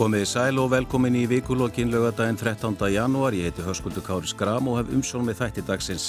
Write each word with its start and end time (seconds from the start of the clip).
Komið 0.00 0.22
í 0.24 0.28
sæl 0.30 0.56
og 0.56 0.70
velkomin 0.72 1.12
í 1.12 1.26
vikulokkin 1.28 1.90
lögadaginn 1.92 2.38
13. 2.40 2.72
janúar. 2.88 3.34
Ég 3.36 3.50
heiti 3.50 3.60
Hörskuldur 3.60 4.00
Kári 4.00 4.30
Skram 4.30 4.70
og 4.72 4.78
hef 4.78 4.94
umsjón 4.96 5.26
með 5.26 5.42
þætti 5.42 5.64
dagsins. 5.68 6.06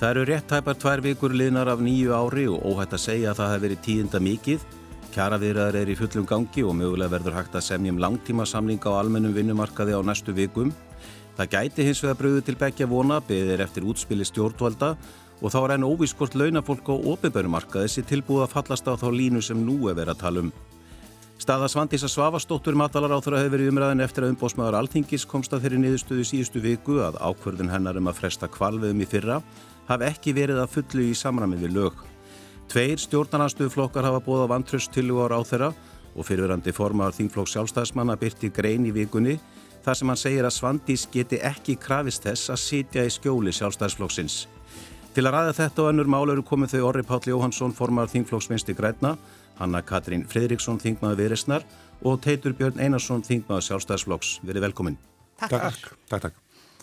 Það 0.00 0.08
eru 0.14 0.22
rétt 0.30 0.48
tæpar 0.48 0.78
tvær 0.80 1.02
vikur 1.04 1.34
liðnar 1.36 1.68
af 1.74 1.82
nýju 1.84 2.14
ári 2.16 2.46
og 2.48 2.64
óhætt 2.64 2.96
að 2.96 3.02
segja 3.04 3.34
að 3.34 3.42
það 3.42 3.52
hef 3.52 3.62
verið 3.66 3.84
tíðinda 3.84 4.22
mikið. 4.30 4.64
Kjaraviðraður 5.12 5.78
er 5.82 5.92
í 5.92 5.98
fullum 6.00 6.30
gangi 6.32 6.64
og 6.64 6.78
mögulega 6.80 7.12
verður 7.18 7.36
hægt 7.36 7.60
að 7.60 7.66
semjum 7.68 8.00
langtíma 8.00 8.48
samlinga 8.48 8.96
á 8.96 9.00
almennum 9.04 9.36
vinnumarkaði 9.36 9.92
á 9.92 10.00
næstu 10.00 10.32
vikum. 10.32 10.72
Það 11.36 11.52
gæti 11.58 11.90
hins 11.90 12.00
vegar 12.00 12.20
bröðu 12.24 12.48
til 12.48 12.58
begja 12.64 12.88
vona, 12.88 13.20
beðir 13.20 13.60
eftir 13.60 13.84
útspili 13.84 14.24
stjórnvalda 14.24 14.94
og 15.42 15.52
þá 15.52 15.60
er 15.66 15.76
enn 15.76 15.84
óvískort 15.84 16.32
launafólk 16.32 16.88
á 16.88 16.96
opibörumarkaði 16.96 17.92
sér 17.92 18.08
tilbúið 18.08 18.46
að 18.48 18.54
fallast 18.56 18.88
á 18.88 18.96
þá 18.96 19.10
línu 19.12 19.44
sem 19.44 19.60
nú 19.60 19.82
er 19.92 20.00
verið 20.00 20.16
að 20.16 20.24
tala 20.24 20.48
um. 20.48 20.54
Staða 21.42 21.66
Svandísa 21.66 22.06
Svavastóttur 22.06 22.76
matalar 22.78 23.10
á 23.10 23.18
þeirra 23.18 23.40
hefur 23.40 23.56
verið 23.56 23.70
umræðin 23.72 24.02
eftir 24.04 24.22
að 24.22 24.30
umbósmaður 24.36 24.76
Alþingis 24.78 25.24
komst 25.26 25.50
að 25.50 25.64
þeirri 25.64 25.80
niðurstöðu 25.82 26.26
síðustu 26.28 26.62
viku 26.62 27.00
að 27.02 27.18
ákverðin 27.18 27.72
hennar 27.72 27.98
um 27.98 28.10
að 28.12 28.20
fresta 28.20 28.46
kvalveðum 28.46 29.02
í 29.02 29.08
fyrra 29.10 29.40
hafi 29.88 30.06
ekki 30.06 30.36
verið 30.36 30.60
að 30.62 30.70
fullu 30.76 31.08
í 31.08 31.16
samramið 31.18 31.64
við 31.64 31.74
lög. 31.80 31.98
Tveir 32.70 33.02
stjórnarnastuðflokkar 33.02 34.06
hafa 34.06 34.22
bóða 34.22 34.46
vantröst 34.54 34.94
til 34.94 35.08
og 35.10 35.34
á 35.34 35.42
þeirra 35.42 35.72
og 36.14 36.30
fyrirverandi 36.30 36.76
formar 36.78 37.18
þingflokk 37.18 37.50
sjálfstæðismanna 37.56 38.20
byrti 38.22 38.54
grein 38.54 38.86
í 38.86 38.94
vikunni 38.94 39.40
þar 39.82 39.98
sem 39.98 40.14
hann 40.14 40.22
segir 40.22 40.46
að 40.46 40.54
Svandís 40.60 41.08
geti 41.10 41.42
ekki 41.42 41.74
krafist 41.74 42.22
þess 42.22 42.54
að 42.54 42.66
sitja 42.68 43.02
í 43.02 43.10
skjóli 43.10 43.50
sjálfstæðisflokksins. 43.50 44.44
Til 45.12 45.26
að 45.26 45.34
ræða 45.34 45.58
þetta 45.58 45.82
og 45.82 45.90
önnur 45.90 46.08
mál 46.08 46.30
eru 46.30 46.46
komið 46.46 46.76
þau 46.76 46.90
Orri 46.92 47.02
Páll 47.02 47.26
Jóhansson 47.34 47.74
formar 47.74 48.06
þingflokksvinsti 48.14 48.78
Græna 48.78 49.16
Hanna 49.62 49.82
Katrín 49.86 50.26
Fridriksson, 50.28 50.80
þingmaður 50.82 51.22
Viðresnar 51.22 51.66
og 52.02 52.20
Teitur 52.24 52.56
Björn 52.58 52.82
Einarsson, 52.82 53.22
þingmaður 53.26 53.68
Sjálfstæðsflokks. 53.68 54.38
Verið 54.46 54.66
velkomin. 54.68 54.98
Takk. 55.38 55.54
Takk. 55.54 55.92
Takk, 56.10 56.24
takk. 56.28 56.40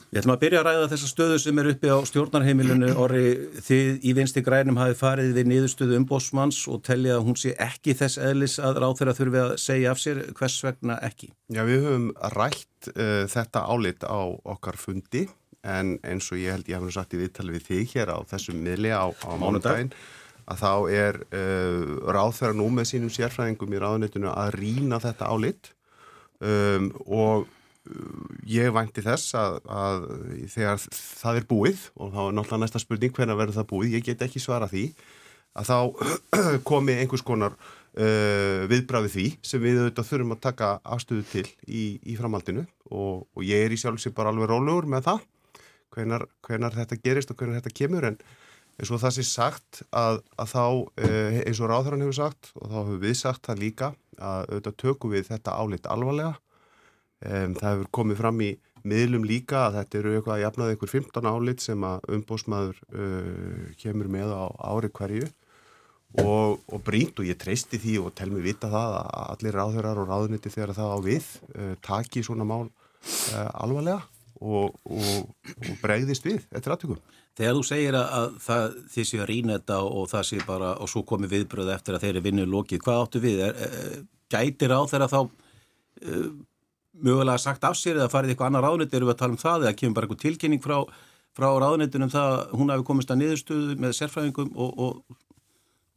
Við 0.09 0.23
ætlum 0.23 0.33
að 0.33 0.39
byrja 0.41 0.59
að 0.63 0.65
ræða 0.65 0.85
þessa 0.89 1.07
stöðu 1.11 1.35
sem 1.37 1.59
er 1.61 1.67
uppi 1.69 1.89
á 1.93 1.97
stjórnarheimilinu. 2.09 2.87
Orri, 3.03 3.25
þið 3.61 4.07
í 4.09 4.13
vinsti 4.17 4.41
grænum 4.45 4.79
hafi 4.81 4.95
farið 4.97 5.35
við 5.37 5.49
niðurstöðu 5.51 5.99
umbósmanns 5.99 6.63
og 6.71 6.81
tellið 6.87 7.13
að 7.19 7.27
hún 7.27 7.37
sé 7.37 7.53
ekki 7.61 7.93
þess 7.99 8.17
eðlis 8.17 8.57
að 8.57 8.79
ráð 8.81 8.95
þeirra 9.01 9.17
þurfi 9.19 9.41
að 9.43 9.53
segja 9.61 9.91
af 9.93 10.01
sér 10.01 10.23
hvers 10.39 10.57
vegna 10.65 10.97
ekki. 11.05 11.29
Já, 11.53 11.61
við 11.67 11.85
höfum 11.85 12.07
rætt 12.33 12.89
uh, 12.95 13.27
þetta 13.29 13.67
álit 13.69 14.07
á 14.07 14.19
okkar 14.55 14.81
fundi 14.81 15.27
en 15.67 15.97
eins 16.07 16.31
og 16.33 16.41
ég 16.41 16.55
held 16.55 16.71
ég 16.71 16.79
hafði 16.79 16.95
sagt 16.95 17.13
í 17.13 17.19
viðtali 17.19 17.57
við 17.57 17.67
þig 17.67 17.93
hér 17.93 18.13
á 18.15 18.17
þessum 18.31 18.63
miðli 18.63 18.95
á, 18.95 19.05
á 19.11 19.31
mánudaginn 19.37 19.91
að 20.49 20.63
þá 20.63 20.73
er 20.95 21.21
uh, 21.29 21.93
ráðferðar 22.09 22.57
nú 22.57 22.67
með 22.73 22.91
sínum 22.91 23.13
sérfræðingum 23.13 23.75
í 23.75 23.81
ráðunitinu 23.81 24.31
að 24.33 24.51
rína 24.57 24.99
þetta 25.03 25.29
álit. 25.29 25.71
Um, 26.39 26.89
og 27.05 27.45
uh, 27.45 28.27
ég 28.49 28.73
vænti 28.75 29.03
þess 29.05 29.35
að, 29.37 29.59
að 29.69 30.05
þegar 30.55 30.85
það 30.95 31.41
er 31.41 31.49
búið 31.49 31.87
og 31.95 32.13
þá 32.13 32.21
er 32.25 32.37
náttúrulega 32.37 32.63
næsta 32.65 32.83
spurning 32.83 33.15
hvernig 33.15 33.39
verður 33.41 33.59
það 33.59 33.71
búið, 33.73 33.97
ég 33.97 34.05
get 34.07 34.23
ekki 34.25 34.41
svara 34.43 34.69
því 34.71 34.85
að 35.59 35.69
þá 35.69 35.77
komi 36.69 36.95
einhvers 36.95 37.25
konar 37.25 37.57
uh, 37.57 38.65
viðbræði 38.71 39.11
því 39.15 39.27
sem 39.45 39.63
við 39.63 39.83
auðvitað 39.83 40.09
þurfum 40.11 40.37
að 40.37 40.45
taka 40.45 40.71
afstöðu 40.83 41.25
til 41.33 41.47
í, 41.67 41.83
í 42.05 42.15
framhaldinu. 42.19 42.65
Og, 42.89 43.27
og 43.35 43.45
ég 43.45 43.65
er 43.65 43.75
í 43.75 43.81
sjálfsig 43.81 44.15
bara 44.17 44.33
alveg 44.33 44.49
rólegur 44.49 44.89
með 44.89 45.11
það 45.11 45.27
hvernar, 45.93 46.25
hvernar 46.45 46.75
þetta 46.77 46.99
gerist 47.03 47.33
og 47.33 47.39
hvernar 47.39 47.59
þetta 47.59 47.75
kemur. 47.75 48.07
En 48.09 48.19
eins 48.79 48.91
og 48.95 49.01
það 49.01 49.15
sé 49.17 49.25
sagt 49.27 49.81
að, 49.95 50.21
að 50.39 50.53
þá 50.53 50.63
eh, 51.03 51.39
eins 51.43 51.59
og 51.59 51.69
ráðhverjan 51.71 52.05
hefur 52.05 52.17
sagt 52.19 52.51
og 52.55 52.69
þá 52.69 52.77
hefur 52.77 53.01
við 53.03 53.17
sagt 53.19 53.49
það 53.49 53.63
líka 53.63 53.89
að 54.19 54.45
auðvitað 54.47 54.77
tökum 54.83 55.13
við 55.13 55.27
þetta 55.29 55.55
álit 55.59 55.89
alvarlega. 55.91 56.33
Um, 57.19 57.55
það 57.59 57.73
hefur 57.73 57.89
komið 57.97 58.19
fram 58.21 58.41
í 58.43 58.49
miðlum 58.87 59.25
líka 59.27 59.65
að 59.65 59.79
þetta 59.79 59.99
eru 59.99 60.13
eitthvað 60.15 60.35
að 60.37 60.43
jafnaði 60.45 60.75
einhver 60.75 60.91
15 60.93 61.29
álit 61.33 61.63
sem 61.63 61.83
að 61.83 62.05
umbósmaður 62.15 62.77
uh, 62.95 63.65
kemur 63.81 64.11
með 64.11 64.31
á 64.31 64.45
ári 64.71 64.91
hverju. 64.95 65.27
Og, 66.23 66.63
og 66.65 66.79
brínt 66.81 67.19
og 67.21 67.27
ég 67.27 67.37
treysti 67.37 67.77
því 67.77 67.99
og 68.01 68.13
tel 68.17 68.31
mig 68.33 68.47
vita 68.47 68.71
það 68.71 68.95
að 68.97 69.25
allir 69.35 69.57
ráðhverjar 69.59 69.99
og 70.01 70.07
ráðniti 70.09 70.49
þegar 70.49 70.73
það 70.79 70.95
á 70.95 70.99
við 71.05 71.27
uh, 71.51 71.73
taki 71.85 72.23
svona 72.25 72.47
mál 72.47 72.63
uh, 72.63 73.49
alvarlega 73.59 73.99
og, 74.39 74.75
og, 74.87 75.47
og 75.59 75.71
bregðist 75.81 76.25
við 76.27 76.45
eftir 76.55 76.73
aðtökum. 76.75 76.99
Þegar 77.39 77.57
þú 77.57 77.63
segir 77.67 77.97
að 77.99 78.37
það, 78.43 78.77
þið 78.93 79.07
séu 79.09 79.21
að 79.23 79.29
rýna 79.29 79.57
þetta 79.59 79.79
og 79.87 80.07
það 80.11 80.25
sé 80.29 80.39
bara, 80.47 80.71
og 80.79 80.91
svo 80.91 81.03
komi 81.07 81.29
viðbröð 81.31 81.73
eftir 81.75 81.95
að 81.95 82.05
þeir 82.05 82.13
eru 82.13 82.25
vinnu 82.27 82.47
lókið, 82.49 82.81
hvað 82.83 83.03
áttu 83.03 83.23
við? 83.23 83.43
Gætir 84.29 84.75
á 84.75 84.81
þeirra 84.89 85.09
þá 85.11 85.19
uh, 85.23 86.25
mögulega 86.99 87.39
sagt 87.41 87.63
af 87.67 87.77
sér 87.79 87.99
eða 87.99 88.11
farið 88.11 88.33
eitthvað 88.33 88.51
annar 88.51 88.67
ráðnett, 88.67 88.93
eru 88.93 89.09
við 89.09 89.15
að 89.15 89.21
tala 89.23 89.35
um 89.35 89.41
það 89.41 89.65
eða 89.65 89.77
kemur 89.79 89.97
bara 89.97 90.09
eitthvað 90.09 90.23
tilkynning 90.25 90.63
frá, 90.63 90.77
frá 91.37 91.49
ráðnettunum 91.63 92.11
það 92.13 92.35
að 92.35 92.53
hún 92.59 92.73
hafi 92.73 92.87
komist 92.89 93.13
að 93.13 93.21
niðurstuðu 93.23 93.79
með 93.79 93.95
sérfræðingum 93.99 94.51
og, 94.55 94.83
og 94.85 95.19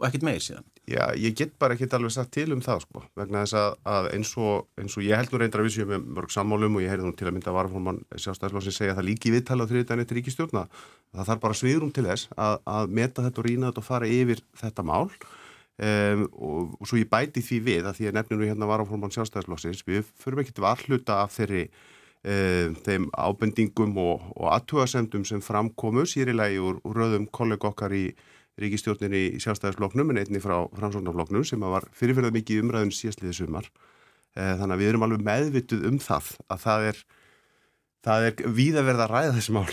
og 0.02 0.08
ekkert 0.08 0.24
meir 0.26 0.42
síðan. 0.42 0.64
Já, 0.90 1.04
ég 1.14 1.36
get 1.38 1.52
bara 1.62 1.76
ekkert 1.76 1.94
alveg 1.94 2.10
sagt 2.10 2.32
til 2.34 2.48
um 2.54 2.62
það 2.64 2.80
sko, 2.82 3.02
vegna 3.18 3.44
þess 3.44 3.56
að, 3.60 3.76
að 3.92 4.08
eins, 4.16 4.32
og, 4.42 4.64
eins 4.82 4.96
og 4.98 5.04
ég 5.06 5.20
held 5.20 5.30
nú 5.30 5.38
reyndar 5.38 5.62
að 5.62 5.68
við 5.68 5.76
séum 5.76 5.92
með 5.92 6.08
mörg 6.16 6.34
sammálum 6.34 6.78
og 6.78 6.82
ég 6.82 6.90
heyrði 6.90 7.06
nú 7.06 7.14
til 7.18 7.28
að 7.28 7.36
mynda 7.36 7.54
varfólman 7.54 8.00
sjálfstæðslósin 8.16 8.74
segja 8.74 8.96
að 8.96 8.98
það 8.98 9.08
líki 9.12 9.32
viðtala 9.36 9.68
á 9.68 9.70
þriðdæni 9.70 10.08
til 10.08 10.18
ríkistjórna. 10.18 10.64
Það 11.14 11.30
þarf 11.30 11.44
bara 11.46 11.58
sviðrum 11.60 11.94
til 11.94 12.06
þess 12.08 12.34
að, 12.34 12.58
að 12.74 12.98
meta 12.98 13.26
þetta 13.28 13.42
og 13.42 13.48
rýna 13.48 13.70
þetta 13.70 13.84
og 13.84 13.88
fara 13.92 14.10
yfir 14.10 14.44
þetta 14.58 14.86
mál 14.90 15.06
um, 15.06 16.26
og, 16.32 16.76
og 16.82 16.90
svo 16.90 16.98
ég 16.98 17.10
bæti 17.14 17.46
því 17.46 17.62
við 17.70 17.86
að 17.86 17.98
því 18.00 18.10
að 18.10 18.18
nefninu 18.18 18.50
hérna 18.50 18.70
varfólman 18.72 19.14
sjálfstæðslósins, 19.14 19.86
við 19.86 20.10
förum 20.18 20.42
ekkert 20.42 20.62
varhluta 20.66 21.22
af 21.22 21.38
þeirri 21.38 21.68
þeim 22.22 23.08
ábendingum 23.18 23.96
og, 23.98 24.20
og 24.38 24.52
aðtúasemdum 24.54 25.24
sem 25.26 25.40
framkomu 25.42 26.04
sýrilegi 26.06 26.60
úr, 26.62 26.78
úr 26.86 27.00
röðum 27.00 27.26
kollega 27.34 27.66
okkar 27.72 27.94
í 27.98 28.12
ríkistjórnir 28.60 29.14
í 29.16 29.24
sjálfstæðisfloknum 29.42 30.12
en 30.12 30.20
einni 30.22 30.42
frá 30.42 30.56
fransóknarfloknum 30.76 31.44
sem 31.48 31.62
var 31.64 31.86
fyrirferðað 31.96 32.36
mikið 32.36 32.62
umræðun 32.64 32.94
síðastliðið 32.96 33.38
sumar. 33.38 33.68
Eh, 34.36 34.54
þannig 34.60 34.74
að 34.76 34.82
við 34.82 34.90
erum 34.90 35.06
alveg 35.06 35.24
meðvituð 35.26 35.86
um 35.88 35.98
það 36.02 36.32
að 36.52 36.64
það 36.66 36.88
er, 36.90 37.00
það 38.08 38.26
er 38.28 38.42
víða 38.58 38.84
verða 38.88 39.06
að 39.06 39.14
ræða 39.14 39.36
þessi 39.38 39.56
mál. 39.56 39.70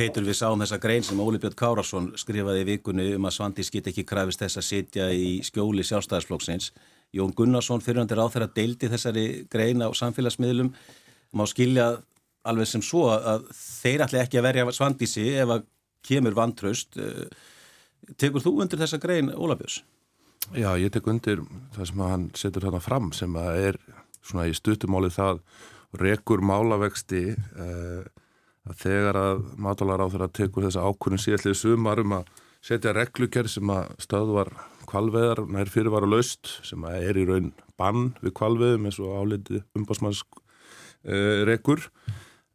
Teitur 0.00 0.24
við 0.24 0.38
sáum 0.38 0.62
þessa 0.62 0.78
grein 0.80 1.04
sem 1.04 1.20
Óli 1.20 1.40
Björn 1.42 1.56
Kárasson 1.58 2.12
skrifaði 2.20 2.62
í 2.62 2.68
vikunni 2.68 3.08
um 3.16 3.26
að 3.28 3.34
Svandís 3.36 3.72
get 3.74 3.88
ekki 3.90 4.06
kræfist 4.08 4.40
þess 4.44 4.60
að 4.60 4.68
sitja 4.68 5.08
í 5.12 5.40
skjóli 5.44 5.84
sjálfstæðisflokksins. 5.84 6.70
Jón 7.16 7.34
Gunnarsson 7.34 7.82
fyrirhandir 7.82 8.20
á 8.22 8.30
þeirra 8.30 8.52
deildi 8.54 8.88
þessari 8.92 9.24
grein 9.50 9.82
á 9.82 9.90
samfélagsmiðlum. 9.90 10.70
Má 11.34 11.42
skilja 11.50 11.96
alveg 12.46 12.70
sem 12.70 12.84
svo 12.84 13.08
að 13.12 13.48
þeir 13.50 14.06
ætli 14.06 14.22
ekki 14.22 14.40
að 14.40 14.46
verja 14.46 14.74
Svandísi 14.76 15.26
ef 15.42 15.56
að 15.56 15.66
kemur 16.06 16.38
vantraust. 16.38 16.96
Tekur 18.20 18.44
þú 18.44 18.54
undir 18.64 18.80
þessa 18.80 19.00
grein, 19.02 19.32
Ólafjörns? 19.32 19.82
Já, 20.56 20.72
ég 20.80 20.90
tek 20.90 21.06
undir 21.06 21.42
það 21.74 21.90
sem 21.90 22.00
hann 22.02 22.30
setur 22.38 22.64
þarna 22.66 22.80
fram 22.82 23.12
sem 23.14 23.36
að 23.38 23.58
er 23.68 23.78
svona 24.20 24.48
í 24.50 24.54
stuttumáli 24.56 25.10
það 25.14 25.42
rekur 26.00 26.42
málavexti 26.42 27.22
eh, 27.34 28.02
að 28.68 28.82
þegar 28.82 29.18
að 29.20 29.44
mátalara 29.60 30.06
á 30.06 30.12
þeirra 30.12 30.30
tekur 30.34 30.66
þessa 30.66 30.84
ákvörðin 30.86 31.22
síðallið 31.24 31.58
sumar 31.60 32.02
um 32.02 32.16
að 32.18 32.34
setja 32.64 32.94
reglugjörð 32.96 33.54
sem 33.54 33.72
að 33.72 33.94
stöðvar 34.04 34.52
kvalveðar 34.90 35.44
nær 35.48 35.70
fyrir 35.70 35.92
var 35.94 36.04
að 36.06 36.16
laust 36.16 36.50
sem 36.66 36.84
að 36.86 37.08
er 37.08 37.20
í 37.20 37.26
raun 37.28 37.50
bann 37.80 38.10
við 38.20 38.34
kvalveðum 38.40 38.88
eins 38.88 39.00
og 39.00 39.16
álitið 39.16 39.62
umbásmanns 39.78 40.22
eh, 41.06 41.42
rekur 41.48 41.86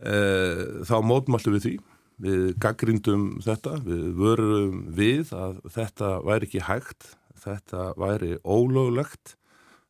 eh, 0.03 0.83
þá 0.86 0.98
mótmáltu 1.06 1.56
við 1.56 1.68
því 1.68 1.75
Við 2.21 2.53
gaggrindum 2.63 3.25
þetta, 3.44 3.75
við 3.83 4.06
vörum 4.15 4.77
við 4.95 5.33
að 5.35 5.57
þetta 5.75 6.12
væri 6.23 6.47
ekki 6.47 6.63
hægt, 6.63 7.09
þetta 7.44 7.89
væri 8.00 8.38
ólöglegt 8.47 9.35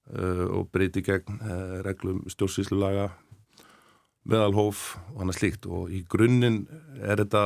uh, 0.10 0.46
og 0.50 0.72
breyti 0.74 1.04
gegn 1.06 1.38
uh, 1.38 1.78
reglum 1.86 2.24
stjórnsýslulaga, 2.32 3.12
meðalhóf 4.26 4.96
og 5.14 5.22
annað 5.22 5.40
slíkt. 5.40 5.70
Og 5.70 5.94
í 5.94 6.02
grunninn 6.10 6.64
er 6.98 7.22
þetta 7.22 7.46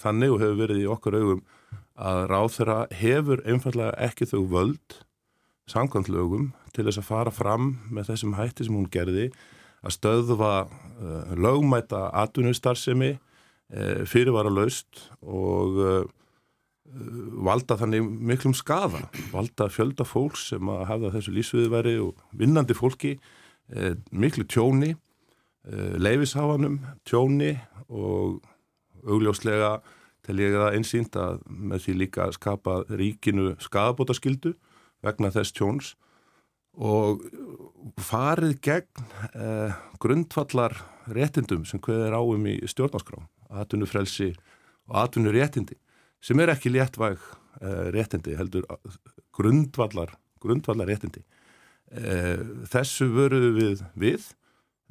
þannig 0.00 0.32
og 0.32 0.42
hefur 0.42 0.60
verið 0.62 0.82
í 0.84 0.90
okkar 0.90 1.18
augum 1.20 1.44
að 2.00 2.24
ráð 2.30 2.50
þeirra 2.56 2.80
hefur 2.96 3.42
einfallega 3.44 3.92
ekki 4.08 4.28
þau 4.30 4.42
völd 4.48 5.00
samkvæmtlögum 5.70 6.50
til 6.74 6.86
þess 6.86 7.00
að 7.02 7.08
fara 7.10 7.32
fram 7.34 7.74
með 7.92 8.14
þessum 8.14 8.36
hætti 8.38 8.66
sem 8.66 8.76
hún 8.78 8.88
gerði 8.92 9.28
að 9.84 9.96
stöðva 9.96 10.54
uh, 10.66 11.34
lögmæta 11.36 12.08
atvinnustarfsemi 12.22 13.18
fyrirvara 14.10 14.50
laust 14.50 15.04
og 15.22 15.76
uh, 15.78 16.00
valda 17.46 17.76
þannig 17.78 18.02
miklum 18.02 18.54
skafa, 18.56 19.04
valda 19.30 19.68
fjölda 19.70 20.02
fólks 20.02 20.48
sem 20.50 20.72
að 20.72 20.88
hafa 20.88 21.12
þessu 21.14 21.34
lífsviðværi 21.36 21.92
og 22.02 22.24
vinnandi 22.34 22.74
fólki 22.74 23.12
miklu 24.10 24.42
tjóni, 24.50 24.96
leifisháfanum 26.02 26.80
tjóni 27.06 27.52
og 27.86 28.40
augljóslega 29.06 29.76
til 30.26 30.40
ég 30.42 30.56
að 30.58 30.76
einsýnt 30.78 31.16
að 31.18 31.40
með 31.46 31.84
því 31.84 31.94
líka 32.02 32.28
skapa 32.34 32.80
ríkinu 32.90 33.54
skafabótaskildu 33.62 34.54
vegna 35.04 35.32
þess 35.34 35.54
tjóns 35.56 35.94
og 36.78 37.24
farið 38.00 38.56
gegn 38.62 39.04
uh, 39.34 39.74
grundvallar 40.02 40.76
réttindum 41.10 41.64
sem 41.66 41.82
hvað 41.82 42.06
er 42.06 42.16
áum 42.16 42.46
í 42.46 42.56
stjórnarskrá, 42.70 43.22
atvinnufrelsi 43.50 44.30
og 44.90 44.98
atvinnuréttindi 45.04 45.78
sem 46.22 46.40
er 46.40 46.52
ekki 46.54 46.72
léttvæg 46.72 47.18
uh, 47.18 47.88
réttindi 47.94 48.36
heldur 48.38 48.68
grundvallar, 49.34 50.14
grundvallar 50.42 50.90
réttindi. 50.90 51.24
Uh, 51.90 52.66
þessu 52.70 53.10
vöruðu 53.10 53.54
við 53.58 53.82
við, 53.98 54.28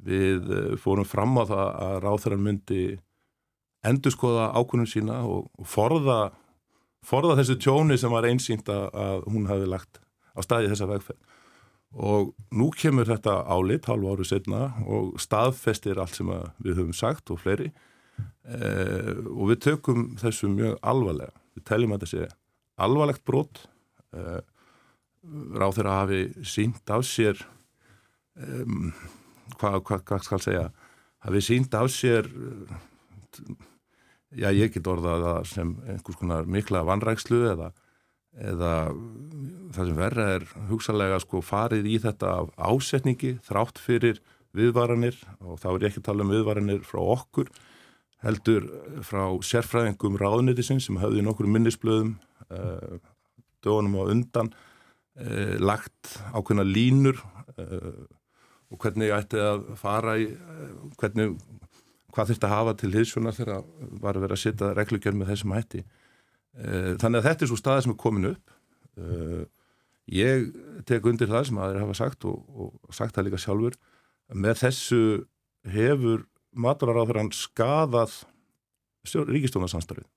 við 0.04 0.50
fórum 0.80 1.08
fram 1.08 1.38
á 1.40 1.44
það 1.48 1.64
að 1.86 1.96
ráþarann 2.04 2.44
myndi 2.44 2.84
endur 3.86 4.12
skoða 4.12 4.50
ákunum 4.52 4.88
sína 4.88 5.22
og 5.24 5.48
forða, 5.64 6.30
forða 7.04 7.38
þessu 7.40 7.56
tjóni 7.60 7.96
sem 8.00 8.12
var 8.12 8.28
einsýnt 8.28 8.68
að 8.68 9.24
hún 9.32 9.48
hafi 9.48 9.68
lagt 9.68 10.00
á 10.36 10.40
staði 10.44 10.68
þessa 10.72 10.88
vegferð 10.90 11.29
og 11.90 12.34
nú 12.54 12.70
kemur 12.76 13.08
þetta 13.08 13.40
álit 13.50 13.88
halvu 13.90 14.12
áru 14.12 14.26
setna 14.26 14.70
og 14.86 15.16
staðfestir 15.20 15.98
allt 15.98 16.18
sem 16.18 16.30
við 16.62 16.78
höfum 16.78 16.94
sagt 16.94 17.32
og 17.34 17.40
fleiri. 17.42 17.70
Eh, 18.46 19.16
og 19.26 19.50
við 19.50 19.62
tökum 19.66 20.04
þessu 20.20 20.50
mjög 20.52 20.78
alvarlega. 20.86 21.34
Við 21.56 21.66
teljum 21.66 21.96
að 21.96 22.04
þessi 22.04 22.28
alvarlegt 22.80 23.24
brot. 23.26 23.64
Eh, 24.14 24.40
ráð 25.60 25.80
þeirra 25.80 25.96
hafi 25.98 26.20
sínt 26.48 26.90
af 26.90 27.02
sér 27.04 27.42
um, 28.40 28.92
hvað 29.60 29.82
hva, 29.84 29.98
hva 30.00 30.18
skal 30.24 30.40
segja? 30.40 30.70
Hafi 31.26 31.42
sínt 31.44 31.74
af 31.76 31.90
sér 31.92 32.30
já 34.30 34.48
ég 34.54 34.72
get 34.72 34.88
orðað 34.88 35.44
sem 35.50 35.74
einhvers 35.84 36.18
konar 36.18 36.48
mikla 36.48 36.84
vanrækslu 36.88 37.42
eða 37.50 37.70
eða 38.38 38.74
það 39.74 39.88
sem 39.88 39.98
verða 39.98 40.26
er 40.36 40.44
hugsalega 40.68 41.18
sko 41.22 41.40
farið 41.42 41.88
í 41.90 41.96
þetta 42.02 42.34
af 42.42 42.52
ásetningi 42.56 43.36
þrátt 43.46 43.80
fyrir 43.82 44.20
viðvaranir 44.56 45.18
og 45.40 45.58
þá 45.62 45.68
er 45.72 45.88
ekki 45.88 46.02
að 46.02 46.08
tala 46.08 46.26
um 46.26 46.32
viðvaranir 46.32 46.86
frá 46.86 47.00
okkur 47.16 47.50
heldur 48.24 48.66
frá 49.06 49.24
sérfræðingum 49.46 50.18
ráðnýtisinn 50.20 50.82
sem 50.82 50.98
hafði 51.00 51.24
nokkur 51.24 51.48
minnisblöðum 51.50 52.16
uh, 52.50 52.98
dögunum 53.64 53.98
á 53.98 54.04
undan 54.12 54.50
uh, 54.52 55.56
lagt 55.62 56.18
ákveðna 56.34 56.66
línur 56.66 57.20
uh, 57.56 58.06
og 58.70 58.78
hvernig 58.84 59.14
ætti 59.14 59.40
að 59.42 59.64
fara 59.78 60.14
í 60.20 60.28
hvernig, 61.00 61.34
hvað 62.14 62.30
þurfti 62.30 62.46
að 62.46 62.54
hafa 62.54 62.74
til 62.78 62.92
hilsuna 62.94 63.32
þegar 63.34 63.64
var 64.02 64.18
að 64.18 64.26
vera 64.26 64.36
að 64.36 64.42
setja 64.44 64.70
reglugjörn 64.76 65.18
með 65.20 65.32
þessum 65.32 65.54
hætti. 65.56 65.82
Eh, 65.82 65.99
þannig 66.54 67.20
að 67.20 67.26
þetta 67.28 67.44
er 67.44 67.50
svo 67.50 67.58
staðið 67.60 67.84
sem 67.84 67.92
er 67.94 68.00
komin 68.00 68.30
upp. 68.32 68.54
Eh, 69.00 69.42
ég 70.10 70.48
tek 70.88 71.06
undir 71.06 71.30
það 71.30 71.46
sem 71.48 71.60
aðeins 71.60 71.84
hafa 71.84 71.98
sagt 71.98 72.26
og, 72.26 72.40
og 72.50 72.94
sagt 72.94 73.14
það 73.14 73.28
líka 73.28 73.38
sjálfur 73.40 73.76
með 74.34 74.56
þessu 74.64 75.02
hefur 75.70 76.24
maturaráþurann 76.58 77.30
skadað 77.36 78.16
ríkistónasamstarfið 79.06 80.08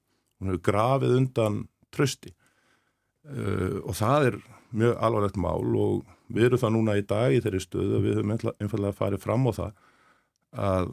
hún 0.41 0.49
hefur 0.49 0.63
grafið 0.65 1.13
undan 1.19 1.59
trösti 1.93 2.33
uh, 2.33 3.83
og 3.85 3.93
það 3.99 4.29
er 4.31 4.39
mjög 4.73 4.97
alvarlegt 5.05 5.37
mál 5.37 5.77
og 5.77 6.01
við 6.33 6.47
erum 6.47 6.63
það 6.63 6.73
núna 6.73 6.97
í 6.97 7.05
dag 7.13 7.35
í 7.35 7.43
þeirri 7.45 7.61
stöðu 7.61 8.01
við 8.01 8.17
höfum 8.17 8.33
einfallega 8.33 8.97
farið 8.97 9.21
fram 9.21 9.45
á 9.45 9.51
það 9.59 9.83
að 10.63 10.89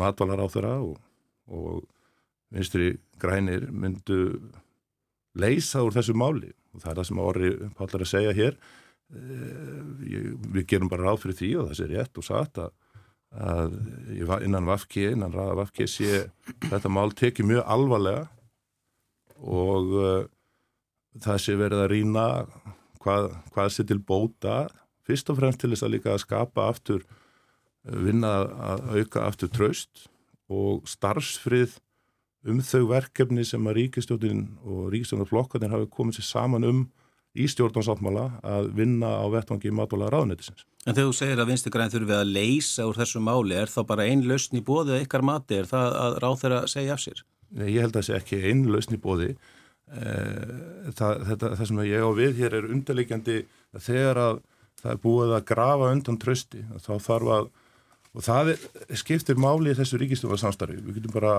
matvallaráþura 0.00 0.74
og, 0.82 0.98
og 1.46 1.86
vinstri 2.54 2.96
grænir 3.20 3.68
myndu 3.70 4.20
leysa 5.38 5.82
úr 5.84 5.94
þessu 5.96 6.16
máli. 6.16 6.52
Og 6.74 6.82
það 6.82 6.90
er 6.90 6.98
það 6.98 7.08
sem 7.08 7.22
Orri 7.22 7.50
Pállar 7.78 8.04
að 8.04 8.12
segja 8.12 8.34
hér. 8.36 8.58
Eh, 9.08 10.32
við 10.54 10.66
gerum 10.68 10.90
bara 10.92 11.08
ráð 11.08 11.24
fyrir 11.24 11.38
því 11.38 11.50
og 11.60 11.68
það 11.70 11.78
sé 11.78 11.88
rétt 11.92 12.20
og 12.20 12.26
satt 12.26 12.60
að, 12.62 13.78
innan 14.44 14.68
Vafki, 14.68 15.06
innan 15.12 15.32
raða 15.32 15.62
Vafki 15.62 15.88
sé 15.88 16.26
þetta 16.64 16.92
mál 16.92 17.12
tekið 17.16 17.50
mjög 17.52 17.70
alvarlega. 17.76 18.26
Og 19.38 19.92
uh, 19.94 20.24
það 21.22 21.42
sé 21.44 21.54
verið 21.54 21.84
að 21.84 21.90
rýna 21.92 22.24
hvað, 23.02 23.30
hvað 23.54 23.72
sé 23.74 23.84
til 23.86 24.00
bóta. 24.02 24.58
Fyrst 25.06 25.30
og 25.32 25.38
fremst 25.38 25.60
til 25.62 25.70
þess 25.72 25.86
að 25.86 25.94
líka 25.94 26.14
að 26.14 26.24
skapa 26.24 26.66
aftur, 26.68 27.04
vinna 27.84 28.32
að 28.72 28.88
auka 28.98 29.24
aftur 29.28 29.52
tröst 29.52 30.08
og 30.52 30.88
starfsfrið 30.88 31.78
um 32.46 32.62
þau 32.62 32.84
verkefni 32.92 33.44
sem 33.46 33.66
að 33.66 33.80
ríkistjóðin 33.82 34.44
og 34.62 34.88
ríkistjóðinarflokkarnir 34.94 35.74
hafi 35.74 35.90
komið 35.94 36.18
sér 36.18 36.28
saman 36.28 36.66
um 36.68 36.86
í 37.38 37.46
stjórnarsáttmála 37.50 38.24
að 38.46 38.70
vinna 38.78 39.10
á 39.20 39.26
vettvangi 39.30 39.72
matvála 39.74 40.10
ráðnættisins. 40.12 40.64
En 40.86 40.96
þegar 40.96 41.10
þú 41.10 41.16
segir 41.18 41.42
að 41.42 41.50
vinstugræn 41.52 41.92
þurfið 41.92 42.16
að 42.16 42.32
leysa 42.32 42.86
úr 42.88 42.98
þessu 42.98 43.22
máli, 43.22 43.56
er 43.58 43.70
þá 43.70 43.80
bara 43.90 44.06
einn 44.08 44.24
lausn 44.26 44.58
í 44.58 44.64
bóði 44.64 44.94
eða 44.94 45.04
ykkar 45.04 45.24
mati, 45.26 45.58
er 45.60 45.68
það 45.68 45.96
að 46.02 46.18
ráð 46.24 46.38
þeirra 46.42 46.60
segja 46.72 46.96
af 46.96 47.02
sér? 47.04 47.22
Nei, 47.58 47.68
ég 47.74 47.84
held 47.84 47.92
að 47.92 47.98
það 47.98 48.06
sé 48.08 48.18
ekki 48.18 48.40
einn 48.48 48.64
lausn 48.72 48.96
í 48.96 49.00
bóði. 49.02 49.28
Eh, 49.88 50.92
það, 50.96 51.24
þetta, 51.30 51.52
það 51.60 51.70
sem 51.70 51.82
ég 51.88 52.04
á 52.04 52.10
við 52.16 52.40
hér 52.42 52.58
er 52.58 52.70
undarleikjandi 52.72 53.38
þegar 53.76 54.22
að 54.24 54.40
það 54.78 54.92
er 54.94 55.00
búið 55.04 55.34
að 55.36 55.46
grafa 55.48 55.92
undan 55.94 56.20
trösti, 56.22 56.64
þá 56.84 56.92
þarf 57.02 57.32
að 57.36 57.48
og 58.18 58.24
það 58.26 58.48
er, 58.52 58.62
skiptir 58.98 59.38
máli 59.38 59.70
í 59.70 59.78
þessu 59.78 60.00
ríkistjóðarsamstarfi. 60.02 60.80
Við 60.82 60.98
getum 60.98 61.14
bara 61.14 61.34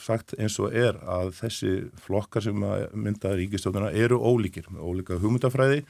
sagt 0.00 0.32
eins 0.40 0.56
og 0.62 0.72
er 0.72 0.96
að 1.04 1.34
þessi 1.36 1.72
flokkar 2.00 2.46
sem 2.46 2.64
mynda 2.96 3.34
ríkistjóðuna 3.36 3.90
eru 3.92 4.16
ólíkir, 4.24 4.70
með 4.72 4.86
ólíka 4.88 5.18
hugmyndafræði, 5.20 5.82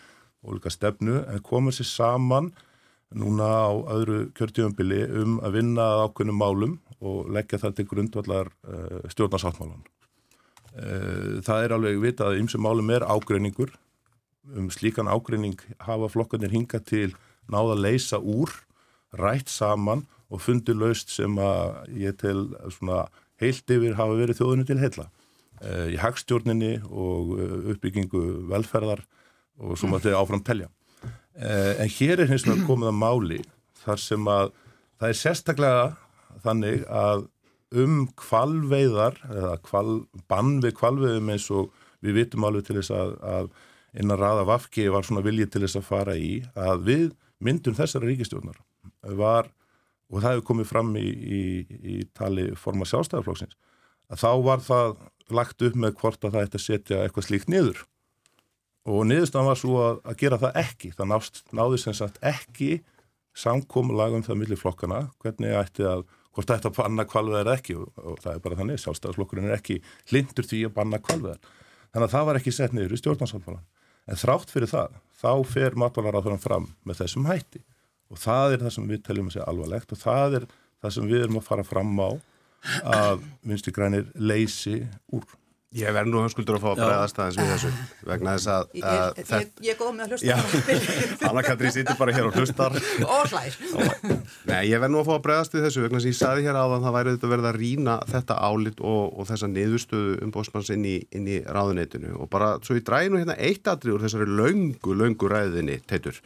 ólíka 0.42 0.72
stefnu, 0.74 1.20
en 1.30 1.42
komur 1.46 1.76
sér 1.76 1.86
saman 1.86 2.50
núna 3.14 3.46
á 3.46 3.72
öðru 3.94 4.24
kjörtjöfumbili 4.34 5.04
um 5.22 5.36
að 5.44 5.60
vinna 5.60 5.86
ákveðnum 6.02 6.40
málum 6.40 6.74
og 7.04 7.30
leggja 7.30 7.60
það 7.62 7.76
til 7.78 7.86
grundvallar 7.92 8.50
uh, 8.66 9.04
stjórnarsáttmálan. 9.14 9.84
Uh, 10.74 11.38
það 11.46 11.62
er 11.68 11.76
alveg 11.76 12.00
vitað 12.02 12.32
að 12.32 12.40
ymsum 12.42 12.64
málum 12.66 12.90
er 12.90 13.06
ágreiningur. 13.06 13.70
Um 14.50 14.66
slíkan 14.74 15.06
ágreining 15.06 15.62
hafa 15.86 16.10
flokkarnir 16.10 16.50
hinga 16.52 16.82
til 16.82 17.12
náða 17.46 17.76
að 17.76 17.84
leysa 17.86 18.18
úr, 18.18 18.50
rætt 19.14 19.52
saman 19.52 20.08
og 20.32 20.42
fundi 20.42 20.74
laust 20.76 21.12
sem 21.12 21.36
að 21.40 21.98
ég 22.00 22.16
tel 22.20 22.46
svona 22.72 23.04
heilt 23.42 23.70
yfir 23.70 23.98
hafa 23.98 24.16
verið 24.18 24.40
þjóðunni 24.40 24.66
til 24.68 24.78
heila 24.80 25.08
uh, 25.08 25.88
í 25.90 25.98
hagstjórninni 26.00 26.76
og 26.88 27.34
uh, 27.36 27.58
uppbyggingu 27.74 28.22
velferðar 28.52 29.04
og 29.60 29.76
svo 29.78 29.90
maður 29.90 30.08
til 30.08 30.16
áfram 30.18 30.42
telja. 30.44 30.70
Uh, 31.34 31.74
en 31.82 31.90
hér 31.90 32.24
er 32.24 32.30
hins 32.30 32.46
vegar 32.46 32.66
komið 32.68 32.90
að 32.90 32.98
máli 33.02 33.40
þar 33.84 34.02
sem 34.02 34.30
að 34.30 34.50
það 35.00 35.08
er 35.10 35.20
sérstaklega 35.20 35.86
þannig 36.44 36.84
að 36.88 37.28
um 37.74 38.04
kvalveiðar 38.18 39.16
eða 39.26 39.54
kval, 39.66 40.04
bann 40.30 40.58
við 40.62 40.76
kvalveiðum 40.78 41.32
eins 41.34 41.48
og 41.50 41.72
við 42.04 42.20
vitum 42.20 42.46
alveg 42.46 42.68
til 42.68 42.78
þess 42.78 42.94
að, 42.94 43.14
að 43.24 43.50
innan 43.98 44.20
raða 44.20 44.46
vafki 44.46 44.86
var 44.92 45.06
svona 45.06 45.24
viljið 45.24 45.50
til 45.52 45.64
þess 45.64 45.80
að 45.80 45.88
fara 45.88 46.14
í 46.18 46.32
að 46.54 46.86
við 46.86 47.04
myndum 47.44 47.76
þessara 47.76 48.08
ríkistjórnar 48.08 48.60
var 49.18 49.50
og 50.10 50.20
það 50.20 50.34
hefur 50.34 50.46
komið 50.50 50.70
fram 50.70 50.92
í, 51.00 51.06
í, 51.08 51.42
í 51.64 51.96
tali 52.16 52.50
forma 52.60 52.86
sjálfstæðarflóksins 52.88 53.56
að 54.12 54.20
þá 54.20 54.30
var 54.44 54.64
það 54.64 54.96
lagt 55.34 55.64
upp 55.64 55.76
með 55.80 55.94
hvort 56.00 56.24
að 56.26 56.36
það 56.36 56.46
ætti 56.46 56.60
að 56.60 56.64
setja 56.66 57.02
eitthvað 57.02 57.28
slíkt 57.28 57.52
niður. 57.52 57.78
Og 58.84 59.06
niðurstan 59.08 59.48
var 59.48 59.56
svo 59.56 59.78
að, 59.80 60.02
að 60.04 60.18
gera 60.20 60.38
það 60.42 60.58
ekki. 60.60 60.90
Það 60.92 61.08
nást, 61.14 61.40
náði 61.56 61.78
sem 61.80 61.96
sagt 61.96 62.18
ekki 62.20 62.70
samkómulag 63.34 64.18
um 64.18 64.26
það 64.26 64.40
millir 64.42 64.60
flokkana 64.60 65.06
hvernig 65.24 65.56
ætti 65.56 65.86
að, 65.88 66.04
hvort 66.36 66.52
ætti 66.52 66.68
að 66.68 66.76
banna 66.76 67.06
kvalveðar 67.08 67.54
ekki. 67.56 67.78
Og, 67.80 67.88
og 67.96 68.20
það 68.20 68.36
er 68.36 68.44
bara 68.44 68.58
þannig 68.60 68.82
sjálfstæðarflokkurinn 68.84 69.48
er 69.48 69.56
ekki 69.56 69.80
hlindur 70.12 70.50
því 70.50 70.66
að 70.68 70.76
banna 70.76 71.00
kvalveðar 71.00 71.40
þannig 71.94 72.08
að 72.08 72.14
það 72.16 72.26
var 72.28 72.40
ekki 72.40 72.52
sett 72.54 72.74
niður 72.74 72.96
í 72.96 72.98
stjórnarsáttmálan 72.98 73.64
en 74.10 74.20
þrátt 74.20 74.50
fyrir 74.52 74.68
það, 74.68 74.96
þá 75.16 75.30
fer 75.48 75.76
matvalar 75.78 76.18
og 78.12 78.20
það 78.20 78.56
er 78.56 78.66
það 78.66 78.76
sem 78.76 78.92
við 78.92 79.02
teljum 79.06 79.30
að 79.30 79.36
segja 79.36 79.48
alvarlegt 79.52 79.94
og 79.94 80.02
það 80.02 80.38
er 80.40 80.50
það 80.84 80.96
sem 80.98 81.08
við 81.10 81.24
erum 81.24 81.40
að 81.40 81.48
fara 81.48 81.64
fram 81.66 81.96
á 82.00 82.10
að 82.84 83.24
vinstu 83.44 83.72
grænir 83.74 84.12
leysi 84.16 84.82
úr. 85.12 85.24
Ég 85.74 85.90
verð 85.90 86.06
nú 86.06 86.20
höfskuldur 86.22 86.54
að 86.54 86.62
fá 86.62 86.68
að 86.70 86.80
bregðast 86.84 87.16
aðeins 87.18 87.36
við 87.40 87.48
þessu 87.50 87.70
vegna 88.12 88.34
þess 88.36 88.50
að... 88.52 88.68
að 88.78 89.16
ég, 89.18 89.32
ég, 89.32 89.48
ég 89.66 89.72
er 89.72 89.78
góð 89.80 89.90
með 89.96 90.04
að 90.04 90.12
hlusta. 90.14 90.76
Anna-Katri 91.28 91.72
sýttir 91.74 91.98
bara 91.98 92.14
hér 92.14 92.28
og 92.28 92.38
hlustar. 92.38 92.76
Og 93.02 93.32
hlær. 93.32 93.56
Nei, 94.52 94.60
ég 94.70 94.78
verð 94.84 94.94
nú 94.94 95.00
að 95.00 95.08
fá 95.08 95.12
að 95.16 95.24
bregðast 95.26 95.58
við 95.58 95.66
þessu 95.66 95.82
vegna 95.82 95.98
þess 95.98 96.06
að 96.06 96.12
ég 96.12 96.20
saði 96.20 96.46
hér 96.46 96.60
áðan 96.60 96.86
það 96.86 96.96
væri 97.00 97.16
þetta 97.16 97.32
verið 97.34 97.50
að 97.50 97.58
rína 97.58 97.98
þetta 98.12 98.38
álit 98.46 98.86
og, 98.86 99.02
og 99.18 99.30
þessa 99.32 99.50
niðurstöðu 99.50 100.16
umbóðsmanns 100.28 100.72
inn 100.76 100.86
í, 100.86 100.96
inn 101.10 101.26
í 101.26 101.42
ráðuneytinu 101.42 102.14
og 102.22 102.30
bara 102.30 102.54
svo 102.62 102.78
ég 102.78 102.86
dræði 102.86 103.10
nú 103.10 103.24
hérna 103.24 103.40
eitt 103.42 103.66
aðri 103.74 103.96
úr 103.96 104.06
þessari 104.06 104.30
laungu, 104.30 104.94
laungu 104.94 105.34
ræðinni, 105.34 105.80
teitur 105.90 106.22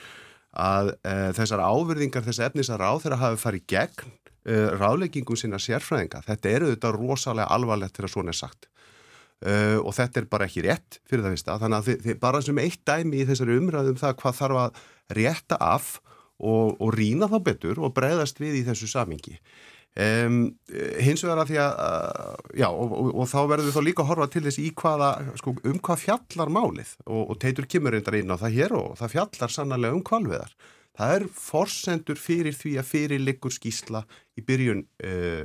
að 0.57 0.95
e, 1.03 1.15
þessar 1.37 1.63
áverðingar, 1.67 2.25
þessar 2.25 2.51
efnis 2.51 2.73
að 2.73 2.83
ráð 2.83 3.05
þeirra 3.05 3.21
hafi 3.23 3.41
farið 3.43 3.67
gegn 3.75 4.09
e, 4.09 4.59
ráðleggingum 4.81 5.39
sinna 5.39 5.61
sérfræðinga. 5.61 6.25
Þetta 6.27 6.53
eru 6.55 6.73
þetta 6.73 6.93
rosalega 6.97 7.53
alvarlegt 7.55 8.01
að 8.01 8.13
svona 8.15 8.35
er 8.35 8.41
sagt. 8.41 8.71
Uh, 9.39 9.79
og 9.87 9.93
þetta 9.95 10.19
er 10.19 10.25
bara 10.27 10.47
ekki 10.49 10.65
rétt 10.65 10.97
fyrir 11.07 11.23
það 11.23 11.35
fyrsta 11.37 11.55
þannig 11.63 11.77
að 11.77 11.85
þið, 11.87 11.99
þið 12.03 12.17
bara 12.25 12.39
sem 12.43 12.57
eitt 12.59 12.81
dæmi 12.91 13.21
í 13.21 13.27
þessari 13.29 13.59
umræðum 13.61 13.99
það 14.01 14.17
hvað 14.19 14.35
þarf 14.35 14.59
að 14.65 14.81
rétta 15.15 15.59
af 15.63 15.91
og, 16.43 16.73
og 16.83 16.91
rína 16.97 17.29
þá 17.31 17.37
betur 17.47 17.79
og 17.79 17.93
breyðast 17.95 18.43
við 18.43 18.57
í 18.59 18.65
þessu 18.67 18.89
samingi 18.91 19.37
um, 20.05 20.39
hins 21.03 21.25
vegar 21.25 21.43
að 21.43 21.53
því 21.53 21.61
að 21.65 21.77
já 22.61 22.69
og, 22.69 22.93
og, 22.93 23.11
og 23.15 23.31
þá 23.31 23.39
verður 23.51 23.69
við 23.69 23.77
þá 23.77 23.83
líka 23.87 24.05
að 24.05 24.11
horfa 24.13 24.31
til 24.35 24.45
þess 24.47 24.63
í 24.63 24.69
hvaða 24.83 25.11
sko, 25.41 25.55
um 25.73 25.79
hvað 25.89 26.03
fjallar 26.05 26.55
málið? 26.55 26.95
Og 27.07 27.37
teitur 27.43 27.69
kemur 27.71 27.97
reyndar 27.97 28.19
inn 28.21 28.35
á 28.35 28.41
það 28.41 28.57
hér 28.59 28.77
og 28.79 28.97
það 29.01 29.15
fjallar 29.17 29.55
sannlega 29.55 29.99
um 29.99 30.05
kvalviðar 30.07 30.57
það 30.99 31.15
er 31.17 31.29
forsendur 31.35 32.19
fyrir 32.19 32.57
því 32.59 32.79
að 32.81 32.91
fyrir 32.91 33.23
liggur 33.23 33.55
skísla 33.55 34.03
í 34.39 34.45
byrjun 34.47 34.87
uh, 35.07 35.45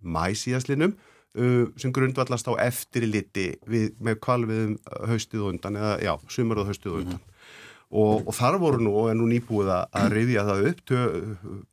mæsíðaslinum 0.00 0.98
Uh, 1.38 1.68
sem 1.78 1.92
grundvallast 1.94 2.48
á 2.50 2.58
eftirliti 2.58 3.52
við, 3.70 3.92
með 4.02 4.16
kvalviðum 4.18 4.72
haustið 5.06 5.44
og 5.44 5.52
undan 5.52 5.76
eða 5.78 5.92
já, 6.02 6.10
sumar 6.26 6.58
og 6.58 6.66
haustið 6.66 6.90
og 6.90 6.96
undan. 7.04 7.20
mm 7.20 7.22
-hmm. 7.22 7.39
Og, 7.90 8.28
og 8.28 8.34
þar 8.36 8.58
voru 8.62 8.82
nú 8.84 8.94
er 9.10 9.16
nú 9.18 9.26
nýbúið 9.30 9.70
að 9.74 10.08
reyðja 10.14 10.46
það 10.46 10.66
upp 10.70 10.82
tjö, 10.86 11.04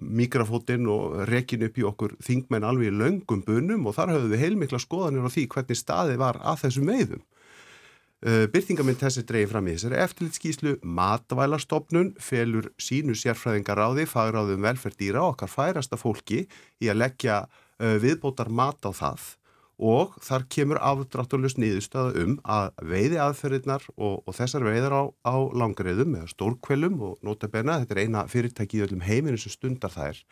mikrafótinn 0.02 0.90
og 0.90 1.18
rekin 1.30 1.66
upp 1.68 1.78
í 1.78 1.86
okkur 1.86 2.16
þingmenn 2.26 2.66
alveg 2.66 2.90
í 2.90 2.98
löngum 2.98 3.44
bunum 3.46 3.86
og 3.86 3.98
þar 3.98 4.16
höfðu 4.16 4.32
við 4.34 4.46
heilmikla 4.46 4.82
skoðanir 4.82 5.28
á 5.30 5.34
því 5.34 5.48
hvernig 5.54 5.78
staði 5.78 6.18
var 6.18 6.42
að 6.42 6.64
þessum 6.66 6.90
meðum 6.90 7.22
uh, 7.22 8.46
Byrtingamind 8.54 9.02
þessi 9.04 9.26
dreyið 9.30 9.54
fram 9.54 9.70
í 9.70 9.78
þessari 9.78 10.02
eftirlitskíslu 10.08 10.76
matvælarstofnun 10.82 12.16
felur 12.18 12.72
sínu 12.82 13.18
sérfræðingar 13.18 13.78
á 13.78 13.88
því 13.94 14.10
fagráðum 14.10 14.66
velferð 14.66 14.98
dýra 15.04 15.28
okkar 15.30 15.54
færasta 15.54 16.02
fólki 16.02 16.48
í 16.82 16.90
að 16.90 17.04
leggja 17.04 17.44
uh, 17.46 17.98
viðbótar 18.02 18.50
mat 18.50 18.82
á 18.82 18.90
það 18.90 19.36
og 19.78 20.16
þar 20.26 20.46
kemur 20.50 20.80
afdrátturlust 20.82 21.60
nýðustöða 21.62 22.24
um 22.24 22.38
að 22.50 22.70
veiði 22.90 23.20
aðferðirnar 23.22 23.84
og, 23.94 24.24
og 24.26 24.34
þessar 24.34 24.66
veiðar 24.66 24.96
á, 24.98 25.04
á 25.22 25.36
langriðum 25.54 26.16
eða 26.18 26.32
stórkvelum 26.34 26.98
og 27.06 27.18
nota 27.26 27.50
bena, 27.52 27.78
þetta 27.84 27.96
er 27.96 28.04
eina 28.08 28.24
fyrirtæki 28.32 28.80
í 28.80 28.86
öllum 28.88 29.06
heiminu 29.06 29.38
sem 29.38 29.54
stundar 29.54 29.94
þær, 29.94 30.24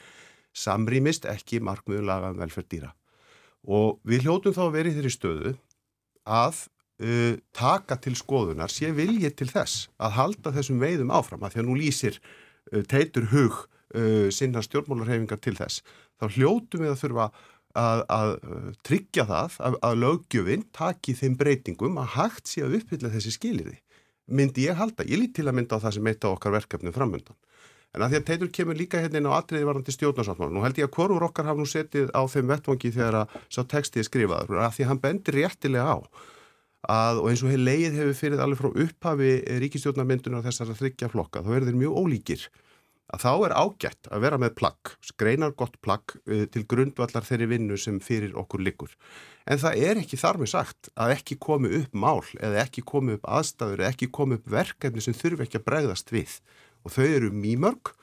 samrýmist 0.55 1.27
ekki 1.29 1.61
markmiðulaga 1.61 2.33
um 2.33 2.41
velferð 2.41 2.71
dýra. 2.73 2.93
Og 3.65 3.99
við 4.05 4.25
hljótum 4.25 4.55
þá 4.55 4.63
að 4.65 4.75
vera 4.79 4.89
í 4.89 4.97
þeirri 4.97 5.13
stöðu 5.13 5.53
að 6.25 6.65
uh, 7.05 7.37
taka 7.53 7.99
til 8.01 8.15
skoðunar, 8.17 8.73
sé 8.73 8.89
viljið 8.97 9.37
til 9.37 9.49
þess 9.51 9.87
að 10.01 10.17
halda 10.17 10.53
þessum 10.57 10.81
veiðum 10.81 11.13
áfram, 11.13 11.45
að 11.45 11.55
því 11.55 11.61
að 11.61 11.69
nú 11.69 11.77
lýsir 11.79 12.17
uh, 12.17 12.81
teitur 12.89 13.29
hug 13.33 13.61
uh, 13.61 14.29
sinna 14.33 14.63
stjórnmálarhefingar 14.65 15.41
til 15.43 15.53
þess, 15.57 15.83
þá 16.17 16.29
hljótum 16.37 16.85
við 16.85 16.93
að 16.93 17.01
þurfa 17.03 17.27
að, 17.27 17.43
að 17.75 18.36
uh, 18.36 18.67
tryggja 18.88 19.25
það 19.29 19.58
að, 19.67 19.79
að 19.88 19.98
lögjöfinn 20.03 20.67
taki 20.75 21.15
þeim 21.17 21.36
breytingum 21.39 22.00
að 22.01 22.13
hægt 22.15 22.51
sé 22.51 22.63
að 22.65 22.79
uppfylla 22.79 23.12
þessi 23.13 23.34
skiliði. 23.36 23.75
Myndi 24.25 24.65
ég 24.65 24.79
halda, 24.79 25.05
ég 25.05 25.22
lít 25.22 25.36
til 25.38 25.46
að 25.46 25.58
mynda 25.60 25.77
á 25.77 25.84
það 25.84 25.98
sem 25.98 26.08
eitt 26.10 26.25
á 26.25 26.29
okkar 26.32 26.55
verkefnum 26.55 26.96
framöndan. 26.96 27.38
En 27.96 28.03
að 28.03 28.12
því 28.12 28.20
að 28.20 28.25
Teitur 28.27 28.50
kemur 28.51 28.75
líka 28.75 29.00
hérna 29.00 29.22
inn 29.22 29.27
á 29.32 29.38
atriði 29.38 29.67
varandi 29.70 29.94
stjórnarsáttmála. 29.96 30.51
Nú 30.51 30.63
held 30.65 30.79
ég 30.82 30.89
að 30.89 30.96
hvorur 30.98 31.24
okkar 31.29 31.48
hafa 31.48 31.62
nú 31.62 31.67
setið 31.70 32.10
á 32.12 32.22
þeim 32.27 32.50
vettvangi 32.51 32.91
þegar 32.91 33.20
að 33.22 33.36
sá 33.48 33.62
textið 33.72 34.08
skrifaður. 34.10 34.60
Að 34.65 34.74
því 34.75 34.84
að 34.84 34.89
hann 34.91 35.03
bendir 35.05 35.38
réttilega 35.39 35.94
á 35.96 35.98
að, 36.91 37.22
og 37.22 37.29
eins 37.32 37.44
og 37.46 37.53
heil 37.53 37.62
leið 37.63 37.96
hefur 38.01 38.17
fyrir 38.20 38.44
allir 38.44 38.60
frá 38.60 38.67
upphafi 38.84 39.32
ríkistjórnarmyndunar 39.63 40.44
þessar 40.46 40.74
að 40.74 40.82
þryggja 40.82 41.12
flokka, 41.13 41.46
þá 41.46 41.51
er 41.55 41.67
þeir 41.70 41.79
mjög 41.86 42.01
ólíkir 42.01 42.46
að 43.13 43.21
þá 43.21 43.31
er 43.33 43.55
ágætt 43.55 44.09
að 44.09 44.24
vera 44.25 44.39
með 44.41 44.55
plagg, 44.59 44.91
skreinar 45.05 45.53
gott 45.57 45.75
plagg 45.85 46.15
uh, 46.25 46.45
til 46.51 46.63
grundvallar 46.69 47.25
þeirri 47.27 47.50
vinnu 47.51 47.77
sem 47.79 48.00
fyrir 48.03 48.35
okkur 48.39 48.63
likur. 48.65 48.95
En 49.45 49.62
það 49.62 49.81
er 49.89 50.01
ekki 50.01 50.19
þar 50.19 50.41
með 50.41 50.51
sagt 50.55 50.89
að 50.97 51.15
ekki 51.17 51.38
komi 51.41 51.71
upp 51.81 51.93
mál 51.93 52.24
eða 52.39 52.63
ekki 52.63 52.85
komi 52.88 53.17
upp 53.19 53.27
aðstæður 53.38 53.83
eða 53.83 53.91
ekki 53.93 54.09
komi 54.17 54.39
upp 54.39 54.50
verkefni 54.50 55.05
sem 55.05 55.17
þurfi 55.17 55.45
ekki 55.45 55.62
að 55.62 55.67
bregðast 55.69 56.13
við. 56.15 56.39
Og 56.85 56.95
þau 56.95 57.05
eru 57.05 57.31
mýmörg 57.33 57.93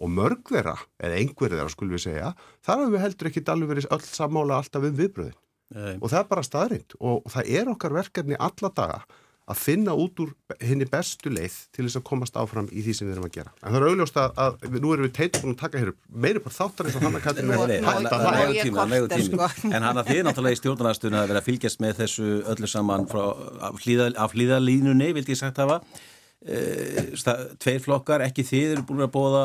og 0.00 0.12
mörg 0.12 0.48
þeirra, 0.48 0.76
eða 1.00 1.16
einhver 1.20 1.52
þeirra 1.52 1.72
skulum 1.72 1.96
við 1.96 2.06
segja, 2.06 2.34
þar 2.64 2.78
hafum 2.78 2.94
við 2.94 3.02
heldur 3.04 3.28
ekki 3.30 3.42
alveg 3.52 3.72
verið 3.74 3.88
öll 3.92 4.04
sammála 4.06 4.60
alltaf 4.60 4.86
um 4.88 4.94
viðbröðin. 4.96 5.40
Nei. 5.70 5.96
Og 6.00 6.08
það 6.10 6.20
er 6.22 6.30
bara 6.30 6.46
staðrind 6.46 6.94
og 6.98 7.26
það 7.30 7.50
er 7.60 7.68
okkar 7.70 7.94
verkefni 7.94 8.38
alla 8.42 8.70
daga 8.74 9.02
að 9.50 9.58
finna 9.58 9.94
út 9.98 10.20
úr 10.22 10.32
henni 10.62 10.86
bestu 10.88 11.30
leið 11.32 11.54
til 11.74 11.84
þess 11.86 11.98
að 11.98 12.04
komast 12.06 12.36
áfram 12.38 12.68
í 12.70 12.84
því 12.84 12.94
sem 12.96 13.08
við 13.08 13.16
erum 13.16 13.26
að 13.26 13.32
gera. 13.38 13.54
En 13.62 13.72
það 13.72 13.78
er 13.80 13.86
auðljóst 13.88 14.18
að, 14.22 14.36
að 14.44 14.76
nú 14.76 14.92
erum 14.94 15.06
við 15.06 15.14
teitur 15.16 15.48
að 15.50 15.56
taka 15.62 15.80
hér 15.82 15.90
meiri 16.26 16.42
bara 16.44 16.56
þáttar 16.58 16.90
eins 16.90 16.98
og 16.98 17.06
hann 17.06 17.18
að 17.18 17.24
kallinu 17.24 17.56
er 17.56 17.88
hægt 17.88 18.12
að 18.12 19.16
sko. 19.26 19.48
En 19.70 19.86
hann 19.88 20.02
að 20.02 20.12
þið 20.12 20.22
náttúrulega 20.28 20.58
í 20.58 20.60
stjórnarastunni 20.60 21.18
að 21.18 21.32
vera 21.32 21.42
að 21.42 21.48
fylgjast 21.48 21.82
með 21.82 21.98
þessu 22.04 22.28
öllu 22.54 22.70
saman 22.70 23.08
frá, 23.10 23.24
af, 23.70 23.80
hlýða, 23.82 24.12
af 24.22 24.36
hlýðalínunni, 24.36 25.10
vildi 25.18 25.34
ég 25.34 25.40
sagt 25.40 25.58
hafa 25.62 25.80
e, 26.46 26.62
tveir 27.58 27.82
flokkar, 27.82 28.26
ekki 28.28 28.46
þið 28.46 28.76
eru 28.76 28.86
búin 28.86 29.08
að 29.08 29.12
bóða 29.16 29.44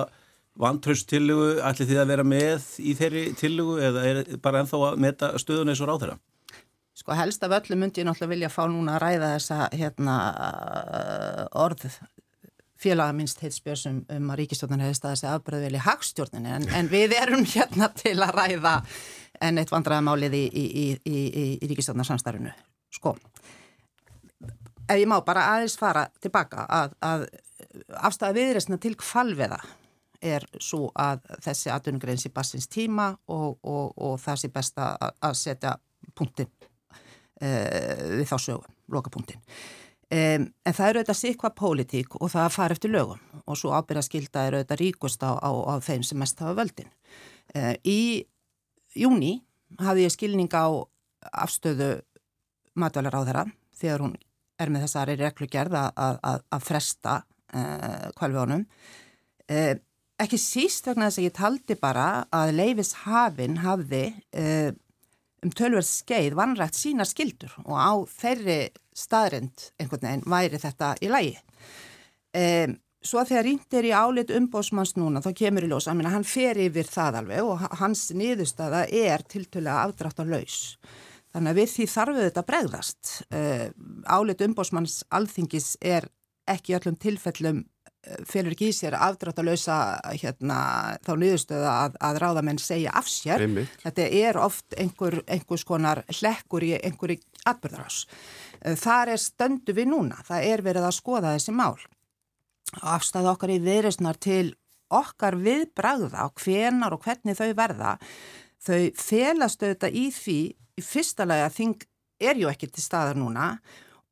vantraustillugu, 0.61 1.57
ætli 1.65 1.89
þið 1.89 2.03
að 2.03 2.13
vera 2.13 2.27
með 2.27 2.69
í 2.79 2.93
þeirri 2.95 3.25
tillugu 3.39 3.81
eða 3.83 4.05
er 4.07 4.21
bara 4.43 4.61
ennþá 4.63 4.85
að 4.91 5.01
meta 5.03 5.33
stöðun 5.41 5.73
eins 5.73 5.81
og 5.83 5.89
ráð 5.89 6.05
þeirra? 6.05 6.21
Sko 6.95 7.15
helst 7.15 7.43
af 7.43 7.51
öllu 7.57 7.75
myndi 7.75 8.01
ég 8.01 8.07
náttúrulega 8.07 8.31
vilja 8.31 8.49
fá 8.53 8.61
núna 8.71 8.95
að 8.95 9.01
ræða 9.03 9.31
þessa 9.33 9.57
hérna, 9.75 10.13
orð 11.59 11.89
félaga 12.79 13.15
minnst 13.15 13.41
heitspjörsum 13.43 14.01
um 14.15 14.29
að 14.31 14.39
ríkistjórnun 14.41 14.83
hefði 14.83 14.97
staðið 14.99 15.19
sig 15.21 15.31
afbröðveli 15.31 15.81
hagstjórnini 15.83 16.53
en, 16.55 16.67
en 16.75 16.89
við 16.91 17.15
erum 17.17 17.43
hérna 17.53 17.89
til 17.95 18.15
að 18.23 18.35
ræða 18.39 18.75
en 19.43 19.59
eitt 19.59 19.73
vandraðamálið 19.73 20.37
í, 20.39 20.43
í, 20.47 20.85
í, 20.95 21.17
í 21.59 21.69
ríkistjórnarsamstarfinu. 21.71 22.53
Sko, 22.95 23.15
ef 24.87 24.95
ég 24.95 25.09
má 25.11 25.17
bara 25.25 25.49
aðeins 25.55 25.75
fara 25.79 26.05
tilbaka 26.23 26.63
að, 26.63 26.93
að 27.03 27.25
afstæða 28.07 28.37
viðreysna 28.37 28.79
til 28.79 28.93
kvalveða 28.99 29.59
er 30.23 30.45
svo 30.63 30.87
að 30.95 31.25
þessi 31.43 31.73
atvinnugreins 31.73 32.23
í 32.29 32.31
bassins 32.33 32.69
tíma 32.71 33.11
og, 33.27 33.59
og, 33.67 33.91
og 33.99 34.15
það 34.23 34.39
sé 34.41 34.51
best 34.53 34.79
að 34.79 35.35
setja 35.37 35.75
punktin 36.15 36.47
uh, 36.47 36.71
við 37.41 38.27
þá 38.29 38.37
sögum, 38.39 38.75
lokapunktin. 38.91 39.41
Um, 40.05 40.43
en 40.61 40.75
það 40.77 40.87
eru 40.91 40.99
auðvitað 41.01 41.17
sikva 41.17 41.49
pólitík 41.57 42.15
og 42.19 42.29
það 42.29 42.51
far 42.53 42.73
eftir 42.75 42.91
lögum 42.93 43.41
og 43.41 43.57
svo 43.57 43.71
ábyrðaskilda 43.73 44.43
eru 44.45 44.59
auðvitað 44.59 44.81
ríkust 44.83 45.23
á, 45.25 45.33
á, 45.33 45.49
á 45.49 45.73
þeim 45.81 46.03
sem 46.05 46.19
mest 46.21 46.43
hafa 46.43 46.53
völdin. 46.59 46.91
Uh, 47.57 47.73
í 47.81 48.21
júni 48.93 49.39
hafði 49.81 50.05
ég 50.05 50.13
skilning 50.13 50.53
á 50.53 50.69
afstöðu 51.41 51.89
matvælar 52.77 53.17
á 53.17 53.21
þeirra 53.25 53.45
þegar 53.81 54.05
hún 54.05 54.13
er 54.61 54.71
með 54.75 54.85
þessari 54.85 55.17
reglugerð 55.23 55.79
að, 55.81 56.45
fresta 56.63 57.17
uh, 57.57 58.05
kvalvjónum. 58.15 58.61
Ekki 60.21 60.37
síst 60.39 60.85
vegna 60.85 61.09
þess 61.09 61.19
að 61.19 61.25
ég 61.25 61.35
taldi 61.35 61.75
bara 61.81 62.07
að 62.33 62.53
Leifis 62.61 62.93
Hafinn 63.01 63.57
hafði 63.65 64.05
um 65.45 65.53
tölverð 65.53 65.85
skeið 65.87 66.35
vanrægt 66.39 66.77
sína 66.77 67.05
skildur 67.07 67.53
og 67.65 67.75
á 67.77 67.93
þeirri 68.09 68.59
staðrind 68.95 69.69
einhvern 69.79 70.07
veginn 70.07 70.27
væri 70.31 70.61
þetta 70.61 70.93
í 71.03 71.11
lægi. 71.11 71.35
Um, 72.35 72.75
svo 73.05 73.23
þegar 73.27 73.45
rínt 73.45 73.77
er 73.77 73.87
í 73.87 73.93
álit 73.95 74.33
umbósmanns 74.33 74.95
núna 74.97 75.21
þá 75.23 75.31
kemur 75.37 75.67
í 75.67 75.69
ljós, 75.69 75.87
að 75.91 76.07
hann 76.09 76.27
fer 76.27 76.59
yfir 76.65 76.89
það 76.89 77.19
alveg 77.21 77.51
og 77.51 77.65
hans 77.81 78.07
niðurstaða 78.17 78.85
er 78.89 79.25
tiltölega 79.29 79.83
afdrátt 79.85 80.23
á 80.23 80.25
laus. 80.25 80.57
Þannig 81.35 81.51
að 81.51 81.59
við 81.59 81.71
því 81.73 81.85
þarfum 81.91 82.21
þetta 82.23 82.45
bregðast. 82.49 83.13
Uh, 83.29 83.67
álit 84.07 84.43
umbósmanns 84.47 85.01
alþingis 85.13 85.75
er 85.83 86.07
ekki 86.49 86.77
öllum 86.77 86.97
tilfellum 87.01 87.63
felur 88.29 88.53
ekki 88.53 88.69
í 88.71 88.75
sér 88.75 88.95
afdráttalösa 88.97 89.77
hérna, 90.13 90.57
þá 91.05 91.11
niðurstöða 91.21 91.71
að, 91.85 91.95
að 92.09 92.19
ráðamenn 92.23 92.61
segja 92.61 92.93
af 92.95 93.09
sér. 93.11 93.45
Einmitt. 93.45 93.71
Þetta 93.83 94.09
er 94.21 94.39
oft 94.41 94.77
einhver, 94.79 95.19
einhvers 95.27 95.65
konar 95.67 96.03
hlekkur 96.11 96.65
í 96.65 96.75
einhverju 96.79 97.19
atbyrðarás. 97.49 98.03
Þar 98.81 99.13
er 99.15 99.21
stöndu 99.21 99.75
við 99.77 99.89
núna. 99.91 100.19
Það 100.25 100.49
er 100.51 100.65
verið 100.65 100.87
að 100.87 100.97
skoða 100.99 101.33
þessi 101.35 101.55
mál. 101.55 101.75
Afstæða 102.81 103.35
okkar 103.35 103.53
í 103.53 103.59
viðresnar 103.63 104.19
til 104.21 104.55
okkar 104.93 105.37
viðbragða 105.41 106.25
á 106.25 106.27
hvenar 106.33 106.95
og 106.95 107.05
hvernig 107.05 107.37
þau 107.37 107.51
verða. 107.57 107.95
Þau 108.65 108.91
felast 108.97 109.63
auðvitað 109.63 109.97
í 109.97 110.05
því 110.13 110.39
í 110.75 110.83
fyrsta 110.83 111.27
lagi 111.27 111.45
að 111.45 111.57
þing 111.59 111.85
er 112.25 112.39
ju 112.39 112.49
ekki 112.49 112.69
til 112.71 112.83
staðar 112.83 113.19
núna 113.19 113.49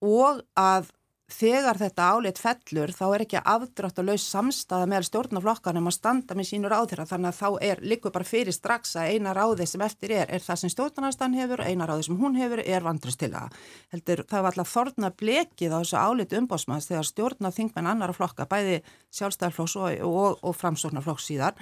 og 0.04 0.44
að 0.60 0.92
þegar 1.32 1.78
þetta 1.80 2.08
áleitt 2.14 2.40
fellur 2.42 2.92
þá 2.94 3.04
er 3.08 3.24
ekki 3.24 3.40
afdrátt 3.40 4.00
að 4.02 4.10
laus 4.12 4.26
samstaða 4.28 4.88
með 4.92 5.06
stjórnaflokkan 5.08 5.80
um 5.80 5.88
að 5.88 5.96
standa 5.96 6.36
með 6.36 6.50
sínur 6.50 6.76
áþyrra 6.76 7.06
þannig 7.08 7.30
að 7.32 7.38
þá 7.40 7.64
er 7.70 7.82
líka 7.84 8.12
bara 8.14 8.28
fyrir 8.28 8.56
strax 8.56 8.96
að 9.00 9.14
eina 9.14 9.34
ráði 9.36 9.68
sem 9.70 9.86
eftir 9.86 10.14
er 10.18 10.34
er 10.34 10.44
það 10.44 10.62
sem 10.62 10.74
stjórnarnastan 10.74 11.38
hefur, 11.40 11.64
eina 11.64 11.88
ráði 11.88 12.10
sem 12.10 12.20
hún 12.20 12.36
hefur 12.40 12.64
er 12.66 12.84
vandrist 12.84 13.22
til 13.24 13.32
það. 13.34 13.56
Heldur 13.96 14.26
það 14.28 14.44
var 14.44 14.52
alltaf 14.52 14.74
þorna 14.74 15.14
blekið 15.24 15.74
á 15.74 15.80
þessu 15.80 16.02
áleitt 16.02 16.38
umbósmanns 16.38 16.90
þegar 16.92 17.10
stjórnað 17.10 17.58
þingmenn 17.60 17.92
annara 17.94 18.18
flokka 18.18 18.50
bæði 18.50 18.82
sjálfstæðarflokks 19.16 19.80
og, 19.80 20.06
og, 20.10 20.38
og 20.44 20.60
framsóknarflokks 20.60 21.32
síðan 21.32 21.58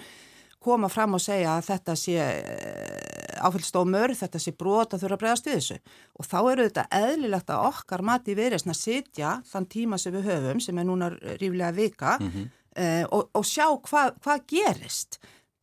koma 0.61 0.89
fram 0.91 1.17
og 1.17 1.23
segja 1.23 1.57
að 1.57 1.67
þetta 1.71 1.97
sé 1.97 2.15
eh, 2.21 3.41
áfellstómur, 3.41 4.13
þetta 4.17 4.41
sé 4.41 4.53
brot 4.57 4.93
að 4.93 5.03
þurfa 5.03 5.17
að 5.17 5.23
bregðast 5.23 5.49
við 5.49 5.57
þessu 5.57 5.77
og 6.13 6.29
þá 6.29 6.39
eru 6.41 6.69
þetta 6.69 6.87
eðlilegt 7.01 7.53
að 7.53 7.67
okkar 7.71 8.05
mati 8.05 8.37
viðreysna 8.37 8.77
sitja 8.77 9.35
þann 9.49 9.69
tíma 9.71 9.99
sem 10.01 10.15
við 10.15 10.29
höfum 10.29 10.63
sem 10.63 10.81
er 10.81 10.89
núna 10.89 11.11
ríflega 11.41 11.71
vika 11.75 12.17
mm 12.19 12.31
-hmm. 12.31 12.49
uh, 12.77 13.05
og, 13.17 13.29
og 13.33 13.45
sjá 13.45 13.67
hvað 13.89 14.17
hva 14.21 14.37
gerist 14.47 15.21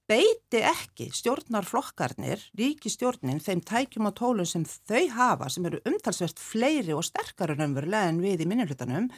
beiti 0.09 0.63
ekki 0.65 1.11
stjórnarflokkarnir, 1.13 2.41
ríkistjórnin 2.57 3.43
þeim 3.45 3.61
tækjum 3.61 4.09
og 4.09 4.15
tólum 4.17 4.47
sem 4.49 4.65
þau 4.65 5.05
hafa 5.13 5.51
sem 5.53 5.67
eru 5.69 5.83
umtalsvert 5.85 6.41
fleiri 6.41 6.95
og 6.97 7.05
sterkari 7.05 7.59
raunverulega 7.59 8.09
en 8.09 8.23
við 8.25 8.47
í 8.47 8.49
minnulutanum 8.49 9.11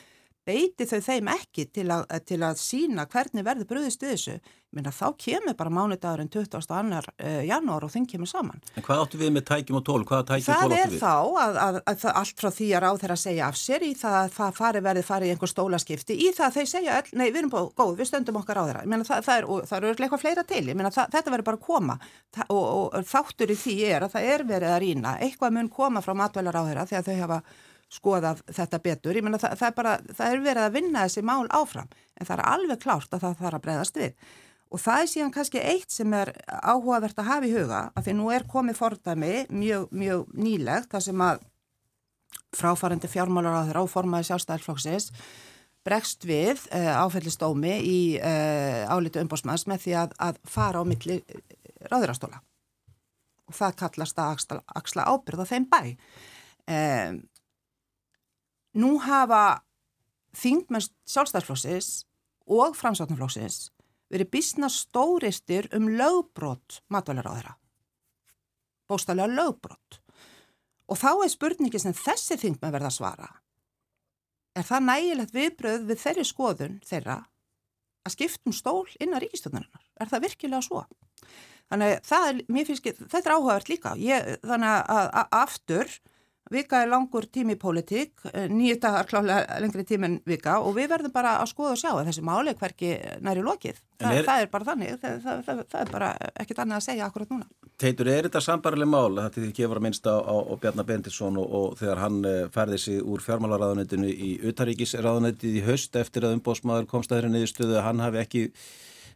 beiti 0.46 0.86
þau 0.88 1.00
þeim 1.04 1.28
ekki 1.34 1.66
til 1.74 1.90
að, 1.92 2.08
til 2.26 2.40
að 2.42 2.58
sína 2.60 3.06
hvernig 3.10 3.44
verður 3.46 3.68
bröðist 3.70 4.02
við 4.02 4.14
þessu, 4.14 4.36
minna 4.70 4.92
þá 4.94 5.06
kemur 5.18 5.56
bara 5.58 5.72
mánudagurinn 5.74 6.30
22. 6.30 7.00
janúar 7.48 7.86
og 7.86 7.90
þinn 7.90 8.06
kemur 8.06 8.30
saman. 8.30 8.60
En 8.78 8.84
hvað 8.86 9.02
áttu 9.02 9.18
við 9.18 9.32
með 9.34 9.44
tækjum 9.48 9.80
og 9.80 9.84
tól? 9.86 10.04
Tækjum 10.06 10.52
og 10.54 10.60
tól? 10.62 10.70
Það 10.70 10.74
er 10.78 10.94
þá 10.94 11.14
að, 11.42 11.58
að, 11.64 11.78
að, 11.90 12.04
allt 12.20 12.44
frá 12.44 12.50
því 12.54 12.68
að 12.76 12.84
ráð 12.84 13.00
þeirra 13.02 13.16
segja 13.24 13.48
af 13.48 13.58
sér 13.58 13.86
í 13.86 13.90
það 13.98 14.18
að 14.20 14.30
það 14.36 14.60
fari 14.60 14.82
verið 14.86 15.08
farið 15.08 15.30
í 15.30 15.34
einhver 15.34 15.52
stólaskipti, 15.52 16.16
í 16.16 16.30
það 16.36 16.46
að 16.46 16.58
þeir 16.58 16.70
segja, 16.74 17.00
nei 17.18 17.26
við 17.26 17.40
erum 17.42 17.54
búið 17.56 17.72
góð, 17.82 17.96
við 17.98 18.10
stöndum 18.12 18.38
okkar 18.40 18.62
á 18.62 18.64
þeirra, 18.68 18.84
minna, 18.86 19.08
það, 19.08 19.24
það, 19.26 19.40
er, 19.40 19.66
það 19.72 19.88
eru 19.90 19.92
eitthvað 19.96 20.22
fleira 20.22 20.46
til, 20.46 20.62
minna, 20.70 20.92
þetta 20.94 21.34
verður 21.34 21.48
bara 21.50 21.60
að 21.60 21.66
koma 21.66 21.98
og, 22.46 22.62
og, 22.62 22.86
og 23.00 23.10
þáttur 23.10 23.50
í 23.50 23.58
því 23.58 23.76
er 23.90 24.06
að 24.06 24.14
það 24.14 24.30
er 24.36 24.46
verið 24.54 24.76
að 24.76 24.80
rýna, 24.86 25.16
eitthvað 25.26 25.58
mun 25.58 25.72
koma 25.74 26.04
frá 26.04 26.14
matvælar 26.22 26.62
á 26.62 26.62
þeirra 26.68 26.86
þegar 26.92 27.08
þau 27.10 27.20
hafa 27.24 27.42
skoðað 27.90 28.44
þetta 28.54 28.82
betur. 28.84 29.18
Ég 29.18 29.26
menna 29.26 29.40
það, 29.40 29.56
það, 29.58 29.66
er 29.70 29.76
bara, 29.78 29.96
það 30.14 30.34
er 30.34 30.44
verið 30.44 30.66
að 30.66 30.76
vinna 30.78 31.02
þessi 31.06 31.24
mál 31.26 31.42
áfram 31.50 31.90
en 31.90 32.28
það 32.28 32.36
er 32.36 32.44
alveg 32.52 32.82
klárt 32.84 33.16
að 33.16 33.26
það 33.26 33.36
þarf 33.42 33.58
að 33.58 33.64
breyðast 33.66 34.00
við. 34.00 34.32
Og 34.70 34.78
það 34.78 35.02
er 35.02 35.08
síðan 35.10 35.32
kannski 35.34 35.62
eitt 35.66 35.90
sem 35.90 36.12
er 36.14 36.30
áhugavert 36.46 37.18
að 37.18 37.30
hafa 37.32 37.48
í 37.48 37.54
huga 37.54 37.80
að 37.90 38.06
því 38.06 38.16
nú 38.20 38.28
er 38.30 38.46
komið 38.50 38.78
fordæmi 38.78 39.32
mjög, 39.50 39.88
mjög 39.90 40.28
nýlegt 40.38 40.92
þar 40.92 41.06
sem 41.08 41.24
að 41.26 41.40
fráfærandi 42.54 43.10
fjármálar 43.10 43.56
á 43.58 43.66
þeirra 43.66 43.82
áformaði 43.86 44.28
sjálfstæðarflokksins 44.28 45.10
bregst 45.86 46.26
við 46.28 46.62
uh, 46.76 46.92
áfellistómi 47.02 47.72
í 47.82 47.98
uh, 48.20 48.86
álitu 48.92 49.22
umbósmanns 49.22 49.66
með 49.70 49.86
því 49.86 49.96
að, 50.04 50.14
að 50.28 50.40
fara 50.46 50.82
á 50.82 50.84
milli 50.86 51.18
ráðurastóla 51.90 52.42
og 53.50 53.56
það 53.56 53.78
kallast 53.82 54.20
að 54.20 54.34
axla, 54.36 54.60
axla 54.78 55.06
ábyrða 55.10 55.48
þeim 55.50 55.66
bæ. 55.70 55.80
Um, 56.70 57.16
nú 58.78 58.96
hafa 59.02 59.62
þingmenn 60.36 60.84
sjálfstæðsflóksis 61.10 62.04
og 62.50 62.76
framsáttanflóksis 62.78 63.70
verið 64.10 64.30
bísna 64.34 64.70
stóristir 64.70 65.68
um 65.76 65.88
lögbrott 65.94 66.80
matvælar 66.90 67.30
á 67.30 67.32
þeirra. 67.38 67.54
Bóstalega 68.90 69.30
lögbrott. 69.30 70.00
Og 70.90 70.98
þá 70.98 71.10
er 71.22 71.30
spurningi 71.30 71.78
sem 71.78 71.94
þessi 71.94 72.38
þingmenn 72.40 72.74
verða 72.74 72.90
að 72.90 72.96
svara. 72.96 73.28
Er 74.58 74.66
það 74.66 74.86
nægilegt 74.88 75.34
viðbröð 75.34 75.84
við 75.86 76.00
þeirri 76.02 76.24
skoðun 76.26 76.80
þeirra 76.86 77.20
að 78.02 78.14
skiptum 78.16 78.54
stól 78.56 78.88
innan 78.98 79.22
ríkistöndunarnar? 79.22 79.84
Er 80.02 80.10
það 80.10 80.24
virkilega 80.26 80.66
svo? 80.66 80.82
Þannig 81.70 82.00
að 82.00 82.16
er, 82.18 82.40
finnst, 82.66 82.88
þetta 83.12 83.22
er 83.22 83.36
áhugavert 83.36 83.70
líka. 83.70 83.94
Ég, 84.02 84.32
þannig 84.42 84.90
að 84.90 85.36
aftur 85.38 85.92
Vika 86.50 86.80
er 86.82 86.88
langur 86.90 87.28
tími 87.30 87.54
í 87.54 87.58
pólitík, 87.62 88.24
eh, 88.32 88.48
nýju 88.50 88.80
dagar 88.82 89.06
klálega 89.06 89.60
lengri 89.62 89.84
tími 89.86 90.04
en 90.08 90.16
vika 90.26 90.56
og 90.58 90.74
við 90.74 90.88
verðum 90.90 91.12
bara 91.14 91.36
að 91.38 91.52
skoða 91.52 91.76
og 91.76 91.78
sjá 91.78 91.90
að 91.92 92.08
þessi 92.08 92.24
máli 92.26 92.54
hverki 92.58 92.90
næri 93.22 93.44
lokið. 93.46 93.78
Þa, 94.00 94.14
er, 94.16 94.24
það 94.26 94.42
er 94.42 94.50
bara 94.50 94.66
þannig, 94.66 94.96
það, 94.98 95.20
það, 95.22 95.62
það 95.70 95.80
er 95.84 95.92
bara 95.92 96.08
ekkit 96.42 96.58
annað 96.64 96.80
að 96.80 96.86
segja 96.88 97.06
akkurat 97.06 97.30
núna. 97.30 97.46
Teitur, 97.78 98.10
er 98.10 98.26
þetta 98.26 98.42
sambarlega 98.42 98.90
mál, 98.90 99.14
þetta 99.20 99.40
er 99.40 99.46
ekki 99.52 99.68
að 99.68 99.82
minnst 99.86 100.10
á, 100.10 100.16
á, 100.18 100.34
á 100.42 100.54
Bjarnar 100.58 100.90
Bendisson 100.90 101.38
og, 101.38 101.54
og 101.60 101.78
þegar 101.78 102.02
hann 102.02 102.20
eh, 102.24 102.42
færði 102.50 102.82
sig 102.82 102.98
úr 102.98 103.22
fjármálaráðunetinu 103.28 104.10
í 104.10 104.34
utaríkisráðunetið 104.50 105.62
í 105.62 105.64
höst 105.70 106.02
eftir 106.02 106.26
að 106.26 106.40
umbósmaður 106.40 106.90
komst 106.90 107.14
að 107.14 107.20
þeirra 107.20 107.34
niðurstöðu 107.36 107.78
að 107.78 107.86
hann 107.92 108.06
hafi 108.08 108.24
ekki 108.26 108.46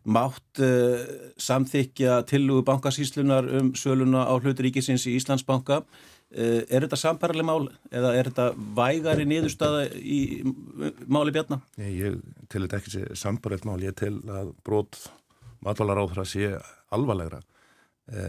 mátt 0.05 0.61
uh, 0.61 1.01
samþykja 1.41 2.19
tillugu 2.29 2.61
bankasíslunar 2.69 3.47
um 3.57 3.71
söluna 3.73 4.27
á 4.29 4.37
hluturíkisins 4.37 5.07
í 5.09 5.15
Íslandsbanka 5.17 5.81
Eh, 5.81 6.14
er 6.35 6.85
þetta 6.85 6.99
samparlega 6.99 7.47
mál 7.47 7.69
eða 7.95 8.13
er 8.19 8.31
þetta 8.31 8.47
vægari 8.77 9.27
niðurstaða 9.29 9.85
í 9.95 10.21
máli 11.07 11.35
bjarnar? 11.35 11.63
Ég, 11.79 12.19
til 12.51 12.65
þetta 12.65 12.81
ekki 12.81 12.95
sé 12.95 13.05
samparlega 13.19 13.69
mál, 13.69 13.83
ég 13.85 13.95
til 13.99 14.17
að 14.33 14.55
brot 14.67 14.99
það 15.65 16.25
sé 16.29 16.51
alvarlegra 16.95 17.41
e, 18.11 18.25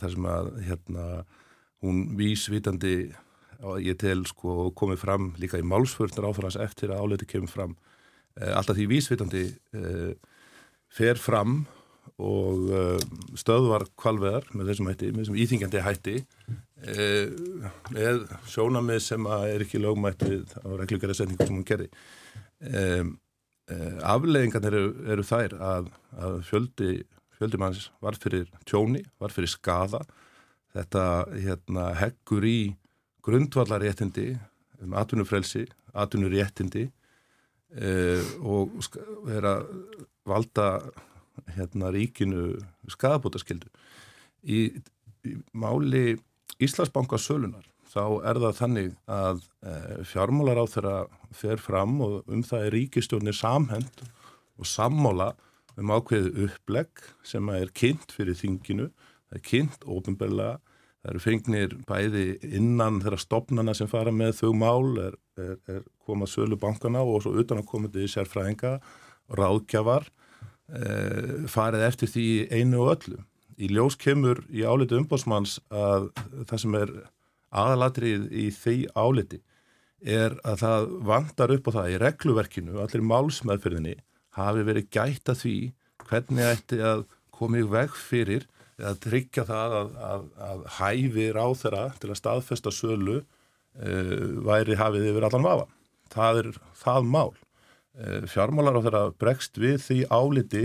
þar 0.00 0.14
sem 0.14 0.28
að 0.34 0.52
hérna 0.68 1.08
hún 1.84 2.04
vísvitandi 2.18 2.94
ég 3.82 3.98
til 3.98 4.22
sko 4.30 4.70
komið 4.78 5.02
fram 5.02 5.32
líka 5.38 5.58
í 5.58 5.66
málsförnur 5.66 6.30
áfæðans 6.30 6.60
eftir 6.62 6.94
að 6.94 7.02
áleiti 7.02 7.26
kemur 7.28 7.50
fram 7.50 7.74
e, 8.38 8.46
alltaf 8.52 8.78
því 8.78 8.86
vísvitandi 8.94 9.44
fer 10.88 11.20
fram 11.20 11.66
og 12.18 12.70
stöðvar 13.36 13.84
kvalveðar 14.00 14.46
með 14.56 14.70
þessum 14.72 14.88
hætti, 14.88 15.10
með 15.12 15.26
þessum 15.26 15.42
íþingjandi 15.42 15.82
hætti 15.84 16.16
Eh, 16.18 16.67
með 16.78 18.20
sjónamið 18.46 19.00
sem 19.02 19.26
er 19.34 19.64
ekki 19.64 19.80
lögmættið 19.82 20.52
á 20.62 20.68
reglugærasetningu 20.78 21.46
sem 21.46 21.56
hún 21.56 21.66
gerði. 21.66 21.88
Um, 22.58 23.10
um, 23.70 23.98
afleggingan 24.06 24.68
eru, 24.70 24.82
eru 25.10 25.24
þær 25.26 25.56
að, 25.58 25.90
að 26.18 26.38
fjöldi, 26.46 26.92
fjöldi 27.38 27.60
manns 27.60 27.88
var 28.02 28.18
fyrir 28.18 28.46
tjóni, 28.66 29.04
var 29.18 29.34
fyrir 29.34 29.50
skada 29.50 30.04
þetta 30.74 31.04
hérna, 31.34 31.88
heggur 31.98 32.46
í 32.46 32.58
grundvallaréttindi 33.26 34.32
um 34.84 34.94
atvinnufrelsi, 34.98 35.66
atvinnuréttindi 35.98 36.86
uh, 37.82 38.22
og 38.46 38.78
er 39.34 39.48
að 39.48 39.66
valda 40.28 40.68
hérna, 41.56 41.90
ríkinu 41.94 42.52
skadabótaskildu 42.90 43.70
í, 44.42 44.68
í 45.26 45.34
máli 45.56 46.18
Íslandsbanka 46.58 47.18
sölunar 47.22 47.66
þá 47.88 48.04
er 48.28 48.40
það 48.42 48.56
þannig 48.58 48.94
að 49.10 49.42
e, 49.62 49.74
fjármálar 50.10 50.60
á 50.60 50.64
þeirra 50.68 50.96
fer 51.34 51.60
fram 51.62 51.98
og 52.04 52.16
um 52.28 52.42
það 52.46 52.64
er 52.66 52.74
ríkistjórnir 52.76 53.36
samhend 53.36 54.02
og 54.58 54.68
sammála 54.68 55.32
um 55.78 55.92
ákveðu 55.94 56.48
upplegg 56.48 57.04
sem 57.26 57.48
er 57.54 57.70
kynnt 57.70 58.10
fyrir 58.14 58.36
þinginu, 58.38 58.88
það 59.30 59.38
er 59.38 59.44
kynnt 59.46 59.86
ofinbeglega, 59.86 60.58
það 60.98 61.12
eru 61.12 61.22
fengnir 61.22 61.76
bæði 61.88 62.26
innan 62.58 62.98
þeirra 63.04 63.20
stopnana 63.22 63.76
sem 63.78 63.90
fara 63.90 64.12
með 64.14 64.40
þau 64.40 64.52
mál, 64.58 64.88
er, 65.06 65.18
er, 65.38 65.54
er 65.70 65.84
komað 66.02 66.34
sölu 66.34 66.58
bankana 66.58 67.04
og 67.06 67.22
svo 67.22 67.36
utan 67.38 67.62
að 67.62 67.70
koma 67.70 67.92
til 67.94 68.08
sérfræðinga, 68.10 68.78
ráðgjafar, 69.38 70.10
e, 70.74 70.82
farið 71.52 71.86
eftir 71.86 72.14
því 72.16 72.28
einu 72.58 72.82
og 72.82 72.96
öllu 72.96 73.22
í 73.58 73.70
ljós 73.72 73.98
kemur 73.98 74.44
í 74.54 74.62
áliti 74.62 74.96
umbósmanns 74.98 75.58
að 75.74 76.10
það 76.48 76.62
sem 76.62 76.76
er 76.78 76.92
aðalatrið 77.48 78.28
í 78.30 78.48
því 78.54 78.76
áliti 78.94 79.40
er 79.98 80.36
að 80.46 80.60
það 80.62 80.90
vandar 81.08 81.54
upp 81.56 81.70
á 81.72 81.76
það 81.78 81.90
í 81.90 81.96
regluverkinu, 82.04 82.76
allir 82.78 83.02
málsmeðferðinni 83.02 83.96
hafi 84.38 84.66
verið 84.66 84.90
gæta 84.94 85.34
því 85.34 85.56
hvernig 86.08 86.52
ætti 86.52 86.78
að 86.84 87.02
koma 87.34 87.58
í 87.58 87.66
veg 87.66 87.96
fyrir 87.96 88.46
eða 88.78 88.94
tryggja 89.02 89.44
það 89.48 89.74
að, 89.80 89.90
að, 90.08 90.28
að 90.48 90.62
hæfi 90.78 91.26
ráþera 91.34 91.82
til 91.98 92.12
að 92.12 92.20
staðfesta 92.20 92.72
sölu 92.74 93.18
uh, 93.18 94.14
væri 94.46 94.78
hafið 94.78 95.10
yfir 95.10 95.26
allan 95.26 95.46
vafa. 95.46 95.66
Það 96.14 96.40
er 96.42 96.50
það 96.78 97.10
mál. 97.10 97.32
Uh, 97.98 98.22
fjármálar 98.30 98.78
á 98.78 98.84
þeirra 98.86 99.02
bregst 99.18 99.58
við 99.58 99.80
því 99.82 99.98
áliti 100.14 100.64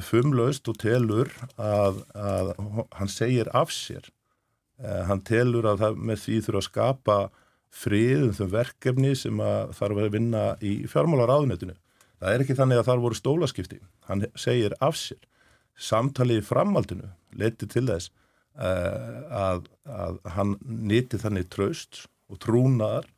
fumlaust 0.00 0.68
og 0.72 0.78
telur 0.80 1.28
að, 1.60 2.02
að 2.16 2.54
hann 2.96 3.10
segir 3.12 3.50
af 3.52 3.72
sér. 3.74 4.06
Uh, 4.80 5.02
hann 5.10 5.20
telur 5.28 5.68
að 5.68 5.82
það 5.84 6.02
með 6.10 6.22
því 6.24 6.38
þurfa 6.46 6.62
að 6.62 6.68
skapa 6.68 7.18
frið 7.72 8.24
um 8.26 8.32
þau 8.36 8.48
verkefni 8.52 9.12
sem 9.16 9.42
að 9.44 9.74
þarf 9.78 10.00
að 10.02 10.14
vinna 10.16 10.44
í 10.64 10.72
fjármálar 10.90 11.32
áðunetinu 11.32 11.76
það 12.22 12.34
er 12.34 12.44
ekki 12.44 12.56
þannig 12.58 12.80
að 12.80 12.88
þar 12.88 13.02
voru 13.02 13.18
stólaskipti. 13.18 13.78
Hann 14.06 14.26
segir 14.38 14.76
af 14.84 14.98
sér. 14.98 15.22
Samtalið 15.72 16.42
í 16.42 16.46
framaldinu 16.46 17.08
leti 17.40 17.66
til 17.70 17.86
þess 17.88 18.12
uh, 18.60 19.22
að, 19.32 19.66
að 19.88 20.20
hann 20.36 20.54
nýtti 20.62 21.18
þannig 21.22 21.48
traust 21.52 22.04
og 22.30 22.38
trúnaðar 22.44 23.08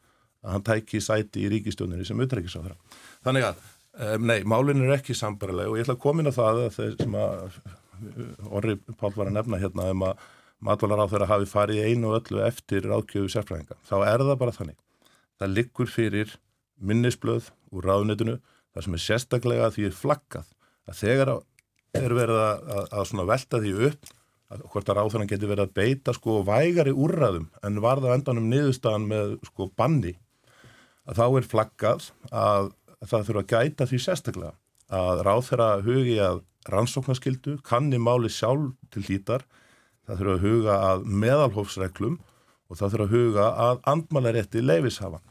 að 0.44 0.54
hann 0.54 0.66
tæki 0.66 1.00
sæti 1.02 1.44
í 1.44 1.50
ríkistjóninni 1.52 2.06
sem 2.06 2.20
utrækisafra. 2.20 2.76
Þannig 3.26 3.48
að 3.50 3.60
Um, 3.94 4.24
nei, 4.26 4.40
málinn 4.42 4.82
er 4.82 4.96
ekki 4.96 5.14
sambarileg 5.14 5.70
og 5.70 5.78
ég 5.78 5.84
ætla 5.84 5.94
að 5.94 6.02
koma 6.02 6.22
inn 6.22 6.30
á 6.30 6.34
það 6.34 6.62
að 6.64 6.72
þeir 6.78 6.94
sem 6.98 7.18
að 7.20 7.58
Orri 8.50 8.74
Pál 8.98 9.12
var 9.14 9.28
að 9.28 9.36
nefna 9.36 9.60
hérna 9.62 9.90
um 9.92 10.02
að 10.08 10.24
matvalar 10.64 11.04
á 11.04 11.10
þeirra 11.12 11.28
hafi 11.30 11.46
farið 11.50 11.84
einu 11.86 12.10
og 12.10 12.16
öllu 12.18 12.42
eftir 12.42 12.88
ráðgjöfu 12.88 13.30
sérfræðinga. 13.30 13.76
Þá 13.86 13.96
er 14.00 14.24
það 14.24 14.40
bara 14.40 14.56
þannig. 14.56 14.78
Það 15.38 15.54
liggur 15.58 15.92
fyrir 15.92 16.34
minnisblöð 16.82 17.52
úr 17.74 17.86
ráðnetinu 17.86 18.36
þar 18.74 18.86
sem 18.86 18.98
er 18.98 19.04
sérstaklega 19.04 19.70
því 19.74 19.86
er 19.88 19.96
flaggað 19.98 20.50
að 20.90 21.00
þegar 21.00 21.32
er 21.94 22.14
verið 22.18 22.42
að, 22.42 22.68
að, 22.74 23.14
að 23.14 23.30
velta 23.30 23.62
því 23.62 23.74
upp 23.88 24.12
að 24.54 24.64
hvort 24.72 24.90
að 24.90 24.98
ráþarann 24.98 25.30
geti 25.30 25.48
verið 25.48 25.68
að 25.68 25.76
beita 25.78 26.14
sko 26.14 26.40
vægari 26.46 26.92
úrraðum 26.92 27.46
en 27.64 27.82
varða 27.82 28.14
endanum 28.16 28.50
niðurstaðan 28.50 29.06
með 29.10 29.36
sko 29.48 29.68
banni 29.78 30.14
að 31.08 31.20
þá 31.20 31.24
er 31.28 31.48
flaggað 31.48 32.08
að 32.30 32.72
það 33.10 33.26
þurfa 33.28 33.42
að 33.44 33.52
gæta 33.54 33.88
því 33.90 34.00
sérstaklega 34.04 34.54
að 34.94 35.22
ráþara 35.26 35.68
hugi 35.84 36.16
að 36.22 36.42
rannsóknarskildu, 36.70 37.58
kanni 37.66 37.98
máli 38.00 38.30
sjálf 38.32 38.72
til 38.94 39.04
hlítar, 39.04 39.44
það 40.06 40.20
þurfa 40.20 40.34
að 40.34 40.44
huga 40.44 40.76
að 40.88 41.06
meðalhófsreglum 41.24 42.18
og 42.70 42.78
það 42.80 42.94
þurfa 42.94 43.06
að 43.06 43.14
huga 43.14 43.48
að 43.66 43.80
andmálarétti 43.92 44.62
leifishafan. 44.64 45.24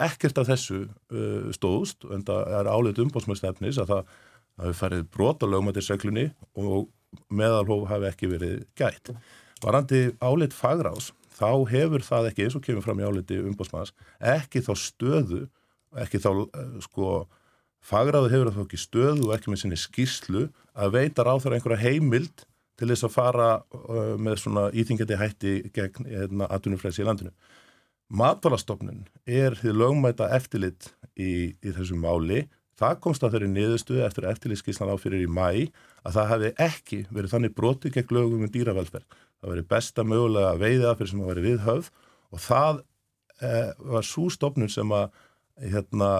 Ekkert 0.00 0.40
af 0.40 0.48
þessu 0.50 0.80
uh, 0.84 1.52
stóðst, 1.56 2.04
en 2.12 2.24
það 2.26 2.56
er 2.58 2.68
álit 2.68 3.00
umbótsmjöstefnis 3.00 3.80
að 3.80 3.94
það 3.94 4.16
hafi 4.60 4.76
farið 4.76 5.06
brot 5.14 5.44
á 5.44 5.46
lögmættisreglunni 5.48 6.26
og 6.60 6.90
meðalhóf 7.32 7.88
hafi 7.90 8.10
ekki 8.10 8.28
verið 8.34 8.58
gætt. 8.78 9.14
Varandi 9.64 10.10
álit 10.20 10.56
fagráðs, 10.56 11.10
þá 11.36 11.64
hefur 11.70 12.04
það 12.04 12.30
ekki, 12.30 12.46
eins 12.46 12.58
og 12.58 12.64
kemur 12.66 12.84
fram 12.84 13.00
í 13.00 13.08
áliti 13.08 13.40
umbótsmæðas, 13.40 13.94
ekki 14.20 14.62
þá 14.66 14.72
stöðu, 14.76 15.40
ekki 15.98 16.22
þá 16.22 16.30
uh, 16.32 16.74
sko 16.84 17.10
Fagráðu 17.80 18.28
hefur 18.28 18.52
þá 18.52 18.62
ekki 18.66 18.78
stöðu 18.80 19.26
og 19.26 19.34
ekki 19.34 19.52
með 19.52 19.62
sinni 19.62 19.78
skýrslu 19.80 20.44
að 20.76 20.96
veita 20.98 21.24
ráð 21.24 21.46
þar 21.46 21.56
einhverja 21.56 21.80
heimild 21.80 22.42
til 22.80 22.88
þess 22.90 23.06
að 23.06 23.14
fara 23.14 23.48
uh, 23.60 24.16
með 24.20 24.42
svona 24.42 24.66
íþingjandi 24.76 25.18
hætti 25.20 25.54
gegn 25.76 26.08
hérna, 26.08 26.48
atvinnufræðs 26.52 27.00
í 27.00 27.06
landinu. 27.08 27.32
Matvalastofnun 28.10 29.04
er 29.24 29.56
því 29.56 29.74
lögmæta 29.76 30.28
eftirlit 30.34 30.90
í, 31.14 31.54
í 31.54 31.72
þessu 31.72 31.96
máli. 32.00 32.44
Það 32.80 33.00
komst 33.04 33.24
að 33.24 33.36
þeirri 33.36 33.50
niðurstuði 33.54 34.04
eftir 34.04 34.28
eftirlitskíslan 34.28 34.92
áfyrir 34.92 35.24
í 35.24 35.30
mæ 35.30 35.70
að 36.04 36.16
það 36.16 36.30
hefði 36.34 36.52
ekki 36.66 37.00
verið 37.08 37.34
þannig 37.34 37.56
broti 37.56 37.92
gegn 37.94 38.14
lögum 38.16 38.44
um 38.44 38.52
dýravelferð. 38.52 39.18
Það 39.40 39.54
verið 39.54 39.68
besta 39.72 40.04
mögulega 40.04 40.54
veiða 40.60 40.94
fyrir 40.98 41.12
sem 41.12 41.22
að 41.22 41.30
verið 41.32 41.48
viðhöfð 41.48 41.90
og 42.30 42.44
það 42.44 42.80
eh, 43.40 43.70
var 43.94 44.08
svo 44.08 44.26
stofnun 44.32 44.72
sem 44.72 44.96
að 44.96 45.12
hérna, 45.60 46.10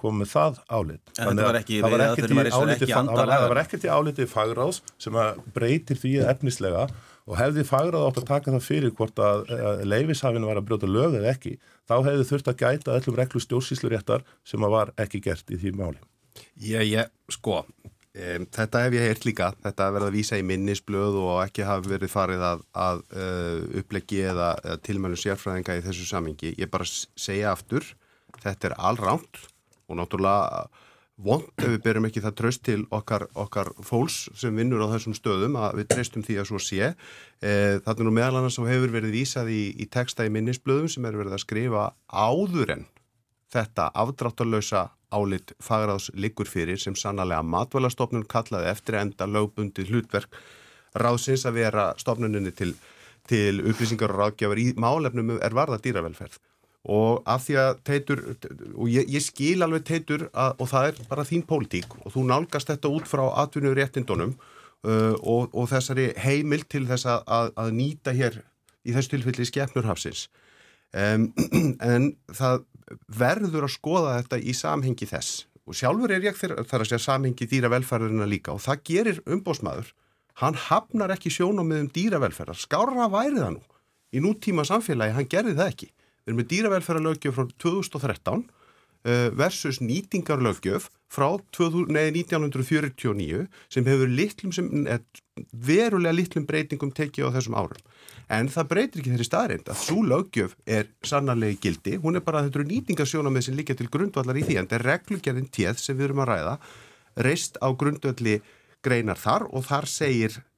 komið 0.00 0.30
það 0.32 0.62
álit. 0.68 1.02
En 1.16 1.30
þetta 1.30 1.48
var 1.48 1.58
ekki, 1.60 1.80
það 1.82 1.96
var 1.96 2.06
ekkert 2.06 2.30
í 2.30 2.38
áliti, 2.38 2.88
það 2.92 3.50
var 3.50 3.62
ekkert 3.62 4.22
í 4.22 4.30
fagráðs 4.30 4.80
sem 5.02 5.20
að 5.20 5.42
breytir 5.56 6.00
því 6.00 6.14
efnislega 6.32 6.86
og 7.26 7.38
hefði 7.40 7.64
fagráð 7.66 8.06
átt 8.06 8.20
að 8.20 8.28
taka 8.28 8.54
það 8.54 8.66
fyrir 8.66 8.94
hvort 8.94 9.18
að, 9.22 9.48
að 9.50 9.82
leifishafinu 9.88 10.46
var 10.46 10.60
að 10.60 10.68
brjóta 10.68 10.90
lög 10.90 11.18
eða 11.18 11.32
ekki, 11.32 11.56
þá 11.88 11.96
hefði 12.06 12.28
þurft 12.30 12.52
að 12.52 12.62
gæta 12.62 12.94
öllum 13.00 13.18
reglu 13.18 13.42
stjórnsýsluréttar 13.42 14.24
sem 14.46 14.62
að 14.66 14.76
var 14.76 14.94
ekki 15.02 15.22
gert 15.24 15.50
í 15.50 15.58
því 15.58 15.74
máli. 15.80 16.00
Já, 16.60 16.78
já, 16.84 17.02
sko, 17.32 17.62
um, 17.82 18.46
þetta 18.54 18.84
hef 18.84 18.96
ég 18.96 19.06
heyrt 19.08 19.26
líka, 19.26 19.50
þetta 19.64 19.90
verða 19.96 20.10
að 20.12 20.18
vísa 20.20 20.38
í 20.38 20.46
minnisblöð 20.46 21.18
og 21.24 21.42
ekki 21.42 21.66
hafi 21.66 21.94
verið 21.96 22.12
farið 22.12 22.46
að, 22.52 22.64
að 22.86 23.04
uh, 23.16 23.60
uppleggi 23.82 24.22
eða, 24.30 24.50
eða 24.62 24.80
tilmælu 24.86 25.18
sérfræðinga 25.20 25.80
í 25.80 25.86
þessu 25.88 26.06
samingi. 26.06 26.54
Ég 26.60 26.70
bara 26.70 26.86
segja 26.86 27.56
aftur, 27.56 27.88
þetta 28.42 28.70
er 28.70 28.76
allránt 28.90 29.42
og 29.86 30.00
náttúrulega 30.00 30.66
vond 31.16 31.46
ef 31.56 31.70
við 31.70 31.78
berum 31.84 32.06
ekki 32.08 32.20
það 32.20 32.34
tröst 32.40 32.62
til 32.66 32.82
okkar, 32.92 33.24
okkar 33.32 33.70
fólks 33.84 34.26
sem 34.36 34.56
vinnur 34.56 34.84
á 34.84 34.92
þessum 34.92 35.16
stöðum 35.16 35.56
að 35.56 35.78
við 35.80 35.88
treystum 35.94 36.24
því 36.26 36.36
að 36.42 36.48
svo 36.50 36.60
sé. 36.60 36.90
E, 37.40 37.52
það 37.84 37.94
er 37.94 38.08
nú 38.08 38.12
meðal 38.18 38.40
annars 38.40 38.58
sem 38.58 38.68
hefur 38.68 38.92
verið 38.92 39.16
vísað 39.16 39.52
í, 39.54 39.62
í 39.80 39.86
texta 39.88 40.26
í 40.26 40.32
minnisblöðum 40.34 40.92
sem 40.92 41.08
er 41.08 41.16
verið 41.16 41.38
að 41.38 41.44
skrifa 41.46 41.86
áður 42.12 42.74
en 42.76 42.84
þetta 43.54 43.88
afdráttalösa 43.96 44.90
álit 45.14 45.54
fagraðs 45.62 46.10
liggur 46.18 46.50
fyrir 46.50 46.80
sem 46.82 46.96
sannlega 46.98 47.44
matvælastofnun 47.46 48.26
kallaði 48.28 48.68
eftir 48.74 48.98
enda 49.00 49.28
lögbundi 49.30 49.86
hlutverk 49.88 50.36
ráðsins 50.98 51.46
að 51.48 51.62
vera 51.62 51.86
stofnuninni 52.00 52.52
til, 52.56 52.74
til 53.30 53.62
upplýsingar 53.62 54.12
og 54.12 54.20
ráðgjafar 54.20 54.60
í 54.60 54.66
málefnum 54.76 55.36
er 55.38 55.56
varða 55.56 55.80
dýravelferð 55.80 56.40
og 56.86 57.22
af 57.26 57.42
því 57.46 57.56
að 57.58 57.78
teitur, 57.88 58.20
og 58.76 58.90
ég, 58.90 59.08
ég 59.10 59.22
skil 59.24 59.64
alveg 59.64 59.86
teitur 59.88 60.28
að, 60.30 60.52
og 60.62 60.70
það 60.70 60.90
er 60.90 61.00
bara 61.10 61.26
þín 61.26 61.42
pólitík 61.48 61.96
og 62.04 62.12
þú 62.14 62.26
nálgast 62.28 62.70
þetta 62.70 62.92
út 62.94 63.10
frá 63.10 63.24
atvinnu 63.42 63.72
réttindunum 63.74 64.36
uh, 64.36 65.14
og, 65.18 65.50
og 65.50 65.66
þessari 65.72 66.12
heimil 66.22 66.62
til 66.70 66.84
þess 66.86 67.08
að, 67.10 67.24
að, 67.26 67.50
að 67.64 67.74
nýta 67.80 68.14
hér 68.14 68.38
í 68.86 68.94
þessu 68.94 69.16
tilfelli 69.16 69.48
skefnurhafsins 69.50 70.28
um, 70.94 71.28
en 71.92 72.12
það 72.30 72.64
verður 73.10 73.66
að 73.66 73.74
skoða 73.74 74.18
þetta 74.20 74.38
í 74.38 74.52
samhengi 74.54 75.08
þess. 75.10 75.44
Og 75.66 75.74
sjálfur 75.74 76.12
er 76.14 76.22
ég 76.22 76.36
þar 76.38 76.60
að 76.62 76.84
segja 76.86 77.02
samhengi 77.02 77.48
dýravelferðina 77.50 78.28
líka 78.30 78.54
og 78.54 78.62
það 78.62 78.84
gerir 78.86 79.22
umbósmaður 79.26 79.90
hann 80.38 80.54
hafnar 80.68 81.10
ekki 81.16 81.32
sjónum 81.32 81.66
með 81.66 81.82
um 81.82 81.90
dýravelferðar, 81.96 82.58
skára 82.60 83.08
væri 83.10 83.40
það 83.40 83.56
nú 83.56 83.62
í 84.14 84.22
nútíma 84.22 84.62
samfélagi, 84.68 85.16
hann 85.16 85.28
gerði 85.30 85.56
það 85.58 85.70
ekki 85.72 85.88
Við 86.26 86.32
erum 86.32 86.40
með 86.42 86.46
dýravelferðarlögjöf 86.50 87.36
frá 87.36 87.50
2013 87.62 88.40
uh, 88.42 89.28
versus 89.38 89.78
nýtingarlögjöf 89.78 90.88
frá 91.06 91.28
20, 91.54 91.86
nei, 91.94 92.08
1949 92.10 93.44
sem 93.70 93.86
hefur 93.86 94.10
litlum 94.10 94.54
sem, 94.56 94.66
verulega 95.54 96.16
litlum 96.16 96.48
breytingum 96.48 96.90
tekið 96.90 97.30
á 97.30 97.34
þessum 97.36 97.54
árum. 97.54 97.84
En 98.26 98.50
það 98.50 98.68
breytir 98.72 99.04
ekki 99.04 99.12
þeirri 99.14 99.28
staðrind 99.28 99.70
að 99.70 99.78
svo 99.84 100.02
lögjöf 100.02 100.58
er 100.66 100.90
sannarlegi 101.06 101.60
gildi, 101.62 101.94
hún 102.02 102.18
er 102.18 102.26
bara 102.26 102.42
að 102.42 102.48
þetta 102.48 102.60
eru 102.60 102.68
nýtingarsjónamið 102.72 103.46
sem 103.46 103.58
líka 103.60 103.78
til 103.78 103.86
grundvallar 103.86 104.42
í 104.42 104.42
því 104.48 104.58
en 104.58 104.66
þetta 104.66 104.80
er 104.80 104.88
reglugjörðin 104.90 105.48
téð 105.54 105.78
sem 105.84 105.94
við 105.94 106.08
erum 106.10 106.26
að 106.26 106.32
ræða 106.32 106.58
reist 107.22 107.62
á 107.62 107.70
grundvalli 107.70 108.40
greinar 108.82 109.22
þar 109.22 109.46
og 109.54 109.62
þar 109.70 109.86
segir 109.94 110.40
Eh, 110.40 110.55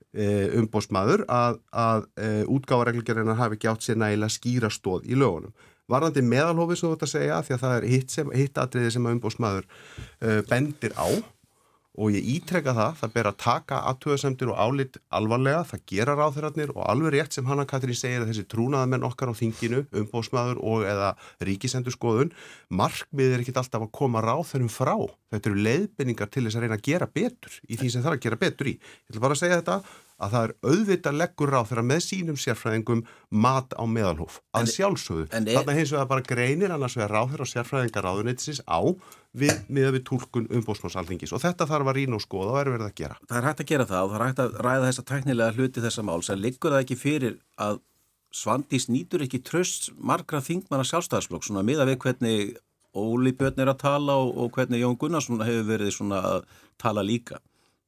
umbósmaður 0.59 1.25
að, 1.29 1.59
að 1.73 2.07
e, 2.17 2.29
útgáðareglugjörðina 2.49 3.37
hafi 3.39 3.59
ekki 3.59 3.71
átt 3.73 3.85
sér 3.85 3.99
nægilega 4.01 4.35
skýra 4.35 4.71
stóð 4.73 5.09
í 5.09 5.19
lögunum. 5.19 5.53
Varðandi 5.89 6.25
meðalhófi 6.25 6.77
svo 6.77 6.93
þetta 6.95 7.09
segja 7.09 7.41
því 7.45 7.57
að 7.57 7.63
það 7.65 7.75
er 7.77 7.89
hitt, 7.93 8.13
sem, 8.13 8.33
hitt 8.37 8.61
atriði 8.61 8.95
sem 8.95 9.11
umbósmaður 9.13 9.69
e, 9.69 10.41
bendir 10.49 10.97
á 10.97 11.09
og 11.99 12.15
ég 12.15 12.27
ítrekka 12.37 12.75
það, 12.77 12.97
það 13.01 13.13
ber 13.15 13.29
að 13.31 13.39
taka 13.43 13.79
aðtöðasemtir 13.91 14.51
og 14.53 14.59
álit 14.63 14.99
alvarlega, 15.19 15.65
það 15.67 15.85
gera 15.93 16.17
ráþurarnir 16.19 16.73
og 16.75 16.83
alveg 16.85 17.15
rétt 17.17 17.39
sem 17.39 17.49
Hanna 17.49 17.65
Katrín 17.69 17.99
segir 17.99 18.23
að 18.23 18.33
þessi 18.33 18.45
trúnaðamenn 18.53 19.07
okkar 19.09 19.33
á 19.33 19.39
þinginu, 19.39 19.85
umbósmaður 20.03 20.61
og 20.63 20.85
eða 20.87 21.13
ríkisendur 21.49 21.97
skoðun, 21.97 22.35
markmið 22.71 23.35
er 23.35 23.45
ekkit 23.45 23.63
alltaf 23.63 23.89
að 23.89 23.95
koma 23.99 24.23
ráþurum 24.23 24.71
frá. 24.73 24.95
Þetta 25.33 25.51
eru 25.51 25.65
leiðbynningar 25.67 26.31
til 26.33 26.45
þess 26.47 26.59
að 26.61 26.67
reyna 26.67 26.79
að 26.79 26.87
gera 26.91 27.11
betur 27.19 27.59
í 27.67 27.81
því 27.81 27.91
sem 27.95 28.05
það 28.05 28.13
er 28.13 28.19
að 28.19 28.27
gera 28.29 28.43
betur 28.45 28.71
í. 28.71 28.77
Ég 28.79 29.11
ætla 29.11 29.25
bara 29.25 29.39
að 29.39 29.43
segja 29.43 29.59
þetta 29.63 29.81
að 30.19 30.35
það 30.35 30.47
er 30.47 30.53
auðvitað 30.67 31.19
leggur 31.21 31.53
ráð 31.53 31.69
þeirra 31.71 31.85
með 31.87 32.01
sínum 32.05 32.39
sérfræðingum 32.41 33.03
mat 33.45 33.75
á 33.79 33.85
meðalhóf 33.87 34.41
að 34.57 34.65
en, 34.65 34.71
sjálfsögðu. 34.73 35.27
Þannig 35.33 35.79
hins 35.79 35.93
vegar 35.95 36.11
bara 36.11 36.27
greinir 36.27 36.75
annars 36.75 36.97
vegar 36.99 37.15
ráð 37.15 37.35
þeirra 37.35 37.49
sérfræðingar 37.53 38.07
ráðunitsins 38.09 38.63
á 38.67 38.81
við, 39.39 39.55
með 39.71 39.91
við 39.97 40.07
tólkun 40.11 40.49
umbósmásaltingis 40.59 41.35
og 41.37 41.43
þetta 41.45 41.69
þarf 41.71 41.93
að 41.93 42.01
rína 42.01 42.19
og 42.19 42.25
skoða 42.25 42.55
og 42.55 42.61
er 42.63 42.73
verið 42.75 42.89
að 42.89 42.97
gera. 43.03 43.19
Það 43.29 43.41
er 43.41 43.49
hægt 43.51 43.63
að 43.63 43.71
gera 43.73 43.91
það 43.91 44.07
og 44.07 44.15
það 44.15 44.19
er 44.21 44.27
hægt 44.27 44.43
að 44.45 44.57
ræða 44.67 44.89
þessa 44.89 45.07
teknilega 45.13 45.59
hluti 45.59 45.85
þessa 45.87 46.07
máls 46.09 46.33
en 46.33 46.43
liggur 46.43 46.75
það 46.75 46.87
ekki 46.87 46.99
fyrir 46.99 47.39
að 47.69 47.85
Svandís 48.29 48.91
nýtur 48.93 49.23
ekki 49.25 49.39
tröst 49.41 49.87
margra 49.97 50.43
þingmanna 50.45 50.85
sjálfstæðsflokk 50.85 51.47
svona 51.47 51.63
miða 51.65 51.87
við 51.89 51.97
hvernig 52.03 52.59
Óli 52.99 53.33
Björn 53.37 53.63
er 53.63 53.71
að 53.73 53.81
tala 53.81 54.19
og, 54.21 54.35
og 54.37 54.51
hvernig 54.53 54.83
Jón 54.83 54.99
Gunnarsson 55.01 55.41
hefur 55.45 55.65
verið 55.71 55.95
svona 55.97 56.21
að 56.35 56.45
tala 56.81 57.05
líka 57.05 57.39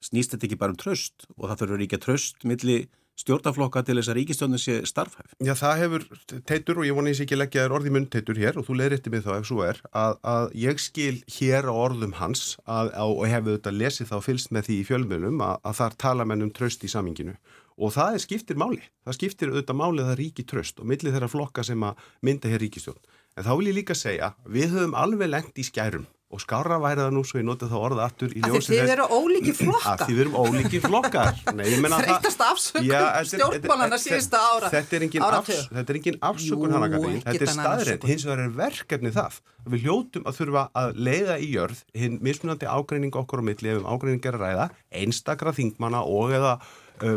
snýst 0.05 0.35
þetta 0.35 0.49
ekki 0.49 0.61
bara 0.61 0.75
um 0.75 0.81
tröst 0.81 1.29
og 1.37 1.51
það 1.51 1.63
þurfur 1.63 1.85
að 1.87 2.03
tröst 2.07 2.49
milli 2.49 2.81
stjórnaflokka 3.21 3.83
til 3.85 3.99
þess 3.99 4.11
að 4.11 4.17
ríkistjónin 4.19 4.61
sé 4.61 4.77
starfhæf? 4.89 5.35
Já, 5.45 5.53
það 5.59 5.81
hefur 5.83 6.05
teitur 6.49 6.81
og 6.81 6.87
ég 6.89 6.97
voni 6.97 7.11
að 7.11 7.13
ég 7.13 7.19
sé 7.19 7.27
ekki 7.27 7.39
leggja 7.39 7.65
þér 7.67 7.75
orði 7.77 7.93
mun 7.95 8.07
teitur 8.13 8.41
hér 8.41 8.59
og 8.61 8.67
þú 8.69 8.77
leiðrætti 8.81 9.13
mig 9.13 9.25
þá 9.27 9.33
ef 9.37 9.49
svo 9.51 9.65
er 9.67 9.81
að, 9.91 10.17
að 10.33 10.47
ég 10.63 10.81
skil 10.81 11.17
hér 11.37 11.69
á 11.69 11.75
orðum 11.75 12.15
hans 12.21 12.45
að, 12.65 12.93
að, 12.95 13.15
og 13.17 13.27
hefur 13.35 13.59
þetta 13.59 13.75
lesið 13.77 14.13
þá 14.13 14.17
fylst 14.25 14.55
með 14.57 14.69
því 14.69 14.79
í 14.79 14.87
fjölmjölum 14.89 15.45
að 15.49 15.75
þar 15.81 15.99
tala 16.07 16.29
menn 16.29 16.47
um 16.47 16.55
tröst 16.57 16.87
í 16.87 16.93
saminginu 16.93 17.37
og 17.81 17.95
það 17.97 18.17
er 18.17 18.25
skiptir 18.25 18.61
máli. 18.61 18.83
Það 19.05 19.17
skiptir 19.17 19.53
auðvitað 19.53 19.81
máli 19.81 20.03
að 20.03 20.11
það 20.11 20.19
ríki 20.21 20.47
tröst 20.49 20.81
og 20.81 20.89
milli 20.89 21.13
þeirra 21.13 21.33
flokka 21.33 21.65
sem 21.65 21.85
að 21.85 22.09
mynda 22.25 22.53
hér 22.53 22.61
ríkistjón. 22.65 22.99
En 23.39 23.47
þá 23.47 23.53
vil 23.57 23.71
ég 23.71 23.79
líka 23.79 23.97
segja, 23.97 24.35
við 24.45 24.75
höfum 24.75 24.97
alveg 24.99 25.31
lengt 25.33 25.61
í 25.61 25.65
skærum 25.65 26.09
og 26.31 26.39
skára 26.39 26.77
væri 26.79 27.03
það 27.03 27.15
nú 27.17 27.23
svo 27.27 27.41
ég 27.41 27.47
noti 27.47 27.67
það 27.67 27.85
orða 27.89 28.05
aftur 28.07 28.31
í 28.31 28.41
ljósið 28.45 28.55
þess 28.55 28.71
að 28.71 28.77
þið 28.77 28.93
eru 28.95 29.07
ólíki 29.17 29.55
flokkar. 29.59 29.91
að 29.91 30.03
þið 30.07 30.21
eru 30.23 30.43
ólíki 30.45 30.81
flokkar 30.85 31.41
þreytast 32.05 32.45
afsökun 32.47 32.91
stjórnbólana 33.31 33.99
síðusta 33.99 34.43
ára 34.47 34.71
þetta 34.71 34.99
er 34.99 35.07
engin, 35.09 35.25
afs, 35.27 35.65
þetta 35.73 35.95
er 35.95 35.99
engin 35.99 36.21
afsökun 36.31 36.77
hana 36.77 36.91
þetta 37.25 37.35
er 37.49 37.53
staðrætt, 37.57 38.07
hins 38.13 38.27
vegar 38.29 38.45
er 38.45 38.55
verkefni 38.61 39.13
það 39.17 39.41
við 39.75 39.89
hljótum 39.89 40.29
að 40.31 40.39
þurfa 40.39 40.63
að 40.81 41.01
leiða 41.09 41.41
í 41.43 41.51
jörð 41.57 41.83
hinn 41.99 42.21
mismunandi 42.23 42.71
ágreining 42.71 43.19
okkur 43.19 43.43
á 43.43 43.45
milli 43.51 43.75
ef 43.75 43.83
um 43.83 43.91
ágreiningar 43.91 44.39
að 44.39 44.47
ræða 44.47 44.69
einstakra 45.03 45.55
þingmana 45.57 46.05
og 46.07 46.31
eða 46.39 46.55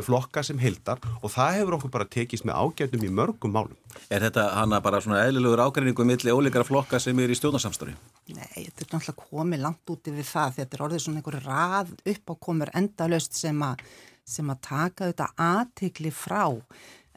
flokka 0.05 0.43
sem 0.45 0.59
hildar 0.61 1.01
og 1.21 1.31
það 1.33 1.57
hefur 1.59 1.77
okkur 1.77 1.93
bara 1.93 2.07
tekist 2.09 2.47
með 2.47 2.59
ágætum 2.59 3.03
í 3.03 3.11
mörgum 3.11 3.53
málum. 3.55 3.75
Er 4.09 4.23
þetta 4.25 4.47
hana 4.55 4.79
bara 4.83 5.01
svona 5.03 5.23
eðlilegur 5.27 5.63
ágreiningu 5.65 6.07
millir 6.07 6.37
ólíkara 6.37 6.67
flokka 6.67 7.01
sem 7.03 7.19
er 7.19 7.33
í 7.33 7.37
stjórnarsamstöri? 7.37 7.93
Nei, 8.33 8.47
þetta 8.55 8.85
er 8.85 8.89
náttúrulega 8.93 9.27
komið 9.27 9.63
langt 9.65 9.93
úti 9.93 10.15
við 10.15 10.29
það 10.31 10.57
þetta 10.61 10.77
er 10.77 10.87
orðið 10.87 11.05
svona 11.05 11.21
einhverju 11.21 11.45
rað 11.45 11.93
upp 12.15 12.33
á 12.33 12.35
komur 12.47 12.73
endalöst 12.79 13.37
sem 13.37 13.63
að 13.65 13.85
sem 14.23 14.47
að 14.47 14.59
taka 14.63 15.09
þetta 15.11 15.31
aðtikli 15.43 16.11
frá 16.15 16.45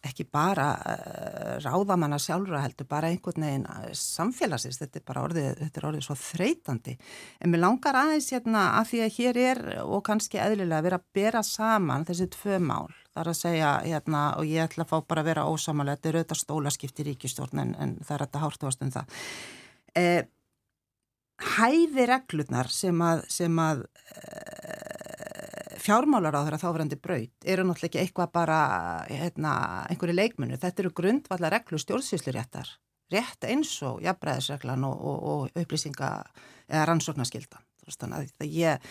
ekki 0.06 0.26
bara 0.32 0.66
uh, 0.76 1.56
ráðamanna 1.64 2.18
sjálfur 2.22 2.56
að 2.58 2.64
heldur, 2.66 2.88
bara 2.90 3.10
einhvern 3.12 3.46
veginn 3.46 3.66
uh, 3.70 3.88
samfélagsins, 3.96 4.78
þetta 4.82 5.00
er 5.00 5.06
bara 5.08 5.24
orðið, 5.26 5.48
þetta 5.62 5.80
er 5.80 5.88
orðið 5.90 6.06
svo 6.06 6.16
þreytandi. 6.20 6.96
En 7.40 7.52
mér 7.52 7.62
langar 7.64 7.98
aðeins 8.00 8.30
hérna 8.34 8.68
að 8.80 8.92
því 8.92 9.02
að 9.06 9.18
hér 9.18 9.40
er 9.42 9.64
og 9.84 10.04
kannski 10.06 10.40
eðlilega 10.42 10.78
að 10.80 10.88
vera 10.88 11.00
að 11.00 11.10
bera 11.18 11.42
saman 11.46 12.06
þessi 12.08 12.30
tvö 12.36 12.60
mál. 12.62 12.94
Það 13.10 13.22
er 13.22 13.32
að 13.32 13.38
segja 13.40 13.74
hérna 13.82 14.22
og 14.36 14.48
ég 14.48 14.64
ætla 14.66 14.86
að 14.86 14.94
fá 14.94 14.96
bara 15.08 15.24
að 15.24 15.30
vera 15.32 15.48
ósamalega, 15.50 15.98
þetta 15.98 16.10
er 16.10 16.18
auðvitað 16.20 16.42
stólaskipt 16.42 17.02
í 17.02 17.10
ríkistjórn 17.10 17.62
en, 17.62 17.76
en 17.80 17.94
það 18.02 18.16
er 18.16 18.26
þetta 18.26 18.42
hártavast 18.44 18.84
um 18.84 18.94
það. 18.96 19.20
Eh, 19.96 20.22
hæði 21.56 22.06
reglurnar 22.08 22.68
sem 22.72 23.00
að, 23.04 23.24
sem 23.32 23.60
að 23.60 23.86
fjármálar 25.86 26.34
á 26.34 26.42
þeirra 26.42 26.62
þáverandi 26.62 26.98
braut 27.02 27.46
eru 27.46 27.66
náttúrulega 27.66 27.88
ekki 27.90 28.02
eitthvað 28.02 28.32
bara 28.34 28.58
hérna, 29.10 29.52
einhverju 29.90 30.16
leikmunu. 30.16 30.58
Þetta 30.60 30.82
eru 30.82 30.94
grundvallar 30.96 31.54
reglu 31.54 31.78
stjórnsýsluréttar. 31.80 32.72
Rétt 33.12 33.46
eins 33.46 33.70
og 33.86 34.00
jafnbræðisreglan 34.02 34.86
og, 34.88 34.96
og, 34.98 35.22
og 35.30 35.62
upplýsinga 35.62 36.10
eða 36.66 36.88
rannsóknarskildan. 36.90 37.62
Þannig 37.86 38.32
að 38.42 38.50
ég, 38.50 38.86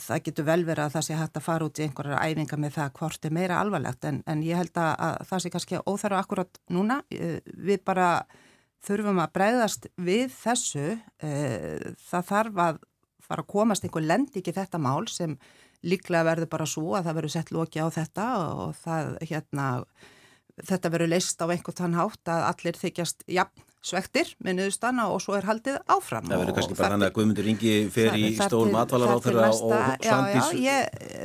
það 0.00 0.22
getur 0.30 0.48
vel 0.48 0.62
verið 0.64 0.86
að 0.86 0.94
það 0.96 1.06
sé 1.06 1.18
hægt 1.18 1.36
að 1.36 1.44
fara 1.44 1.68
út 1.68 1.80
í 1.80 1.84
einhverjar 1.84 2.24
æfinga 2.24 2.60
með 2.62 2.76
það 2.78 2.92
hvort 3.00 3.28
er 3.28 3.34
meira 3.36 3.60
alvarlegt 3.60 4.08
en, 4.08 4.22
en 4.24 4.44
ég 4.46 4.56
held 4.56 4.80
að, 4.80 4.92
að 5.04 5.16
það 5.28 5.44
sé 5.44 5.52
kannski 5.52 5.82
óþarfa 5.84 6.22
akkurat 6.24 6.60
núna. 6.72 7.02
Við 7.10 7.84
bara 7.84 8.10
þurfum 8.88 9.20
að 9.20 9.34
breyðast 9.36 9.90
við 10.00 10.32
þessu. 10.38 10.86
Það 11.20 12.28
þarf 12.32 12.62
að 12.64 12.84
fara 13.28 13.44
að 13.44 13.52
komast 13.52 13.84
einhver 13.84 14.06
lend 14.06 14.36
ekki 14.40 14.56
þetta 14.56 14.80
mál 14.80 15.04
sem 15.12 15.36
líklega 15.86 16.26
verður 16.26 16.50
bara 16.52 16.66
svo 16.68 16.96
að 16.98 17.08
það 17.08 17.18
verður 17.20 17.34
sett 17.36 17.52
loki 17.54 17.82
á 17.82 17.86
þetta 17.94 18.26
og 18.42 18.76
það 18.82 19.10
hérna 19.30 19.66
þetta 20.68 20.92
verður 20.94 21.12
leist 21.14 21.42
á 21.42 21.46
einhvern 21.46 21.78
þann 21.78 21.98
hátt 21.98 22.32
að 22.32 22.46
allir 22.50 22.80
þykjast 22.82 23.26
jafn 23.30 23.67
svektir 23.84 24.32
með 24.42 24.58
niðurstanna 24.58 25.06
og 25.12 25.20
svo 25.22 25.36
er 25.38 25.46
haldið 25.46 25.76
áfram. 25.86 26.26
Það 26.28 26.40
verður 26.42 26.56
kannski 26.56 26.76
bara 26.78 26.96
hann 26.96 27.06
að 27.06 27.12
Guðmundur 27.16 27.50
Ingi 27.52 27.74
fer 27.94 28.16
í 28.18 28.30
stól 28.36 28.64
matvalar 28.74 29.14
á 29.14 29.18
þeirra 29.22 29.50
og 29.54 29.74
Sandís 30.02 30.50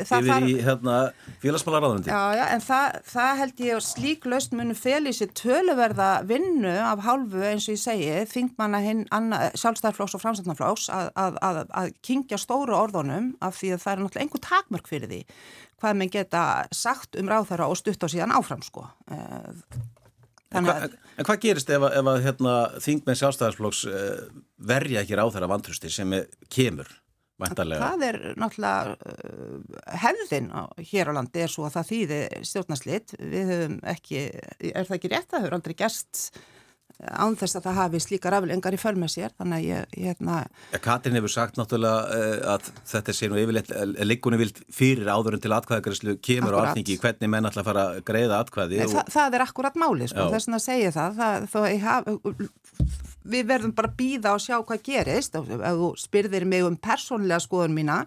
yfir 0.03 0.47
í 0.47 0.53
hérna, 0.63 0.97
félagsmálaráðandi. 1.41 2.13
Já, 2.13 2.37
já, 2.37 2.43
en 2.53 2.63
það, 2.67 2.99
það 3.09 3.41
held 3.41 3.65
ég 3.65 3.83
slík 3.87 4.29
laust 4.29 4.55
munu 4.57 4.77
fel 4.77 5.01
í 5.09 5.15
sér 5.17 5.33
töluverða 5.39 6.11
vinnu 6.29 6.75
af 6.83 7.03
hálfu 7.07 7.41
eins 7.49 7.67
og 7.67 7.75
ég 7.75 7.83
segi, 7.83 8.13
þingmanna 8.35 8.83
hinn 8.85 9.03
sjálfstæðarflóks 9.09 10.17
og 10.17 10.23
framstæðnarflóks 10.23 10.87
að, 10.93 11.11
að, 11.25 11.41
að, 11.49 11.61
að 11.81 11.91
kingja 12.05 12.39
stóru 12.41 12.77
orðunum 12.77 13.33
af 13.43 13.57
því 13.59 13.75
að 13.75 13.85
það 13.85 13.93
er 13.93 14.03
náttúrulega 14.03 14.27
einhver 14.27 14.45
takmörk 14.47 14.89
fyrir 14.93 15.11
því 15.11 15.21
hvað 15.83 15.99
menn 15.99 16.13
geta 16.13 16.43
sagt 16.71 17.17
um 17.19 17.27
ráðherra 17.27 17.67
og 17.67 17.75
stutt 17.75 18.05
á 18.05 18.07
síðan 18.07 18.31
áfram 18.37 18.63
sko. 18.63 18.87
Eh, 20.53 20.59
En, 20.59 20.67
hva, 20.67 20.89
en 21.17 21.27
hvað 21.27 21.39
gerist 21.41 21.71
ef 21.73 21.85
að, 21.87 21.95
ef 21.99 22.09
að 22.11 22.19
hérna, 22.27 22.55
þingmenn 22.83 23.19
sjálfstæðarsflokks 23.19 23.85
uh, 23.89 24.25
verja 24.73 25.01
ekki 25.01 25.17
á 25.17 25.25
þeirra 25.33 25.49
vantrusti 25.49 25.91
sem 25.93 26.13
er, 26.13 26.27
kemur 26.53 26.89
vantarlega? 27.41 27.89
Það 27.89 28.05
er 28.09 28.19
náttúrulega 28.39 28.93
uh, 28.93 29.77
hefðin 30.03 30.51
hér 30.91 31.09
á 31.09 31.17
landi 31.17 31.43
er 31.43 31.53
svo 31.53 31.65
að 31.67 31.79
það 31.79 31.89
þýði 31.91 32.19
stjórnarslitt. 32.51 33.15
Við 33.19 33.53
höfum 33.53 33.79
ekki, 33.95 34.25
er 34.69 34.89
það 34.89 34.97
ekki 34.99 35.13
rétt? 35.15 35.31
Það 35.33 35.45
hefur 35.45 35.57
aldrei 35.59 35.77
gerst 35.81 36.23
án 37.09 37.35
þess 37.39 37.57
að 37.59 37.67
það 37.67 37.79
hafi 37.79 38.01
slíkar 38.03 38.37
aflengar 38.37 38.75
í 38.75 38.79
fölmið 38.81 39.11
sér. 39.13 39.33
Þannig 39.39 39.57
að 39.59 39.67
ég, 39.67 39.97
hérna 40.05 40.37
Katrin 40.83 41.17
hefur 41.19 41.33
sagt 41.33 41.59
náttúrulega 41.59 42.19
uh, 42.19 42.53
að 42.53 42.69
þetta 42.93 43.15
sé 43.17 43.29
nú 43.31 43.39
yfirleitt 43.41 43.73
liggunni 44.05 44.39
vilt 44.41 44.63
fyrir 44.73 45.11
áður 45.11 45.37
en 45.37 45.43
til 45.43 45.53
atkvæðagræslu 45.57 46.17
kemur 46.23 46.53
akkurat. 46.53 46.69
á 46.69 46.71
alþingi 46.73 46.99
hvernig 47.03 47.33
menn 47.33 47.49
alltaf 47.49 47.67
fara 47.69 47.87
að 47.91 47.99
greiða 48.07 48.39
atkvæði 48.43 48.81
og... 48.85 48.95
Þa, 48.95 49.05
Það 49.17 49.37
er 49.37 49.45
akkurat 49.47 49.79
máli, 49.79 50.07
sko, 50.11 50.29
þess 50.33 50.53
að 50.53 50.63
segja 50.63 50.93
það, 50.95 51.19
það 51.19 51.49
þó, 51.53 51.59
haf, 51.83 52.09
við 53.33 53.51
verðum 53.51 53.75
bara 53.77 53.93
býða 53.97 54.33
og 54.37 54.41
sjá 54.43 54.57
hvað 54.59 54.87
gerist. 54.87 55.37
Ef 55.37 55.77
þú 55.79 55.93
spyrðir 56.01 56.47
mig 56.49 56.65
um 56.67 56.79
persónlega 56.79 57.43
skoðun 57.43 57.77
mína 57.77 58.03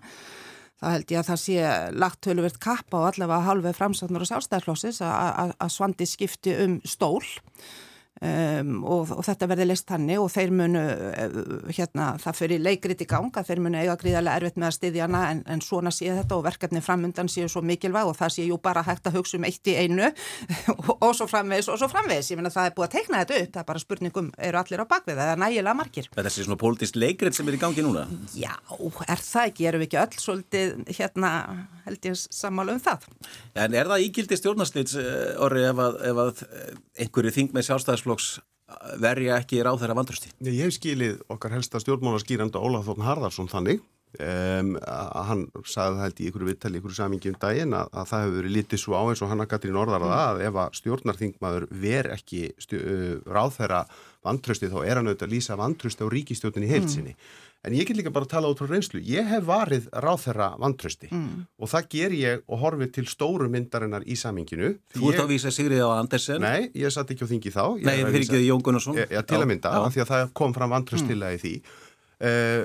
þá 0.77 0.87
held 0.93 1.13
ég 1.13 1.21
að 1.21 1.29
það 1.31 1.43
sé 1.43 1.69
lagt 1.97 2.23
töluvert 2.27 2.59
kappa 2.63 3.01
og 3.01 3.09
allavega 3.11 3.49
halveg 3.49 3.77
framsatnur 3.79 4.25
og 4.25 4.31
sjálfstæðarflósis 4.31 5.01
að 5.05 5.71
svandi 5.73 6.09
skipti 6.09 6.57
um 6.65 6.79
stól 6.85 7.23
Um, 8.17 8.79
og, 8.89 9.11
og 9.13 9.25
þetta 9.27 9.45
verði 9.51 9.67
leist 9.67 9.91
hannig 9.93 10.17
og 10.17 10.31
þeir 10.33 10.53
munu 10.57 10.81
uh, 10.81 11.35
hérna, 11.69 12.15
það 12.17 12.39
fyrir 12.39 12.63
leikrit 12.65 13.03
í 13.05 13.07
ganga, 13.11 13.43
þeir 13.45 13.61
munu 13.67 13.77
eiga 13.77 13.97
gríðarlega 14.01 14.41
erfitt 14.41 14.57
með 14.57 14.71
að 14.71 14.77
styðja 14.79 15.03
hana 15.05 15.21
en, 15.35 15.43
en 15.53 15.61
svona 15.61 15.93
sé 15.93 16.09
þetta 16.17 16.39
og 16.39 16.47
verkefni 16.47 16.81
framundan 16.81 17.29
séu 17.29 17.51
svo 17.53 17.61
mikilvæg 17.61 18.09
og 18.09 18.17
það 18.17 18.33
sé 18.39 18.47
jú 18.49 18.57
bara 18.65 18.87
hægt 18.87 19.11
að 19.11 19.19
hugsa 19.19 19.37
um 19.37 19.45
eitt 19.45 19.69
í 19.69 19.77
einu 19.77 20.09
og, 20.09 20.91
og 21.05 21.13
svo 21.19 21.29
framvegis 21.29 21.69
og 21.69 21.77
svo 21.83 21.91
framvegis, 21.93 22.33
ég 22.33 22.41
menna 22.41 22.55
það 22.55 22.71
er 22.71 22.77
búið 22.79 22.89
að 22.89 22.97
teikna 22.97 23.21
þetta 23.21 23.43
upp, 23.43 23.53
það 23.53 23.63
er 23.63 23.69
bara 23.75 23.85
spurningum, 23.85 24.33
eru 24.49 24.63
allir 24.63 24.85
á 24.89 24.93
bakvið 24.97 25.21
það 25.21 25.35
er 25.35 25.45
nægilega 25.45 25.79
margir. 25.83 26.11
Þetta 26.17 26.33
sé 26.33 26.49
svona 26.49 26.61
politist 26.65 26.97
leikrit 26.97 27.37
sem 27.37 27.53
er 27.53 27.59
í 27.59 27.63
gangi 27.67 27.85
núna? 27.85 28.07
Já, 28.33 28.55
er 29.05 29.27
það 29.29 29.53
ekki, 29.53 29.69
erum 29.69 29.85
við 29.85 29.91
ekki 29.91 30.01
öll 30.07 30.25
svolítið 30.25 30.97
hérna 31.03 31.35
held 31.87 32.09
ég 32.09 32.17
sammála 32.17 32.75
um 32.75 32.83
það. 32.83 33.05
En 33.61 33.77
er 33.77 33.93
það 33.93 34.09
ígildi 34.09 34.41
stjórnarslits 34.41 34.97
orði 35.43 35.69
ef 35.69 35.83
að, 35.85 35.99
ef 36.09 36.21
að 36.25 36.43
einhverju 37.05 37.35
þing 37.37 37.55
með 37.55 37.69
sjálfstæðisflokks 38.07 38.41
verja 39.01 39.37
ekki 39.41 39.61
ráð 39.63 39.83
þeirra 39.83 39.99
vandrusti? 39.99 40.33
Ég 40.43 40.65
hef 40.67 40.75
skilið 40.75 41.21
okkar 41.31 41.55
helsta 41.55 41.81
stjórnmálaskýranda 41.83 42.59
Ólaf 42.59 42.89
Þórn 42.89 43.05
Harðarsson 43.07 43.51
þannig 43.51 43.79
um, 44.19 44.73
að 44.83 45.29
hann 45.29 45.45
sagði 45.63 46.01
það 46.01 46.23
í 46.23 46.27
ykkur 46.31 46.47
viðtali, 46.49 46.81
ykkur 46.81 46.97
samingi 46.97 47.31
um 47.31 47.39
daginn 47.43 47.77
að, 47.79 47.93
að 47.95 48.11
það 48.11 48.25
hefur 48.25 48.37
verið 48.41 48.57
litið 48.57 48.83
svo 48.83 48.99
á 48.99 49.03
eins 49.07 49.23
og 49.23 49.31
hann 49.31 49.45
að 49.45 49.51
Katrín 49.53 49.79
orðarða 49.79 50.11
mm. 50.11 50.19
að 50.25 50.43
ef 50.49 50.61
að 50.65 50.77
stjórnarþingmaður 50.81 51.69
ver 51.87 52.11
ekki 52.17 52.43
uh, 52.51 53.17
ráð 53.31 53.55
þeirra 53.61 53.83
vandrusti 54.27 54.71
þá 54.73 54.79
er 54.83 54.99
hann 54.99 55.11
auðvitað 55.13 55.29
að 55.29 55.37
lýsa 55.37 55.61
vandrusti 55.61 56.03
á 56.03 56.15
ríkistjórninni 56.17 56.73
heilsinni. 56.73 57.15
Mm. 57.15 57.46
En 57.67 57.75
ég 57.75 57.89
get 57.89 57.99
líka 57.99 58.13
bara 58.15 58.29
að 58.29 58.35
tala 58.37 58.51
út 58.53 58.61
frá 58.61 58.69
reynslu. 58.71 59.01
Ég 59.03 59.27
hef 59.27 59.47
varið 59.49 59.89
ráð 60.05 60.21
þeirra 60.27 60.51
vantrösti 60.63 61.09
mm. 61.11 61.47
og 61.59 61.71
það 61.73 61.89
ger 61.97 62.13
ég 62.15 62.45
og 62.47 62.61
horfið 62.63 62.93
til 62.99 63.07
stóru 63.11 63.49
myndarinnar 63.51 64.07
í 64.07 64.19
saminginu. 64.19 64.77
Þú 64.95 65.09
ert 65.11 65.19
ég... 65.19 65.25
að 65.25 65.33
vísa 65.35 65.55
Sigrið 65.55 65.83
á 65.83 65.91
Andersen? 65.97 66.45
Nei, 66.45 66.69
ég 66.79 66.95
satt 66.95 67.11
ekki 67.11 67.27
á 67.27 67.31
þingi 67.33 67.55
þá. 67.57 67.65
Nei, 67.81 67.97
það 68.05 68.13
fyrir 68.15 68.29
ekki 68.29 68.45
Jón 68.45 68.63
Gunnarsson? 68.63 69.03
Já, 69.03 69.19
til 69.27 69.41
að 69.41 69.51
mynda, 69.51 69.75
af 69.83 69.97
því 69.97 70.05
að 70.05 70.13
það 70.13 70.31
kom 70.39 70.55
fram 70.55 70.77
vantröstilega 70.77 71.35
mm. 71.35 71.41
í 71.41 71.43
því. 71.43 71.83
Uh, 72.17 72.63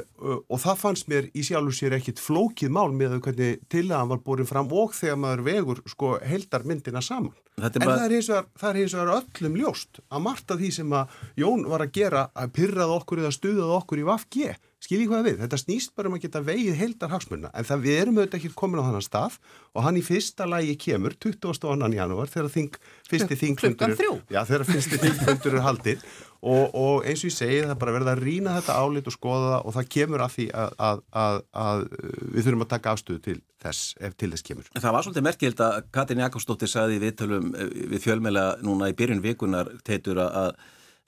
og 0.47 0.61
það 0.63 0.77
fannst 0.79 1.09
mér 1.11 1.25
í 1.35 1.41
sjálfu 1.43 1.73
sér 1.75 1.97
ekkit 1.97 2.21
flókið 2.23 2.71
mál 2.71 2.93
með 2.95 3.17
hvernig 3.25 3.57
tilagan 3.73 4.07
var 4.13 4.21
borin 4.23 4.47
fram 4.47 4.69
og 4.71 4.93
þegar 4.95 5.17
maður 5.19 5.41
vegur 5.43 5.81
sko 5.91 6.13
heldar 6.23 6.63
myndina 6.63 7.01
saman. 7.03 7.33
En 7.59 7.67
bara... 7.67 7.97
það 7.97 8.05
er 8.05 8.15
eins 8.15 8.29
og 8.31 8.47
það 8.61 8.79
er 8.79 9.11
öllum 9.17 9.57
ljóst 9.59 9.99
að 10.07 10.23
margt 10.23 10.53
af 10.55 10.61
því 10.61 10.69
sem 10.77 10.95
að 10.95 11.19
Jón 11.43 11.67
var 11.67 11.83
að 11.83 11.91
gera 11.99 12.23
að 12.31 12.53
pyrrað 12.55 12.95
okkur 12.95 13.25
eða 13.25 13.33
stuðað 13.35 13.73
okkur 13.81 13.99
í 14.05 14.07
Vafge 14.07 14.53
skiljið 14.91 15.07
hvað 15.07 15.27
við, 15.29 15.37
þetta 15.45 15.59
snýst 15.61 15.93
bara 15.95 16.09
um 16.09 16.15
að 16.17 16.25
geta 16.25 16.41
vegið 16.43 16.75
heildar 16.75 17.11
hagsmurna, 17.13 17.51
en 17.55 17.67
það 17.67 17.83
við 17.85 17.99
erum 18.01 18.17
auðvitað 18.17 18.39
ekki 18.41 18.49
komin 18.59 18.81
á 18.83 18.87
þannan 18.89 19.05
stað 19.05 19.37
og 19.71 19.85
hann 19.85 19.99
í 19.99 20.03
fyrsta 20.03 20.47
lægi 20.51 20.73
kemur 20.83 21.15
22. 21.15 21.87
janúar 21.95 22.31
þegar 22.33 22.51
þing, 22.51 22.75
fyrsti 23.07 23.37
þingfundur 23.39 23.95
já, 24.27 24.41
þegar 24.49 24.65
fyrsti 24.67 24.99
þingfundur 24.99 25.55
er 25.55 25.63
haldið 25.63 26.03
og, 26.41 26.75
og 26.75 27.05
eins 27.07 27.21
og 27.23 27.29
ég 27.29 27.35
segi 27.37 27.61
það 27.69 27.79
bara 27.83 27.93
verða 27.95 28.15
að 28.17 28.23
rína 28.25 28.57
þetta 28.57 28.75
álit 28.81 29.07
og 29.07 29.15
skoða 29.15 29.53
það 29.53 29.69
og 29.69 29.77
það 29.77 29.89
kemur 29.95 30.25
af 30.25 30.35
því 30.35 30.49
að, 30.57 30.75
að, 30.89 31.01
að, 31.23 31.39
að 31.63 31.85
við 32.33 32.49
þurfum 32.49 32.65
að 32.65 32.71
taka 32.73 32.95
afstöðu 32.95 33.23
til 33.29 33.37
þess 33.61 33.95
ef 34.01 34.17
til 34.17 34.31
þess 34.33 34.47
kemur. 34.49 34.69
Það 34.73 34.95
var 34.97 35.07
svolítið 35.07 35.27
merkild 35.29 35.63
að 35.63 35.79
Katrin 35.93 36.23
Jakobsdóttir 36.25 36.71
sagði 36.71 37.01
við 37.05 37.17
tölum 37.21 37.51
eh, 37.53 37.73
við 37.93 38.05
fjölmela 38.07 38.45
núna 38.65 38.89
í 38.89 38.97
byrjun 38.97 39.23
vikunar 39.23 39.69
teitur 39.85 40.23
að 40.25 40.55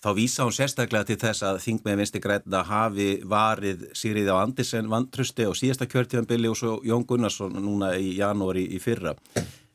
þá 0.04 0.10
vísa 0.18 0.44
hún 0.44 0.56
sérstaklega 0.56 1.08
til 1.08 1.20
þess 1.22 1.46
að 1.48 1.60
þingmeði 1.64 2.00
vinsti 2.02 2.22
græna 2.24 2.64
hafi 2.68 3.10
varið 3.30 3.88
Sýrið 3.96 4.32
á 4.36 4.36
Andersen 4.42 4.90
vantrusti 4.92 5.48
og 5.48 5.56
síðasta 5.58 5.88
kjörtíðanbili 5.88 6.52
og 6.52 6.60
svo 6.60 6.78
Jón 6.84 7.06
Gunnarsson 7.08 7.56
núna 7.64 7.94
í 7.96 8.16
janúari 8.18 8.66
í 8.76 8.82
fyrra. 8.84 9.16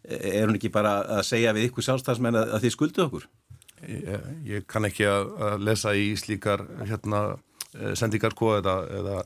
Er 0.05 0.49
hún 0.49 0.59
ekki 0.59 0.73
bara 0.73 1.01
að 1.19 1.27
segja 1.31 1.55
við 1.57 1.69
ykkur 1.69 1.87
sjálfstafsmenn 1.87 2.37
að, 2.39 2.55
að 2.57 2.65
þið 2.67 2.75
skuldu 2.77 3.05
okkur? 3.07 3.29
Ég, 3.89 4.29
ég 4.49 4.67
kann 4.69 4.89
ekki 4.89 5.07
að, 5.09 5.33
að 5.49 5.65
lesa 5.69 5.95
í 5.95 6.11
slíkar 6.19 6.65
hérna, 6.83 7.23
eh, 7.77 7.95
sendingar 7.99 8.35
sko, 8.35 8.57
eða, 8.59 8.79
eða, 9.01 9.19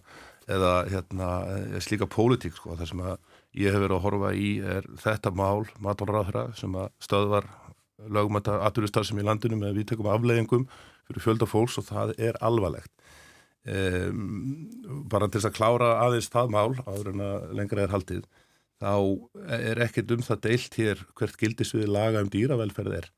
eða 0.51 0.73
hérna, 0.91 1.31
eh, 1.57 1.79
slíka 1.83 2.09
pólitík 2.11 2.59
sko, 2.59 2.77
þar 2.79 2.91
sem 2.91 3.03
að 3.07 3.17
ég 3.59 3.73
hef 3.75 3.83
verið 3.85 3.97
að 3.99 4.05
horfa 4.07 4.33
í 4.37 4.51
er 4.77 4.87
þetta 5.03 5.33
mál, 5.37 5.65
matvalráðra 5.83 6.51
sem 6.59 6.75
að 6.79 6.93
stöðvar 7.05 7.49
lögumæta 8.11 8.59
aðturistar 8.67 9.07
sem 9.07 9.21
í 9.21 9.27
landinu 9.27 9.59
með 9.61 9.77
viðtekum 9.81 10.09
afleggingum 10.11 10.67
fyrir 11.09 11.25
fjölda 11.25 11.49
fólks 11.51 11.79
og 11.81 11.89
það 11.89 12.15
er 12.19 12.39
alvarlegt. 12.45 12.93
Um, 13.63 14.71
bara 15.11 15.29
til 15.31 15.39
þess 15.39 15.53
að 15.53 15.59
klára 15.59 15.91
aðeins 16.03 16.31
það 16.33 16.55
mál, 16.55 16.73
áður 16.83 17.13
en 17.13 17.25
að 17.27 17.51
lengra 17.59 17.85
er 17.85 17.93
haldið, 17.95 18.25
þá 18.83 18.95
er 19.55 19.83
ekkert 19.85 20.17
um 20.17 20.25
það 20.27 20.41
deilt 20.49 20.79
hér 20.81 21.05
hvert 21.19 21.39
gildisviði 21.39 21.91
laga 21.91 22.25
um 22.25 22.33
dýravelferð 22.33 22.97
er. 22.99 23.11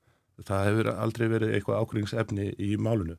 Það 0.45 0.67
hefur 0.69 0.91
aldrei 0.93 1.27
verið 1.31 1.55
eitthvað 1.57 1.81
ákveðingsefni 1.81 2.51
í 2.61 2.75
málunu. 2.77 3.17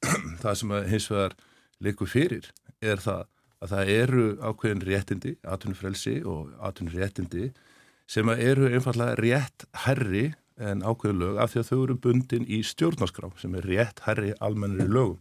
það 0.42 0.56
sem 0.58 0.74
hins 0.90 1.10
vegar 1.12 1.36
leikur 1.84 2.10
fyrir 2.10 2.50
er 2.80 3.00
það 3.02 3.26
að 3.60 3.72
það 3.74 3.90
eru 3.94 4.26
ákveðin 4.40 4.84
réttindi, 4.88 5.34
atvinnufrelsi 5.44 6.20
og 6.28 6.52
atvinnuréttindi 6.64 7.50
sem 8.10 8.30
eru 8.32 8.70
einfallega 8.70 9.18
rétt 9.20 9.66
herri 9.84 10.30
en 10.60 10.84
ákveðu 10.84 11.16
lög 11.16 11.40
af 11.40 11.52
því 11.52 11.62
að 11.62 11.70
þau 11.70 11.78
eru 11.80 11.96
bundin 12.04 12.46
í 12.46 12.60
stjórnarskrá 12.66 13.30
sem 13.40 13.54
er 13.58 13.68
rétt 13.68 14.02
herri 14.04 14.34
almennir 14.44 14.86
í 14.86 14.92
lögum. 14.92 15.18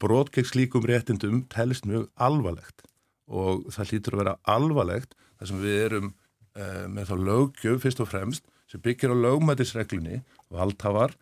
Brótkegg 0.00 0.46
slíkum 0.46 0.86
réttindum 0.86 1.42
telist 1.50 1.88
mjög 1.88 2.06
alvarlegt 2.14 2.84
og 3.30 3.66
það 3.74 3.90
hlýtur 3.90 4.16
að 4.16 4.22
vera 4.22 4.36
alvarlegt 4.54 5.16
þar 5.38 5.50
sem 5.50 5.64
við 5.64 5.80
erum 5.86 6.12
uh, 6.12 6.86
með 6.90 7.10
þá 7.10 7.16
lögjöf 7.30 7.82
fyrst 7.84 8.04
og 8.04 8.10
fremst 8.10 8.46
sem 8.70 8.82
byggir 8.84 9.10
á 9.10 9.16
lögmætisreglunni 9.18 10.20
valdhafar, 10.54 11.16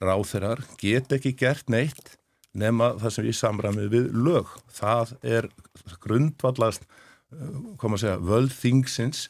ráþerar 0.00 0.64
get 0.80 1.12
ekki 1.12 1.34
gert 1.36 1.68
neitt 1.72 2.16
nema 2.56 2.92
það 3.00 3.14
sem 3.14 3.26
við 3.28 3.38
samræmið 3.38 3.92
við 3.92 4.08
lög. 4.16 4.50
Það 4.72 5.14
er 5.24 5.48
grundvallast, 6.04 6.84
koma 7.80 7.96
að 7.96 8.04
segja, 8.04 8.18
völdþingsins 8.28 9.26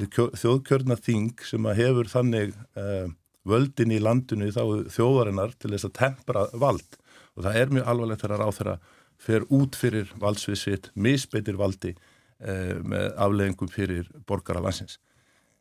þjóðkjörna 0.00 0.96
þing 0.98 1.44
sem 1.46 1.66
að 1.70 1.80
hefur 1.82 2.10
þannig 2.10 2.54
uh, 2.80 3.06
völdin 3.46 3.94
í 3.94 4.00
landinu 4.02 4.50
þá 4.54 4.90
þjóðarinnar 4.94 5.54
til 5.60 5.70
þess 5.74 5.88
að 5.88 5.96
tempra 6.00 6.44
vald 6.52 6.98
og 7.34 7.46
það 7.46 7.58
er 7.60 7.74
mjög 7.74 7.90
alvarlegt 7.92 8.24
þegar 8.24 8.42
ráð 8.42 8.58
þeirra 8.58 8.76
fer 9.24 9.44
út 9.54 9.76
fyrir 9.78 10.10
valdsviðsvitt, 10.20 10.90
misbeitir 10.94 11.58
valdi 11.60 11.94
uh, 11.94 12.80
með 12.82 13.10
afleggingum 13.26 13.70
fyrir 13.72 14.08
borgara 14.26 14.62
landsins. 14.64 14.98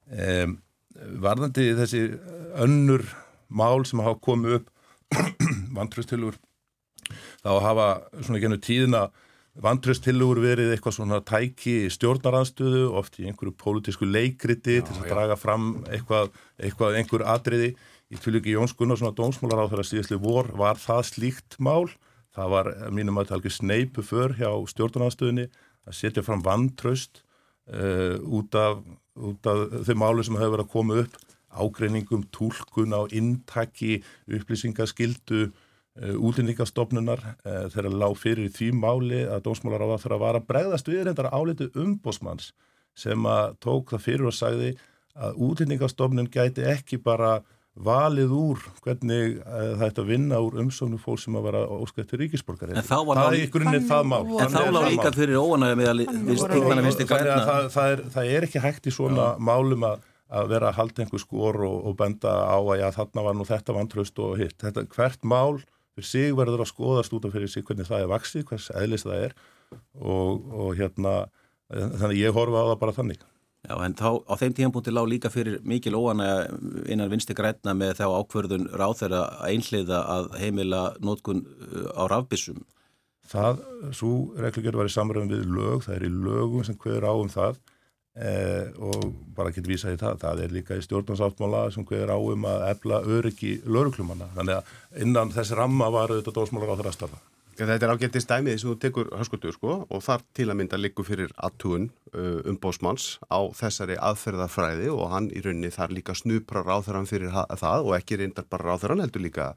Um, 0.10 0.58
varðandi 1.22 1.72
þessi 1.78 2.04
önnur 2.62 3.06
mál 3.54 3.86
sem 3.86 4.02
hafa 4.04 4.20
komið 4.24 4.60
upp 4.60 4.70
vantröstilur 5.78 6.38
þá 7.44 7.52
hafa 7.64 7.88
svona 8.22 8.42
genið 8.42 8.64
tíðina 8.66 9.04
vantröstillur 9.62 10.40
verið 10.42 10.72
eitthvað 10.74 10.96
svona 10.98 11.20
tæki 11.26 11.90
stjórnaranstöðu, 11.94 12.86
oft 12.98 13.20
í 13.22 13.28
einhverju 13.30 13.54
pólitísku 13.62 14.08
leikriti 14.10 14.80
já, 14.80 14.86
til 14.88 14.96
að 14.98 15.10
já. 15.10 15.12
draga 15.14 15.38
fram 15.38 15.68
eitthvað, 15.86 16.32
eitthvað 16.58 16.98
einhver 17.00 17.26
atriði. 17.36 17.74
Í 18.14 18.20
tviljugi 18.22 18.56
Jóns 18.56 18.74
Gunnarsson 18.78 19.10
að 19.12 19.20
dómsmálar 19.22 19.66
á 19.66 19.70
þeirra 19.72 19.86
síðastli 19.90 20.18
vor 20.22 20.50
var 20.58 20.82
það 20.82 21.04
slíkt 21.10 21.58
mál. 21.62 21.92
Það 22.34 22.56
var 22.56 22.72
mínum 22.94 23.20
að 23.22 23.30
talga 23.30 23.52
sneipu 23.54 24.06
för 24.06 24.34
hjá 24.38 24.50
stjórnaranstöðunni 24.74 25.48
að 25.86 25.98
setja 25.98 26.24
fram 26.26 26.42
vantröst 26.46 27.22
uh, 27.70 28.18
út 28.26 28.58
af, 28.58 28.82
af 29.18 29.86
þau 29.86 29.96
málu 30.02 30.26
sem 30.26 30.38
hefur 30.40 30.58
verið 30.58 30.66
að 30.66 30.74
koma 30.74 30.98
upp. 31.04 31.20
Ágreiningum, 31.54 32.26
tólkun 32.34 32.98
á 32.98 33.06
intaki, 33.14 34.00
upplýsingaskildu 34.26 35.44
Eh, 35.44 35.54
útlendingastofnunar 36.02 37.22
eh, 37.46 37.66
þegar 37.74 37.98
lág 38.02 38.18
fyrir 38.18 38.50
því 38.54 38.72
máli 38.82 39.24
að 39.30 39.44
dómsmálar 39.46 39.86
á 39.86 39.92
það 39.94 40.06
þurfa 40.06 40.18
að 40.18 40.24
vara 40.26 40.46
bregðast 40.48 40.90
við 40.90 41.04
reyndar 41.08 41.30
álitu 41.30 41.70
umbósmanns 41.78 42.54
sem 42.98 43.26
að 43.30 43.58
tók 43.62 43.94
það 43.94 44.06
fyrir 44.08 44.30
og 44.30 44.38
sagði 44.38 44.72
að 45.14 45.42
útlendingastofnun 45.48 46.32
gæti 46.34 46.66
ekki 46.66 46.98
bara 47.02 47.42
valið 47.74 48.34
úr 48.38 48.64
hvernig 48.84 49.40
uh, 49.42 49.74
það 49.80 49.86
ætti 49.88 50.02
að 50.04 50.10
vinna 50.12 50.40
úr 50.46 50.58
umsóknu 50.62 51.00
fólk 51.02 51.22
sem 51.24 51.38
að 51.38 51.48
vera 51.48 51.62
óskættur 51.74 52.22
ríkisborgari. 52.22 52.76
En 52.78 52.86
þá 52.86 52.98
var 53.08 53.22
það 53.22 53.38
í 53.40 53.48
grunninn 53.54 53.88
það 53.90 54.10
mál. 54.12 54.22
En 54.38 54.54
þá 54.54 54.60
lág 54.76 54.90
líka 54.92 55.14
fyrir 55.16 55.40
græna. 57.10 57.38
Það, 57.48 57.70
það, 57.74 57.94
er, 57.96 58.04
það 58.14 58.34
er 58.38 58.48
ekki 58.50 58.64
hægt 58.66 58.90
í 58.90 58.94
svona 58.94 59.32
Já. 59.32 59.42
málum 59.50 59.88
að, 59.90 60.06
að 60.30 60.54
vera 60.54 60.70
að 60.70 60.80
halda 60.82 61.06
einhver 61.06 61.24
skor 61.26 61.62
og, 61.66 61.80
og 61.90 61.98
benda 61.98 62.36
á 62.46 62.58
að 62.62 62.78
já, 62.84 62.88
þarna 63.00 63.26
var 63.26 63.40
nú 63.40 63.50
þetta 63.50 63.78
vantraust 63.80 64.22
og 64.22 64.38
hitt. 64.44 64.58
Þetta, 64.62 64.86
hvert 64.94 65.30
mál 65.34 65.64
fyrir 65.94 66.10
sig 66.10 66.38
verður 66.38 66.66
að 66.66 66.72
skoðast 66.72 67.14
út 67.16 67.28
af 67.28 67.36
fyrir 67.36 67.52
sig 67.52 67.66
hvernig 67.68 67.90
það 67.90 68.06
er 68.06 68.14
vaksið, 68.14 68.48
hvers 68.50 68.72
eðlis 68.80 69.06
það 69.06 69.28
er 69.28 69.38
og, 70.00 70.50
og 70.54 70.74
hérna 70.80 71.14
þannig 71.74 72.20
ég 72.20 72.36
horfa 72.36 72.66
á 72.66 72.70
það 72.72 72.82
bara 72.82 72.98
þannig 72.98 73.30
Já, 73.64 73.78
en 73.80 73.94
þá 73.96 74.10
á 74.28 74.34
þeim 74.36 74.54
tímanbúti 74.58 74.92
lág 74.92 75.06
líka 75.08 75.30
fyrir 75.32 75.62
mikil 75.64 75.96
óanæg 75.96 76.50
innan 76.92 77.12
vinsti 77.14 77.32
græna 77.38 77.72
með 77.80 78.02
þá 78.02 78.08
ákverðun 78.20 78.66
ráð 78.76 78.98
þeirra 79.00 79.22
einhliða 79.48 80.02
að 80.18 80.26
heimila 80.42 80.82
nótkun 81.00 81.46
uh, 81.48 81.86
á 81.96 82.04
rafbissum. 82.12 82.60
Það, 83.32 83.62
svo 83.96 84.34
reglugjörð 84.36 84.82
var 84.82 84.90
í 84.90 84.94
samræðum 84.98 85.32
við 85.32 85.46
lög, 85.48 85.86
það 85.86 85.96
er 85.96 86.06
í 86.10 86.12
lögum 86.12 86.68
sem 86.68 86.76
hverður 86.76 87.08
á 87.08 87.14
um 87.16 87.32
það 87.32 87.62
Eh, 88.14 88.68
og 88.78 89.08
bara 89.34 89.50
getur 89.50 89.72
vísað 89.72 89.96
í 89.96 89.98
það 89.98 90.20
það 90.22 90.42
er 90.44 90.52
líka 90.54 90.76
í 90.78 90.84
stjórnarsáttmála 90.86 91.62
sem 91.74 91.86
hverður 91.90 92.12
áum 92.14 92.44
að 92.46 92.66
efla 92.68 93.00
öryggi 93.10 93.56
lauruklumanna 93.66 94.28
þannig 94.36 94.60
að 94.60 95.02
innan 95.02 95.32
þess 95.34 95.56
ramma 95.58 95.88
var 95.90 96.14
þetta 96.14 96.34
dósmálar 96.36 96.70
á 96.70 96.78
þeirra 96.78 96.94
starfa 96.94 97.22
Þetta 97.58 97.88
er 97.88 97.94
ágættist 97.94 98.30
dæmið 98.30 98.60
sem 98.62 98.70
þú 98.70 98.76
tekur 98.82 99.10
höskuldur 99.18 99.58
sko 99.58 99.74
og 99.90 100.06
þar 100.06 100.22
til 100.38 100.48
að 100.50 100.60
mynda 100.62 100.78
líku 100.78 101.06
fyrir 101.06 101.34
aðtugun 101.42 101.90
uh, 102.14 102.40
umbósmanns 102.50 103.08
á 103.34 103.42
þessari 103.58 103.98
aðferðafræði 103.98 104.94
og 104.94 105.10
hann 105.10 105.34
í 105.34 105.42
rauninni 105.42 105.74
þar 105.74 105.98
líka 105.98 106.14
snuprar 106.18 106.70
ráþarann 106.70 107.10
fyrir 107.10 107.34
það 107.34 107.90
og 107.90 107.96
ekki 107.98 108.22
reyndar 108.22 108.46
bara 108.50 108.76
ráþarann 108.76 109.02
heldur 109.08 109.26
líka 109.26 109.56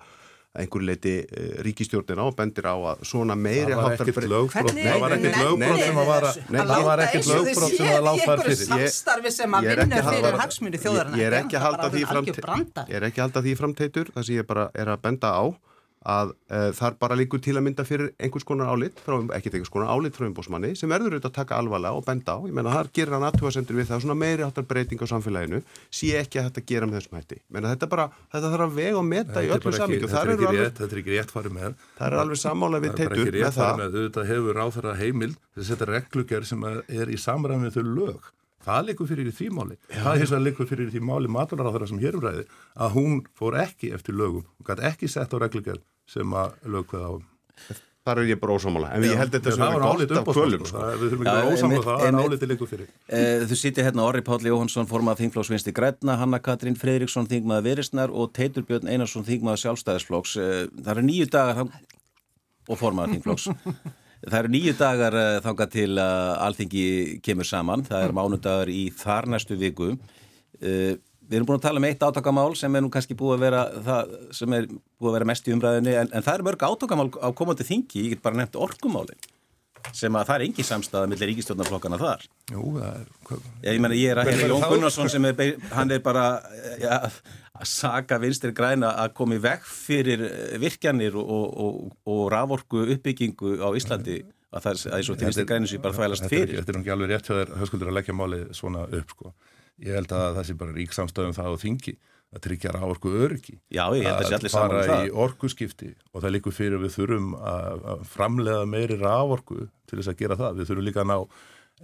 einhver 0.62 0.82
leiti 0.88 1.14
eh, 1.24 1.50
ríkistjórnir 1.66 2.18
á 2.20 2.26
bendir 2.36 2.66
á 2.68 2.74
að 2.76 3.04
svona 3.08 3.36
meiri 3.38 3.72
það 3.72 3.82
var 3.82 3.92
ekkert 3.96 4.28
lögbrot. 4.32 4.72
Það 4.76 5.00
var 5.04 5.14
ekkert 5.16 5.38
lögbrot 5.42 5.80
sem 5.84 6.00
að 6.02 6.10
vara 6.10 6.30
það 6.72 6.84
var 6.88 7.04
ekkert 7.06 7.30
lögbrot 7.32 7.76
sem 7.76 7.86
að 7.92 8.02
láta 8.08 8.26
þar 8.26 8.40
fyrir. 8.46 8.66
Ég 12.90 12.96
er 13.00 13.08
ekki 13.10 13.20
að 13.20 13.26
halda 13.26 13.40
því 13.46 13.56
framteitur 13.62 14.12
það 14.14 14.28
sem 14.30 14.36
ég 14.40 14.46
bara 14.52 14.68
er 14.74 14.92
að 14.94 15.02
benda 15.06 15.28
á 15.36 15.44
að 16.06 16.32
uh, 16.32 16.68
þar 16.76 16.96
bara 17.00 17.16
líkur 17.18 17.40
til 17.42 17.56
að 17.58 17.64
mynda 17.66 17.84
fyrir 17.86 18.12
einhvers 18.22 18.46
konar 18.46 18.70
álit, 18.70 19.00
frá, 19.02 19.16
ekki 19.34 19.50
einhvers 19.50 19.72
konar 19.74 19.90
álit 19.90 20.14
frá 20.14 20.28
umbósmanni 20.28 20.74
sem 20.78 20.90
verður 20.90 21.16
auðvitað 21.16 21.32
að 21.32 21.38
taka 21.40 21.58
alvarlega 21.58 21.98
og 21.98 22.06
benda 22.06 22.36
á, 22.38 22.40
ég 22.46 22.54
menna 22.54 22.74
þar 22.76 22.90
gerir 22.94 23.16
hann 23.16 23.26
aðtúasendur 23.26 23.80
við 23.80 23.90
það 23.90 24.04
svona 24.04 24.18
meiri 24.20 24.46
áttar 24.46 24.68
breyting 24.70 25.02
á 25.02 25.06
samfélaginu 25.10 25.62
sé 25.90 26.12
ekki 26.20 26.40
að 26.40 26.48
þetta 26.50 26.64
gera 26.70 26.90
með 26.90 27.00
þessum 27.00 27.18
hætti 27.18 27.40
menna 27.56 27.74
þetta 27.74 27.90
bara, 27.96 28.06
þetta 28.36 28.52
þarf 28.54 28.68
að 28.68 28.78
vega 28.78 29.02
og 29.02 29.08
meta 29.10 29.42
í 29.42 29.50
öllu 29.56 29.74
samíkju, 29.74 30.12
það 30.14 30.22
er 30.22 30.46
alveg 30.46 30.78
þetta 30.78 30.88
er 30.88 31.02
ekki 31.02 31.16
rétt 31.16 31.34
farið 31.34 31.58
með 31.58 31.76
það 31.98 32.06
er 32.06 32.18
alveg 32.22 32.42
samála 32.44 32.82
við 32.86 32.96
teitur 33.02 33.34
með 33.34 33.58
það 33.58 33.84
þetta 33.98 34.26
hefur 34.30 34.62
áþara 34.62 34.96
heimil 35.02 35.32
þetta 35.58 35.92
reglugjör 35.92 36.50
sem 36.54 36.66
er 36.70 37.14
í 37.16 37.20
lög 37.86 38.32
Það 38.66 38.86
likur 38.88 39.06
fyrir 39.06 39.28
því 39.30 39.44
máli. 39.54 39.76
Já. 39.92 40.00
Það 40.02 40.16
þess 40.20 40.32
að 40.34 40.40
likur 40.42 40.66
fyrir 40.66 40.88
því 40.90 41.02
máli 41.06 41.28
matalaráþara 41.30 41.86
sem 41.86 42.00
hér 42.02 42.16
umræði 42.18 42.46
að 42.82 42.96
hún 42.96 43.20
fór 43.38 43.54
ekki 43.62 43.92
eftir 43.94 44.16
lögum. 44.18 44.42
Hún 44.58 44.66
gæti 44.66 44.88
ekki 44.88 45.10
sett 45.12 45.30
á 45.30 45.38
reglugjörð 45.38 45.84
sem 46.10 46.38
að 46.38 46.54
lögkveða 46.76 47.10
á. 47.10 47.14
Það 48.06 48.20
er 48.22 48.28
ég 48.30 48.38
bara 48.38 48.54
ósámála, 48.54 48.88
en 48.94 49.02
ég 49.02 49.18
held 49.18 49.32
þetta 49.34 49.52
sem 49.56 49.62
er 49.66 49.80
gott 49.82 50.12
af 50.14 50.28
kvölum. 50.28 50.66
Sko. 50.68 50.82
Við 50.94 51.08
þurfum 51.10 51.24
ekki 51.24 51.32
að 51.32 51.38
vera 51.40 51.56
ósámála 51.56 51.86
það, 51.88 52.04
en 52.06 52.18
áliti 52.22 52.48
likur 52.52 52.70
fyrir. 52.70 52.92
E, 53.10 53.22
þú 53.50 53.58
sýti 53.58 53.82
hérna 53.82 54.04
Orri 54.06 54.22
Páll 54.22 54.46
Jóhansson, 54.46 54.86
formað 54.86 55.24
Þingflóksvinsti 55.24 55.74
Græna, 55.74 56.14
Hanna 56.20 56.38
Katrín 56.38 56.78
Fredriksson, 56.78 57.26
Þingmaða 57.26 57.66
Verisnar 57.66 58.14
og 58.14 58.30
Teitur 58.38 58.62
Björn 58.68 58.86
Einarsson, 58.86 59.26
Þingmaða 59.26 59.58
Sjálfstæðisflóks. 59.64 60.36
E, 60.38 60.50
það 60.78 60.92
eru 60.94 61.06
nýju 61.08 61.26
dagar 61.34 61.64
og 61.66 62.78
formað 62.78 63.16
Þingflóks. 63.16 63.50
Það 64.26 64.38
eru 64.40 64.50
nýju 64.50 64.72
dagar 64.78 65.14
uh, 65.14 65.38
þanga 65.44 65.66
til 65.70 65.90
að 66.02 66.30
alþingi 66.46 66.86
kemur 67.22 67.46
saman. 67.46 67.84
Það 67.86 68.06
er 68.06 68.14
mánudagar 68.16 68.70
í 68.72 68.86
þar 68.96 69.28
næstu 69.34 69.58
viku. 69.60 69.92
Uh, 70.56 70.96
við 71.26 71.38
erum 71.38 71.48
búin 71.48 71.60
að 71.60 71.66
tala 71.66 71.82
um 71.82 71.86
eitt 71.88 72.02
átakamál 72.06 72.50
sem 72.58 72.76
er 72.76 72.84
nú 72.84 72.90
kannski 72.94 73.16
búið 73.18 73.36
að 73.36 73.46
vera, 73.46 73.62
það, 73.86 74.12
sem 74.38 74.58
er 74.58 74.68
búið 74.70 75.10
að 75.10 75.16
vera 75.18 75.30
mest 75.32 75.48
í 75.48 75.54
umræðinni 75.54 75.96
en, 76.02 76.12
en 76.12 76.26
það 76.26 76.38
er 76.38 76.46
mörg 76.48 76.66
átakamál 76.66 77.08
á 77.18 77.28
komandi 77.36 77.66
þingi. 77.66 78.04
Ég 78.04 78.14
get 78.14 78.22
bara 78.26 78.38
nefnt 78.40 78.60
orkumálinn 78.60 79.32
sem 79.94 80.16
að 80.18 80.26
það 80.26 80.36
er 80.36 80.44
engi 80.48 80.64
samstæða 80.66 81.08
millir 81.12 81.28
ríkistjórnarflokkana 81.30 81.98
þar. 82.00 82.22
Jú, 82.50 82.62
það 82.74 82.86
er... 82.88 83.10
Ég, 83.62 83.68
ég 83.68 83.82
menna, 83.84 83.98
ég 83.98 84.12
er 84.12 84.20
að 84.20 84.30
hérna 84.32 84.48
Jón 84.50 84.64
Gunnarsson 84.72 85.10
sem 85.12 85.28
er, 85.30 85.42
hann 85.76 85.94
er 85.94 86.00
bara... 86.02 86.24
Ja, 86.82 86.98
að 87.56 87.68
saga 87.70 88.18
vinstir 88.20 88.52
græna 88.56 88.92
að 89.00 89.14
komi 89.16 89.38
vekk 89.42 89.64
fyrir 89.64 90.24
virkjanir 90.60 91.16
og, 91.16 91.30
og, 91.36 91.46
og, 91.64 91.92
og 92.12 92.22
raforku 92.32 92.82
uppbyggingu 92.96 93.56
á 93.64 93.68
Íslandi 93.78 94.18
að 94.52 94.66
það 94.66 94.82
er 94.98 95.10
og 95.10 95.18
til 95.18 95.28
vinstir 95.30 95.48
græni 95.48 95.70
sem 95.70 95.82
bara 95.82 95.96
þvælast 95.96 96.28
fyrir. 96.30 96.58
Þetta 96.60 96.74
er 96.74 96.80
ekki 96.82 96.94
alveg 96.94 97.12
rétt 97.12 97.30
hjá 97.30 97.34
þér 97.38 97.54
höfskuldur 97.62 97.92
að 97.92 97.98
leggja 97.98 98.16
máli 98.16 98.42
svona 98.56 98.84
upp 98.86 99.14
sko. 99.14 99.32
Ég 99.84 99.96
held 99.98 100.12
að 100.16 100.38
það 100.38 100.48
sé 100.48 100.58
bara 100.60 100.76
rík 100.76 100.94
samstöðum 100.96 101.36
það 101.36 101.52
á 101.52 101.62
þingi 101.62 101.96
að 102.36 102.42
tryggja 102.46 102.72
raforku 102.74 103.12
öryggi. 103.24 103.56
Já, 103.70 103.84
ég 103.94 104.06
held 104.06 104.14
að 104.14 104.22
það 104.22 104.28
sé 104.28 104.38
allir 104.38 104.52
saman 104.52 104.74
um 104.76 104.82
fara 104.82 105.06
í 105.06 105.14
orkuskipti 105.24 105.92
og 106.12 106.24
það 106.24 106.34
líkur 106.36 106.56
fyrir 106.56 106.82
við 106.82 106.94
þurfum 106.96 107.30
að 107.38 108.04
framlega 108.10 108.66
meiri 108.68 108.98
raforku 109.00 109.68
til 109.86 110.00
þess 110.00 110.12
að 110.12 110.20
gera 110.22 110.38
það. 110.40 110.58
Við 110.58 110.70
þurfum 110.70 110.88
líka 110.88 111.04
að 111.04 111.10
ná 111.12 111.18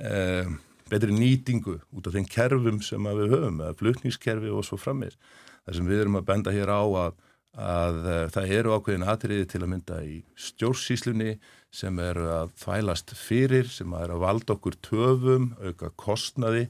eh, 0.09 0.53
betri 0.93 1.16
nýtingu 1.16 1.78
út 1.93 2.09
af 2.09 2.16
þeim 2.16 2.28
kerfum 2.32 2.80
sem 2.84 3.11
við 3.20 3.36
höfum, 3.36 3.62
flutningskerfi 3.78 4.53
og 4.53 4.66
svo 4.66 4.80
frammeins 4.80 5.18
þar 5.62 5.78
sem 5.78 5.90
við 5.90 6.05
erum 6.05 6.18
að 6.18 6.28
benda 6.28 6.55
hér 6.55 6.72
á 6.74 6.82
að, 6.82 7.18
að 7.55 7.99
eh, 8.12 8.22
það 8.34 8.55
eru 8.59 8.76
ákveðin 8.76 9.09
atriði 9.12 9.49
til 9.53 9.62
að 9.62 9.70
mynda 9.72 10.01
í 10.05 10.16
stjórnsíslunni 10.49 11.36
sem 11.72 12.01
eru 12.03 12.26
að 12.34 12.57
þvælast 12.61 13.14
fyrir, 13.16 13.68
sem 13.72 13.93
að 13.95 14.09
eru 14.09 14.18
að 14.18 14.24
valda 14.26 14.57
okkur 14.57 14.78
töfum, 14.84 15.53
auka 15.62 15.93
kostnaði 15.97 16.66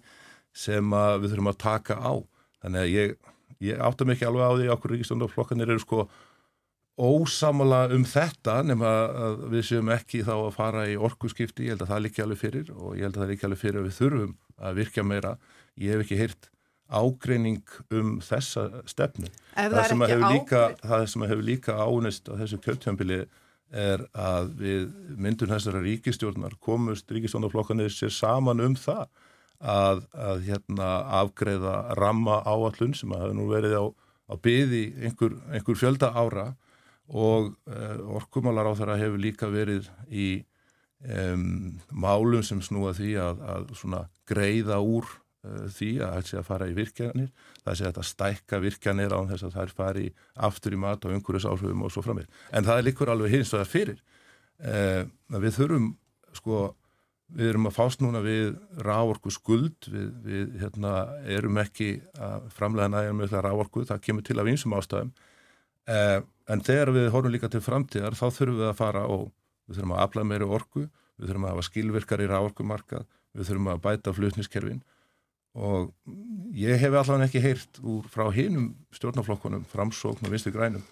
sem 0.53 0.92
við 0.92 1.30
þurfum 1.32 1.53
að 1.53 1.62
taka 1.62 1.96
á. 1.98 2.12
Þannig 2.62 2.82
að 2.82 2.92
ég, 2.92 3.16
ég 3.64 3.80
átta 3.82 4.07
mikið 4.09 4.28
alveg 4.28 4.44
á 4.46 4.53
því 4.59 4.68
okkur 4.76 4.94
ríkistöndarflokkanir 4.94 5.72
eru 5.72 5.82
sko 5.82 6.07
ósamala 7.03 7.86
um 7.94 8.05
þetta 8.05 8.59
nema 8.68 8.90
að 9.26 9.44
við 9.55 9.66
séum 9.70 9.90
ekki 9.94 10.20
þá 10.26 10.34
að 10.36 10.55
fara 10.59 10.86
í 10.92 10.96
orkuskipti, 11.00 11.66
ég 11.66 11.74
held 11.74 11.86
að 11.86 11.92
það 11.94 12.03
líki 12.07 12.24
alveg 12.24 12.40
fyrir 12.42 12.72
og 12.76 12.96
ég 12.98 13.07
held 13.07 13.16
að 13.16 13.22
það 13.22 13.30
líki 13.32 13.46
alveg 13.48 13.62
fyrir 13.62 13.80
að 13.80 13.86
við 13.88 13.98
þurfum 13.98 14.34
að 14.62 14.80
virka 14.80 15.05
meira. 15.07 15.36
Ég 15.80 15.94
hef 15.94 16.05
ekki 16.05 16.20
heyrt 16.20 16.50
ágreining 16.92 17.62
um 17.96 18.18
þessa 18.20 18.66
stefnu. 18.90 19.30
Það, 19.55 19.78
það, 19.78 19.86
sem 19.88 20.05
líka, 20.26 20.64
það 20.82 21.07
sem 21.14 21.24
hefur 21.24 21.46
líka 21.46 21.78
ánist 21.80 22.28
á 22.28 22.36
þessu 22.42 22.61
kjöldtjömbili 22.66 23.22
er 23.72 24.05
að 24.12 24.53
við 24.61 24.82
myndum 25.16 25.48
þessara 25.48 25.80
ríkistjórnar 25.80 26.59
komust 26.61 27.09
ríkistjórnarflokkanir 27.09 27.92
sér 27.92 28.12
saman 28.12 28.61
um 28.61 28.76
það 28.76 29.07
að, 29.62 30.02
að 30.10 30.44
hérna, 30.48 30.90
afgreða 31.22 31.76
ramma 31.98 32.40
áallun 32.42 32.94
sem 32.98 33.12
hafa 33.14 33.32
nú 33.36 33.46
verið 33.52 33.78
á, 33.78 33.84
á 33.86 34.34
byði 34.42 34.84
einhver, 35.06 35.36
einhver 35.54 35.78
fjölda 35.78 36.10
ára 36.14 36.52
og 37.12 37.52
uh, 37.68 38.16
orkumálar 38.18 38.70
á 38.70 38.78
þeirra 38.78 38.98
hefur 39.00 39.22
líka 39.22 39.50
verið 39.52 39.88
í 40.10 40.28
um, 41.06 41.78
málum 41.90 42.44
sem 42.46 42.62
snúa 42.62 42.94
því 42.96 43.16
að, 43.22 43.42
að 43.52 44.06
greiða 44.28 44.80
úr 44.80 45.06
uh, 45.06 45.66
því 45.70 45.92
að 46.00 46.14
það 46.16 46.28
sé 46.30 46.40
að 46.40 46.48
fara 46.48 46.70
í 46.70 46.76
virkjanir, 46.76 47.32
það 47.62 47.78
sé 47.78 47.84
að 47.84 47.90
þetta 47.90 48.06
stækka 48.10 48.62
virkjanir 48.62 49.14
á 49.14 49.20
þess 49.30 49.46
að 49.46 49.56
það 49.56 49.64
er 49.64 49.74
fari 49.82 50.06
aftur 50.48 50.76
í 50.76 50.82
mat 50.82 51.06
og 51.06 51.16
umhverjusáhrifum 51.18 51.86
og 51.86 51.94
svo 51.94 52.04
framir. 52.06 52.30
En 52.50 52.66
það 52.66 52.80
er 52.80 52.88
líkur 52.90 53.12
alveg 53.12 53.36
hins 53.36 53.52
og 53.52 53.62
það 53.62 53.74
fyrir. 53.74 54.02
Uh, 54.62 55.02
við 55.42 55.58
þurfum, 55.58 55.90
sko, 56.38 56.62
við 57.37 57.53
erum 57.53 57.68
að 57.68 57.76
fást 57.76 58.03
núna 58.05 58.20
við 58.24 58.55
rávorku 58.85 59.33
skuld, 59.33 59.89
við, 59.91 60.09
við 60.26 60.57
hérna, 60.61 60.95
erum 61.24 61.61
ekki 61.62 61.91
að 62.20 62.49
framlega 62.57 62.93
næja 62.93 63.14
með 63.16 63.35
það 63.35 63.45
rávorku, 63.49 63.85
það 63.89 64.03
kemur 64.07 64.26
til 64.26 64.39
af 64.41 64.51
einsum 64.53 64.76
ástæðum. 64.78 65.12
Uh, 65.89 66.18
en 66.53 66.62
þegar 66.62 66.93
við 66.95 67.09
horfum 67.14 67.35
líka 67.35 67.51
til 67.51 67.62
framtíðar 67.64 68.14
þá 68.18 68.26
þurfum 68.28 68.61
við 68.61 68.68
að 68.68 68.78
fara 68.78 69.07
og 69.11 69.30
við 69.66 69.78
þurfum 69.78 69.97
að 69.97 70.05
afla 70.05 70.26
meiri 70.28 70.49
orku, 70.59 70.87
við 71.18 71.30
þurfum 71.30 71.47
að 71.49 71.55
hafa 71.55 71.66
skilvirkar 71.68 72.22
í 72.22 72.28
ráorkumarkað, 72.30 73.07
við 73.33 73.49
þurfum 73.49 73.72
að 73.72 73.85
bæta 73.87 74.14
flutniskerfin 74.14 74.83
og 75.53 75.91
ég 76.57 76.80
hef 76.80 76.95
allavega 76.97 77.28
ekki 77.28 77.43
heyrt 77.45 77.80
úr 77.85 78.07
frá 78.09 78.24
hinum 78.33 78.70
stjórnaflokkunum, 78.97 79.66
framsókn 79.68 80.24
og 80.24 80.33
vinstu 80.33 80.53
grænum 80.55 80.85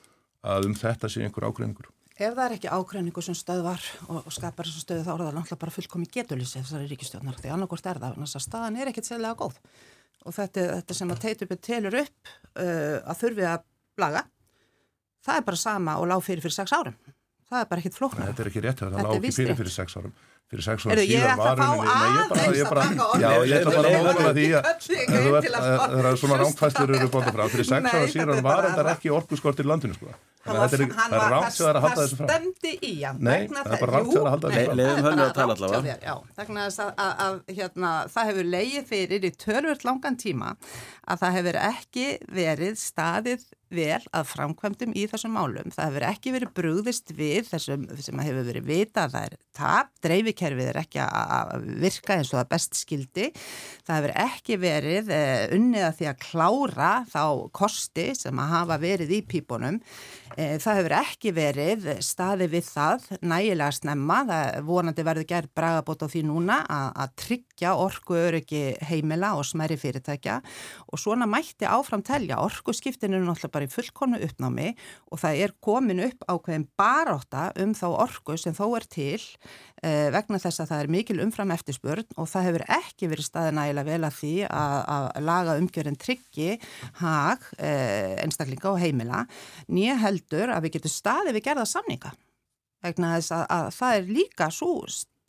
að 0.44 0.68
um 0.68 0.76
þetta 0.76 1.08
sé 1.08 1.24
einhver 1.24 1.46
ágreiningur. 1.48 1.88
Ef 2.20 2.34
það 2.36 2.42
er 2.44 2.54
ekki 2.58 2.68
ágreiningu 2.68 3.22
sem 3.24 3.36
stöðvar 3.38 3.84
og, 4.08 4.18
og 4.26 4.34
skapar 4.34 4.68
þessu 4.68 4.82
stöðu 4.84 5.06
þá 5.06 5.12
er 5.12 5.22
það 5.22 5.38
náttúrulega 5.38 5.60
bara 5.62 5.72
fullkomi 5.76 6.08
getulísi 6.12 6.60
þessari 6.60 6.90
ríkistjórnar 6.90 7.38
því 7.40 7.54
annarkort 7.54 7.86
er 7.88 8.00
það, 8.02 8.18
þannig 8.18 8.34
að 8.36 8.44
staðan 8.44 8.76
er 8.76 8.90
ekkert 8.90 9.08
sérlega 9.08 9.38
góð 9.40 9.56
og 10.26 10.36
þetta, 10.36 10.66
þetta 10.74 10.98
sem 10.98 11.14
að 11.14 11.22
teitupið 11.24 11.62
telur 11.64 11.96
upp 12.02 12.34
uh, 12.60 12.98
að 13.08 13.22
þurfi 13.22 13.46
að 13.48 13.64
blaga, 13.96 14.24
það 15.24 15.40
er 15.40 15.48
bara 15.48 15.62
sama 15.64 15.96
og 16.02 16.10
lág 16.12 16.26
fyrir 16.26 16.44
fyrir 16.44 16.58
sex 16.58 16.76
árum 16.76 16.98
það 17.50 17.64
er 17.64 17.70
bara 17.70 17.82
ekkit 17.82 17.96
flóknar. 17.98 18.28
Þetta 18.30 18.44
er 18.44 18.50
ekki 18.50 18.62
rétt, 18.64 18.80
það 18.80 18.92
lág 18.96 19.16
ekki 19.16 19.32
fyrir 19.34 19.56
fyrir 19.58 19.74
sex 19.74 19.96
árum. 19.98 20.12
Fyrir 20.50 20.64
sex 20.66 20.86
árum 20.86 21.00
síðan 21.00 21.00
varum. 21.00 21.10
Ég 21.10 21.26
ætla 21.30 21.48
að 21.50 21.58
fá 21.60 21.68
aðeins. 21.94 23.00
Já, 23.22 23.30
ég 23.50 23.54
ætla 23.58 23.72
bara 23.74 23.88
að 23.90 23.94
móta 24.06 24.32
því 24.36 24.46
að 24.58 24.64
það 25.56 26.10
er 26.10 26.20
svona 26.22 26.38
ránkvæstur. 26.44 26.94
Fyrir 27.54 27.68
sex 27.70 27.94
árum 27.94 28.12
síðan 28.14 28.42
var 28.46 28.68
þetta 28.68 28.94
ekki 28.94 29.12
orkuskortir 29.14 29.66
í 29.66 29.70
landinu, 29.70 29.98
sko. 29.98 30.14
Það 30.40 30.74
er 30.74 30.82
rámt 31.34 31.52
sér 31.52 31.76
að 31.76 31.84
halda 31.84 32.04
þessu 32.04 32.16
frá. 32.16 32.24
Það 32.30 32.30
stemdi 32.30 32.72
í 32.88 32.92
hann. 33.02 33.20
Nei, 33.20 33.44
það 33.50 33.74
er 33.74 33.82
bara 33.84 33.98
rámt 33.98 34.12
sér 34.14 34.22
að 34.22 34.34
halda 34.34 34.52
þessu 34.54 34.70
frá. 34.70 34.78
Leðum 34.80 35.06
hönnu 35.08 35.26
að 35.26 35.36
tala 35.36 35.56
allavega. 35.58 35.96
Já, 36.00 36.14
þakna 36.38 36.66
þess 36.66 36.82
að, 36.86 36.90
að, 37.04 37.14
að 37.26 37.56
hérna, 37.60 37.92
það 38.14 38.32
hefur 38.32 38.50
leiðið 38.56 38.90
fyrir 38.94 39.28
í 39.28 39.32
törfurt 39.44 39.88
langan 39.88 40.20
tíma 40.20 40.52
að 41.10 41.24
það 41.24 41.40
hefur 41.40 41.64
ekki 41.68 42.10
verið 42.40 42.78
staðið 42.80 43.48
vel 43.70 44.00
að 44.16 44.26
framkvæmdum 44.26 44.94
í 44.98 45.04
þessum 45.10 45.36
málum. 45.36 45.70
Það 45.70 45.90
hefur 45.90 46.06
ekki 46.08 46.32
verið 46.34 46.52
brúðist 46.56 47.12
við 47.14 47.44
þessum 47.52 47.84
sem 48.02 48.22
hefur 48.24 48.48
verið 48.48 48.66
vita 48.66 49.04
að 49.04 49.14
það 49.14 49.26
er 49.28 49.36
tap, 49.54 49.92
dreifikerfið 50.02 50.70
er 50.72 50.80
ekki 50.80 51.04
að 51.04 51.68
virka 51.84 52.16
eins 52.16 52.32
og 52.32 52.40
það 52.40 52.50
best 52.56 52.80
skildi. 52.80 53.28
Það 53.86 54.00
hefur 54.00 54.14
ekki 54.24 54.58
verið 54.64 55.12
uh, 55.14 55.44
unnið 55.54 55.86
að 55.86 56.00
því 56.00 56.10
að 56.10 56.24
klára 56.24 56.90
þá 57.12 57.24
kosti 57.60 58.08
sem 58.18 58.42
að 58.42 58.52
hafa 58.56 58.80
verið 58.82 59.14
í 59.20 59.22
pípunum 59.30 59.78
Eh, 60.38 60.39
það 60.60 60.78
hefur 60.78 60.94
ekki 60.96 61.32
verið 61.36 61.86
staði 62.04 62.46
við 62.50 62.66
það 62.70 63.06
nægilega 63.20 63.74
snemma, 63.76 64.18
það 64.28 64.58
vonandi 64.68 65.04
verður 65.06 65.26
gerð 65.28 65.52
bragabót 65.56 66.04
á 66.04 66.08
því 66.08 66.22
núna 66.28 66.58
að, 66.64 67.14
tryggja 67.20 67.74
orku 67.76 68.16
öryggi 68.16 68.62
heimila 68.88 69.34
og 69.38 69.44
smæri 69.48 69.76
fyrirtækja. 69.80 70.38
Og 70.90 71.00
svona 71.00 71.28
mætti 71.30 71.68
áfram 71.68 72.02
telja. 72.06 72.40
Orku 72.40 72.72
skiptinu 72.76 73.18
er 73.18 73.26
náttúrulega 73.26 73.54
bara 73.56 73.68
í 73.68 73.72
fullkonu 73.72 74.20
uppnámi 74.26 74.70
og 75.10 75.22
það 75.22 75.42
er 75.44 75.54
komin 75.60 76.04
upp 76.06 76.24
ákveðin 76.30 76.68
baróta 76.78 77.50
um 77.60 77.74
þá 77.76 77.86
orku 77.90 78.38
sem 78.40 78.56
þó 78.56 78.64
er 78.78 78.88
til. 78.90 79.20
Eh, 79.20 79.69
vegna 80.12 80.40
þess 80.42 80.60
að 80.60 80.70
það 80.70 80.82
er 80.82 80.90
mikil 80.92 81.18
umfram 81.24 81.52
eftirspurn 81.54 82.16
og 82.20 82.28
það 82.28 82.48
hefur 82.48 82.64
ekki 82.76 83.10
verið 83.10 83.28
staðið 83.28 83.54
nægilega 83.56 83.88
vel 83.90 84.08
að 84.08 84.16
því 84.18 84.32
að, 84.48 84.78
að 84.94 85.06
laga 85.28 85.58
umgjörðin 85.60 86.00
tryggi 86.00 86.50
hag 87.00 87.46
eh, 87.58 88.16
einstaklinga 88.24 88.72
og 88.72 88.80
heimila 88.82 89.22
nýja 89.72 89.96
heldur 90.04 90.52
að 90.52 90.66
við 90.66 90.76
getum 90.78 90.94
staðið 90.96 91.38
við 91.38 91.46
gerða 91.48 91.68
samninga. 91.70 92.12
Vegna 92.84 93.14
þess 93.16 93.34
að, 93.36 93.46
að 93.56 93.70
það 93.76 93.96
er 93.96 94.12
líka 94.18 94.50
svo 94.52 94.74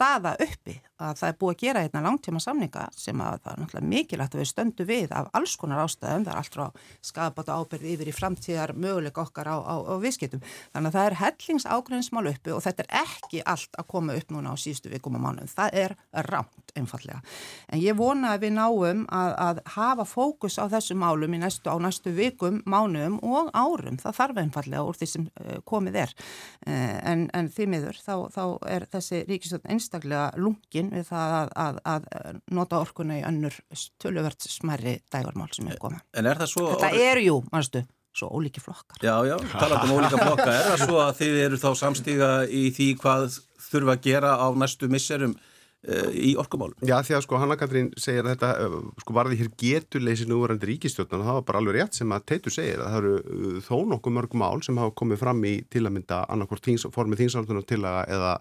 staða 0.01 0.33
uppi 0.41 0.79
að 1.01 1.17
það 1.19 1.27
er 1.27 1.37
búið 1.41 1.53
að 1.53 1.61
gera 1.61 1.81
hérna 1.83 2.01
langtíma 2.05 2.39
samninga 2.41 2.83
sem 2.97 3.21
að 3.21 3.37
það 3.43 3.51
er 3.51 3.59
náttúrulega 3.61 3.89
mikilvægt 3.91 4.35
að 4.35 4.41
við 4.41 4.49
stöndu 4.49 4.85
við 4.89 5.13
af 5.17 5.29
alls 5.37 5.53
konar 5.61 5.81
ástæðum, 5.83 6.25
það 6.25 6.33
er 6.33 6.39
allt 6.41 6.57
frá 6.57 6.65
skafabáta 7.09 7.57
ábyrði 7.57 7.93
yfir 7.95 8.09
í 8.09 8.15
framtíðar 8.15 8.73
möguleik 8.77 9.17
okkar 9.21 9.49
á, 9.49 9.57
á, 9.61 9.75
á 9.81 9.95
viðskiptum. 10.01 10.43
Þannig 10.73 10.91
að 10.91 10.97
það 10.97 11.07
er 11.09 11.17
hellingságrunsmál 11.21 12.25
uppi 12.31 12.53
og 12.53 12.63
þetta 12.65 12.85
er 12.85 13.01
ekki 13.01 13.41
allt 13.53 13.81
að 13.81 13.89
koma 13.93 14.17
upp 14.17 14.33
núna 14.33 14.53
á 14.53 14.55
síðustu 14.61 14.93
vikum 14.93 15.17
og 15.17 15.25
mánuðum. 15.25 15.53
Það 15.53 15.77
er 15.81 15.95
rámt 16.29 16.75
einfallega. 16.77 17.21
En 17.69 17.81
ég 17.81 17.97
vona 17.97 18.35
að 18.35 18.45
við 18.45 18.55
náum 18.57 19.03
að, 19.09 19.31
að 19.47 19.63
hafa 19.75 20.05
fókus 20.07 20.59
á 20.61 20.65
þessu 20.71 20.97
málum 20.97 21.33
næstu, 21.41 21.65
á 21.65 21.77
næstu 21.81 22.13
vikum, 22.15 22.61
mánuðum 22.69 23.17
og 23.25 23.49
árum. 23.57 23.97
Það 24.01 24.17
þarf 24.19 24.41
einfallega 24.43 24.85
úr 24.85 24.99
því 24.99 25.09
sem 25.09 25.27
uh, 25.41 25.57
komið 25.67 26.01
er. 26.05 26.15
Uh, 26.67 26.97
en, 27.11 27.25
en 27.37 27.49
því 27.51 27.69
miður 27.73 27.99
þá, 28.01 28.15
þá 28.33 28.43
er 28.69 28.87
þessi 28.91 29.23
ríkistöld 29.27 29.67
einstaklega 29.91 30.31
lungin 30.39 30.91
við 30.91 31.07
það 31.09 31.33
að, 31.35 31.79
að, 31.83 32.05
að 32.15 32.37
nota 32.55 32.79
orkuna 32.79 33.19
í 33.19 33.23
önnur 33.27 33.55
töluvert 33.99 34.41
smerri 34.47 35.01
dægarmál 35.11 35.49
sem 35.51 35.67
er 35.67 35.79
koma. 35.79 35.99
En 36.15 36.25
er 36.25 36.39
það 36.39 36.51
svo... 36.53 36.67
Þetta 36.71 36.91
orð... 36.91 37.03
eru 37.11 37.25
jú, 37.25 37.37
mannstu, 37.51 37.83
svo 38.15 38.29
ólíki 38.31 38.63
flokkar. 38.63 39.01
Já, 39.03 39.15
já, 39.27 39.35
talat 39.51 39.83
um 39.85 39.95
ólíka 39.97 40.17
flokkar. 40.21 40.53
Er 40.53 40.69
það 40.71 40.85
svo 40.85 40.99
að 41.03 41.13
þið 41.19 41.39
eru 41.45 41.61
þá 41.61 41.69
samstíga 41.81 42.31
í 42.47 42.63
því 42.75 42.89
hvað 43.01 43.39
þurfa 43.67 43.97
að 43.97 44.05
gera 44.07 44.35
á 44.39 44.47
næstu 44.55 44.91
misserum 44.91 45.35
í 46.13 46.31
orkumálum. 46.37 46.77
Já 46.85 46.99
því 47.01 47.15
að 47.17 47.23
sko 47.25 47.37
Hanna-Katrín 47.41 47.87
segir 47.97 48.27
að 48.27 48.35
þetta 48.35 48.49
eh, 48.61 48.75
sko 49.01 49.15
varði 49.17 49.39
hér 49.39 49.47
getuleysi 49.57 50.27
núverandi 50.29 50.69
ríkistjórn 50.69 51.15
og 51.17 51.23
það 51.25 51.37
var 51.39 51.47
bara 51.47 51.61
alveg 51.63 51.77
rétt 51.79 51.97
sem 51.97 52.13
að 52.13 52.27
Teitur 52.29 52.53
segir 52.53 52.83
að 52.83 52.91
það 52.91 52.99
eru 52.99 53.13
uh, 53.17 53.55
þó 53.65 53.77
nokkuð 53.89 54.15
mörg 54.17 54.35
mál 54.37 54.61
sem 54.61 54.77
hafa 54.77 54.93
komið 55.01 55.21
fram 55.23 55.41
í 55.49 55.55
til 55.73 55.81
að 55.87 55.95
mynda 55.97 56.21
annarkort 56.29 56.69
formið 56.93 57.23
þingsaldunar 57.23 57.65
til 57.65 57.81
að 57.81 58.13
eða 58.13 58.35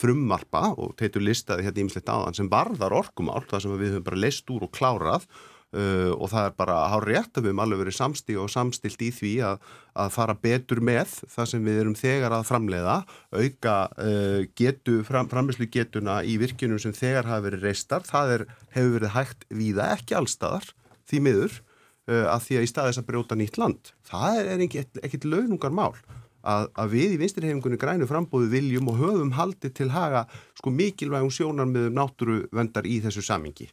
frummarpa 0.00 0.64
og 0.82 0.96
Teitur 0.98 1.22
listaði 1.22 1.68
hérna 1.68 1.84
ímislegt 1.84 2.10
aðan 2.10 2.38
sem 2.40 2.50
varðar 2.50 2.96
orkumál 2.98 3.44
það 3.46 3.64
sem 3.64 3.78
við 3.78 3.94
höfum 3.94 4.08
bara 4.10 4.22
leist 4.24 4.50
úr 4.50 4.66
og 4.66 4.74
klárað 4.74 5.28
Uh, 5.70 6.10
og 6.18 6.32
það 6.32 6.48
er 6.48 6.54
bara 6.58 6.76
hár 6.90 7.04
rétt 7.06 7.36
að 7.38 7.44
við 7.44 7.52
höfum 7.52 7.60
alveg 7.62 7.78
verið 7.84 7.94
samstíg 7.94 8.38
og 8.42 8.48
samstilt 8.50 9.02
í 9.06 9.12
því 9.14 9.28
að, 9.46 9.60
að 10.02 10.08
fara 10.16 10.34
betur 10.34 10.80
með 10.82 11.12
það 11.30 11.46
sem 11.52 11.68
við 11.68 11.76
erum 11.84 11.94
þegar 11.94 12.34
að 12.34 12.48
framleiða, 12.48 12.96
auka 13.30 13.74
uh, 13.94 14.40
getu, 14.58 14.96
fram, 15.06 15.30
framleyslu 15.30 15.68
getuna 15.70 16.16
í 16.26 16.34
virkinum 16.42 16.80
sem 16.82 16.94
þegar 16.96 17.30
hafa 17.30 17.44
verið 17.44 17.68
reistar, 17.68 18.02
það 18.08 18.32
er, 18.34 18.44
hefur 18.74 18.96
verið 18.96 19.14
hægt 19.14 19.46
víða, 19.60 19.86
ekki 19.94 20.18
allstaðar, 20.18 20.66
því 21.06 21.22
miður, 21.28 21.60
uh, 22.10 22.26
að 22.34 22.48
því 22.48 22.58
að 22.58 22.66
í 22.66 22.72
staðis 22.72 23.00
að 23.04 23.08
brjóta 23.12 23.38
nýtt 23.38 23.62
land. 23.62 23.94
Það 24.10 24.42
er 24.42 24.66
ekkit 25.06 25.30
launungar 25.30 25.70
mál. 25.70 25.94
Að, 26.40 26.70
að 26.80 26.94
við 26.96 27.14
í 27.14 27.20
vinstirhefingunni 27.20 27.78
grænu 27.78 28.06
frambóðu 28.08 28.50
viljum 28.56 28.90
og 28.90 28.98
höfum 29.04 29.34
haldið 29.36 29.74
til 29.76 29.90
haga 29.92 30.24
sko 30.58 30.72
mikilvægum 30.72 31.30
sjónar 31.30 31.68
með 31.68 31.90
náttúru 31.94 32.42
vendar 32.56 32.88
í 32.88 32.98
þessu 33.04 33.22
samingi. 33.22 33.68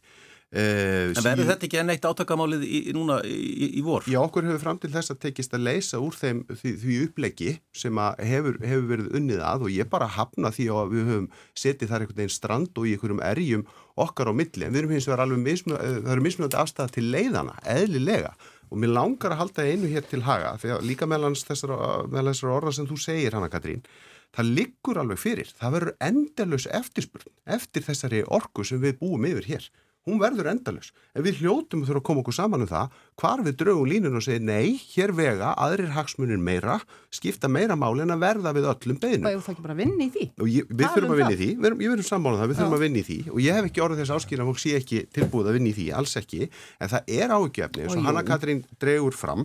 Uh, 0.48 1.10
en 1.12 1.20
verður 1.20 1.50
þetta 1.50 1.66
ekki 1.66 1.76
enn 1.76 1.92
eitt 1.92 2.06
átakamálið 2.08 2.62
í, 2.64 2.78
núna 2.96 3.18
í, 3.28 3.34
í, 3.36 3.66
í 3.76 3.82
vor? 3.84 4.06
Já, 4.08 4.16
okkur 4.22 4.46
hefur 4.48 4.62
fram 4.62 4.78
til 4.80 4.88
þess 4.94 5.12
að 5.12 5.18
tekist 5.26 5.52
að 5.52 5.66
leysa 5.66 5.98
úr 6.00 6.14
þeim 6.16 6.38
því, 6.48 6.70
því 6.80 6.94
upplegi 7.04 7.50
sem 7.76 7.98
hefur, 8.30 8.56
hefur 8.62 8.86
verið 8.88 9.18
unnið 9.18 9.42
að 9.44 9.66
og 9.66 9.74
ég 9.74 9.90
bara 9.92 10.08
hafna 10.14 10.48
því 10.56 10.70
að 10.72 10.94
við 10.94 11.10
höfum 11.10 11.26
setið 11.52 11.90
þar 11.92 12.06
einhvern 12.06 12.20
veginn 12.22 12.32
strand 12.32 12.80
og 12.80 12.88
í 12.88 12.94
einhverjum 12.96 13.20
erjum 13.28 13.64
okkar 14.00 14.30
á 14.32 14.38
milli, 14.40 14.64
en 14.64 14.72
við 14.72 14.80
erum 14.80 14.94
hins 14.96 15.08
vegar 15.10 15.22
alveg 15.26 15.42
mismunandi, 15.44 16.00
eh, 16.00 16.22
mismunandi 16.24 16.60
afstæða 16.62 16.94
til 16.94 17.04
leiðana, 17.12 17.56
eðlilega. 17.68 18.30
Og 18.72 18.80
mér 18.80 18.94
langar 18.96 19.34
að 19.34 19.42
halda 19.42 19.66
einu 19.68 19.90
hér 19.92 20.06
til 20.08 20.22
haga 20.24 20.54
því 20.62 20.70
að 20.78 20.86
líka 20.88 21.08
meðlan 21.08 21.36
þessar 21.36 22.54
orða 22.54 22.72
sem 22.72 22.88
þú 22.88 22.96
segir 23.02 23.36
Hanna 23.36 23.50
Katrín 23.52 23.84
það 24.32 24.54
liggur 24.58 25.00
alveg 25.00 25.20
fyrir, 25.20 25.52
það 25.56 25.76
verður 25.76 25.94
endelus 26.04 26.66
eftirspurn 26.78 27.32
eftir 27.48 27.84
þessari 27.84 28.24
orku 28.24 28.64
sem 28.64 28.80
við 28.80 28.98
búum 29.00 29.24
yfir 29.28 29.48
hér 29.48 29.68
hún 30.08 30.20
verður 30.20 30.50
endalus. 30.52 30.90
En 31.14 31.24
við 31.26 31.42
hljótum 31.42 31.84
þurfum 31.84 32.00
að 32.00 32.06
koma 32.08 32.22
okkur 32.22 32.36
saman 32.36 32.64
um 32.64 32.70
það 32.70 32.96
hvar 33.20 33.42
við 33.44 33.56
draugum 33.60 33.90
línun 33.90 34.18
og 34.18 34.24
segja 34.24 34.42
nei, 34.42 34.78
hér 34.94 35.12
vega, 35.16 35.52
aðrir 35.60 35.92
hagsmunir 35.94 36.40
meira, 36.42 36.78
skipta 37.14 37.50
meira 37.52 37.76
máli 37.78 38.04
en 38.04 38.14
að 38.14 38.24
verða 38.24 38.54
við 38.56 38.68
öllum 38.72 39.00
beinu. 39.02 39.22
Það 39.26 39.38
er 39.38 39.52
ekki 39.54 39.64
bara 39.64 39.76
að 39.76 39.82
vinna 39.84 40.04
í 40.04 40.10
því. 40.14 40.26
Ég, 40.54 40.68
við 40.72 40.92
þurfum 40.96 41.14
að 41.14 41.22
vinna 41.22 41.36
í 41.36 41.40
því, 41.40 41.50
við 41.58 41.88
verðum 41.92 42.08
sammálað 42.08 42.38
um 42.38 42.42
það, 42.42 42.52
við 42.52 42.60
þurfum 42.60 42.78
að 42.78 42.84
vinna 42.86 43.00
í 43.00 43.06
því. 43.08 43.18
Og 43.32 43.40
ég 43.44 43.58
hef 43.58 43.70
ekki 43.70 43.84
orðið 43.84 44.04
þess 44.04 44.16
áskýra 44.18 44.44
að 44.44 44.52
fólk 44.52 44.62
sé 44.62 44.76
ekki 44.78 45.02
tilbúið 45.18 45.50
að 45.50 45.58
vinna 45.58 45.72
í 45.72 45.76
því, 45.78 45.88
alls 45.98 46.14
ekki, 46.20 46.50
en 46.78 46.92
það 46.94 47.12
er 47.18 47.34
áhugjefni, 47.34 47.88
og 47.88 48.06
Hanna 48.08 48.24
Katrín 48.26 48.62
dregur 48.78 49.16
fram, 49.18 49.44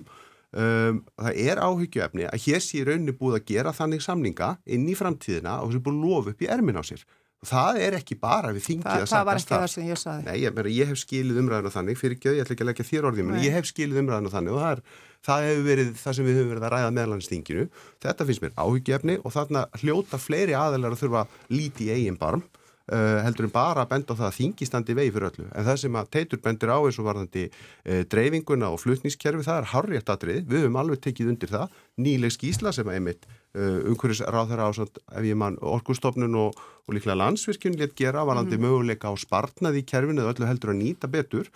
um, 0.54 1.02
það 1.18 1.42
er 1.48 1.62
áhugjefni 1.64 2.30
að 2.30 2.46
hér 2.46 2.64
sé 2.64 2.86
raunni 2.88 3.16
búið 3.18 3.40
að 3.40 3.50
gera 3.52 3.74
þannig 3.76 4.06
samninga 4.06 4.54
inn 4.66 4.86
í 4.90 4.98
framtíðina 4.98 5.60
og 5.64 5.72
þessu 5.72 5.84
búið 5.88 6.00
að 6.00 6.08
lofa 6.08 6.34
upp 6.34 6.44
í 6.46 6.50
ermin 6.54 6.80
á 6.80 6.84
sér 6.86 7.06
það 7.48 7.80
er 7.86 7.98
ekki 8.00 8.18
bara 8.22 8.52
við 8.56 8.68
þingið 8.68 8.92
að 8.94 9.08
það 9.12 9.26
var 9.30 9.40
ekki 9.40 9.54
það 9.54 9.66
sem 9.74 9.88
ég 9.90 10.00
saði 10.02 10.26
Nei, 10.28 10.36
ég, 10.42 10.62
ég 10.74 10.92
hef 10.92 11.02
skilið 11.02 11.40
umræðinu 11.44 11.74
þannig 11.74 12.00
fyrir 12.00 12.18
ekki, 12.18 12.34
ég 12.38 12.46
ætla 12.46 12.56
ekki 12.56 12.66
að 12.66 12.70
leggja 12.72 12.88
þér 12.90 13.08
orðið 13.10 13.28
menn 13.30 13.44
ég 13.44 13.58
hef 13.58 13.70
skilið 13.70 14.02
umræðinu 14.04 14.34
þannig 14.34 14.56
og 14.56 14.64
það, 14.64 14.72
er, 14.72 14.82
það 15.28 15.48
hefur 15.50 15.68
verið 15.70 15.94
það 16.02 16.18
sem 16.18 16.28
við 16.30 16.40
höfum 16.40 16.52
verið 16.54 16.68
að 16.68 16.74
ræða 16.76 16.96
meðlandstinginu 16.98 17.68
þetta 18.06 18.28
finnst 18.30 18.46
mér 18.46 18.56
áhyggjefni 18.64 19.18
og 19.22 19.36
þarna 19.36 19.66
hljóta 19.82 20.22
fleiri 20.22 20.58
aðeinar 20.58 20.96
að 20.96 21.04
þurfa 21.04 21.26
líti 21.52 21.90
í 21.90 21.96
eigin 21.98 22.20
barm 22.22 22.46
Uh, 22.92 23.22
heldur 23.24 23.46
en 23.48 23.52
bara 23.54 23.86
að 23.86 23.94
benda 23.94 24.12
á 24.12 24.20
það 24.20 24.26
að 24.28 24.34
þingistandi 24.36 24.94
vegi 24.98 25.12
fyrir 25.16 25.30
öllu. 25.30 25.46
En 25.56 25.64
það 25.64 25.78
sem 25.80 25.94
að 25.96 26.10
teitur 26.12 26.40
bendir 26.44 26.72
á 26.76 26.84
eins 26.84 26.98
og 27.00 27.06
varðandi 27.08 27.44
uh, 27.48 28.02
dreifinguna 28.12 28.72
og 28.76 28.82
flutnískerfi 28.84 29.46
það 29.46 29.60
er 29.62 29.70
harriðt 29.72 30.12
aðrið, 30.12 30.42
við 30.50 30.66
höfum 30.66 30.80
alveg 30.82 31.00
tekið 31.06 31.30
undir 31.32 31.54
það. 31.54 31.78
Nýleg 32.04 32.34
skísla 32.36 32.74
sem 32.76 32.92
að 32.92 32.98
einmitt 32.98 33.24
uh, 33.30 33.80
umhverjus 33.88 34.26
ráð 34.28 34.52
þeirra 34.52 34.68
á 34.68 34.72
ef 34.84 35.30
ég 35.30 35.40
mann 35.40 35.56
orkustofnun 35.64 36.36
og, 36.42 36.60
og 36.84 36.98
líklega 36.98 37.22
landsvirkjun 37.22 37.80
létt 37.80 37.96
gera 38.04 38.26
varðandi 38.28 38.60
mm. 38.60 38.68
möguleika 38.68 39.08
á 39.08 39.16
spartnaði 39.16 39.86
í 39.86 39.88
kerfinu 39.88 40.26
eða 40.26 40.36
öllu 40.36 40.52
heldur 40.52 40.76
að 40.76 40.82
nýta 40.84 41.08
betur 41.08 41.48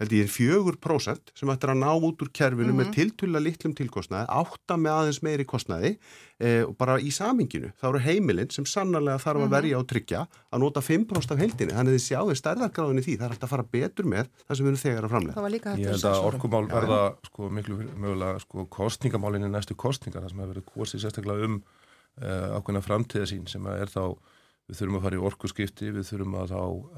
held 0.00 0.12
ég 0.12 0.26
er 0.26 0.30
fjögur 0.30 0.76
prósent 0.82 1.32
sem 1.36 1.48
ættir 1.52 1.70
að 1.72 1.80
ná 1.80 1.90
út 1.94 2.20
úr 2.22 2.30
kerfinu 2.32 2.68
mm 2.68 2.70
-hmm. 2.70 2.78
með 2.78 2.86
mhm. 2.86 2.94
tiltulla 2.94 3.38
litlum 3.40 3.74
tilkostnaði, 3.74 4.26
átta 4.28 4.76
með 4.76 4.92
aðeins 4.92 5.22
meiri 5.22 5.44
kostnaði 5.44 5.98
e, 6.38 6.64
og 6.64 6.76
bara 6.76 6.98
í 7.00 7.10
saminginu 7.10 7.72
þá 7.80 7.88
eru 7.88 7.98
heimilinn 8.04 8.50
sem 8.50 8.66
sannarlega 8.66 9.18
þarf 9.18 9.40
að 9.40 9.48
mhm. 9.48 9.54
verja 9.56 9.78
og 9.78 9.86
tryggja 9.86 10.26
að 10.52 10.58
nota 10.60 10.80
5% 10.80 11.32
af 11.32 11.38
heldinni 11.38 11.72
þannig 11.72 11.92
að 11.92 11.96
þið 11.96 12.06
sjáðu 12.08 12.34
stærðargráðinni 12.36 13.02
því 13.02 13.16
það 13.16 13.26
er 13.26 13.30
alltaf 13.30 13.48
að 13.48 13.54
fara 13.54 13.66
betur 13.72 14.04
með 14.04 14.26
það 14.46 14.56
sem 14.56 14.64
við 14.64 14.70
erum 14.72 14.84
þegar 14.84 15.04
að 15.04 15.10
framlega 15.10 15.76
Ég 15.76 15.88
held 15.88 16.04
að 16.04 16.26
orkumál 16.26 16.66
verða 16.68 17.16
sko, 17.24 17.48
miklu 17.50 17.74
mögulega 17.96 18.38
sko, 18.40 18.66
kostningamálinni 18.66 19.48
næstu 19.48 19.74
kostningar 19.74 20.22
það 20.22 20.30
sem 20.30 20.40
hefur 20.40 20.52
verið 20.54 20.66
við 24.66 24.80
þurfum 24.80 24.98
að 24.98 25.04
fara 25.06 25.18
í 25.18 25.24
orku 25.28 25.50
skipti, 25.50 25.90
við 25.94 26.08
þurfum 26.08 26.36
að, 26.42 26.54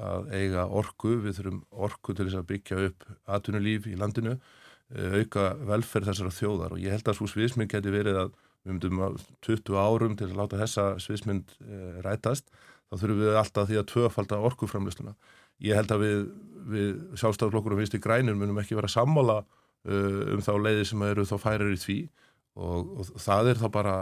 að 0.09 0.31
eiga 0.33 0.65
orku, 0.81 1.15
við 1.23 1.37
þurfum 1.37 1.59
orku 1.87 2.15
til 2.17 2.25
þess 2.25 2.39
að 2.39 2.47
byggja 2.49 2.79
upp 2.87 3.07
atvinnulíf 3.37 3.89
í 3.89 3.97
landinu, 3.99 4.37
eh, 4.95 5.19
auka 5.19 5.51
velferð 5.69 6.09
þessara 6.09 6.33
þjóðar 6.33 6.75
og 6.75 6.81
ég 6.81 6.95
held 6.95 7.11
að 7.11 7.19
svo 7.19 7.29
sviðsmynd 7.29 7.73
geti 7.73 7.93
verið 7.93 8.23
að 8.23 8.31
við 8.65 8.73
myndum 8.73 9.03
að 9.05 9.21
20 9.45 9.77
árum 9.79 10.17
til 10.17 10.31
að 10.31 10.39
láta 10.41 10.59
þessa 10.59 10.87
sviðsmynd 11.03 11.53
eh, 11.61 12.01
rætast, 12.05 12.49
þá 12.89 12.97
þurfum 13.03 13.21
við 13.21 13.39
alltaf 13.43 13.69
því 13.69 13.79
að 13.79 13.89
tvöfalda 13.93 14.41
orkuframlistuna. 14.49 15.13
Ég 15.61 15.77
held 15.77 15.93
að 15.93 16.03
við, 16.05 16.19
við 16.73 16.89
sjálfstaflokkur 17.19 17.75
og 17.75 17.81
vinst 17.83 17.97
í 17.97 18.01
grænum 18.01 18.39
munum 18.39 18.61
ekki 18.61 18.77
vera 18.79 18.89
sammála 18.89 19.41
uh, 19.43 20.21
um 20.33 20.41
þá 20.43 20.53
leiði 20.57 20.85
sem 20.87 21.03
eru 21.05 21.25
þá 21.27 21.35
færir 21.43 21.73
í 21.75 21.79
því 21.79 21.97
og, 22.59 22.93
og 22.99 23.23
það 23.23 23.51
er 23.53 23.59
þá 23.61 23.67
bara 23.73 23.95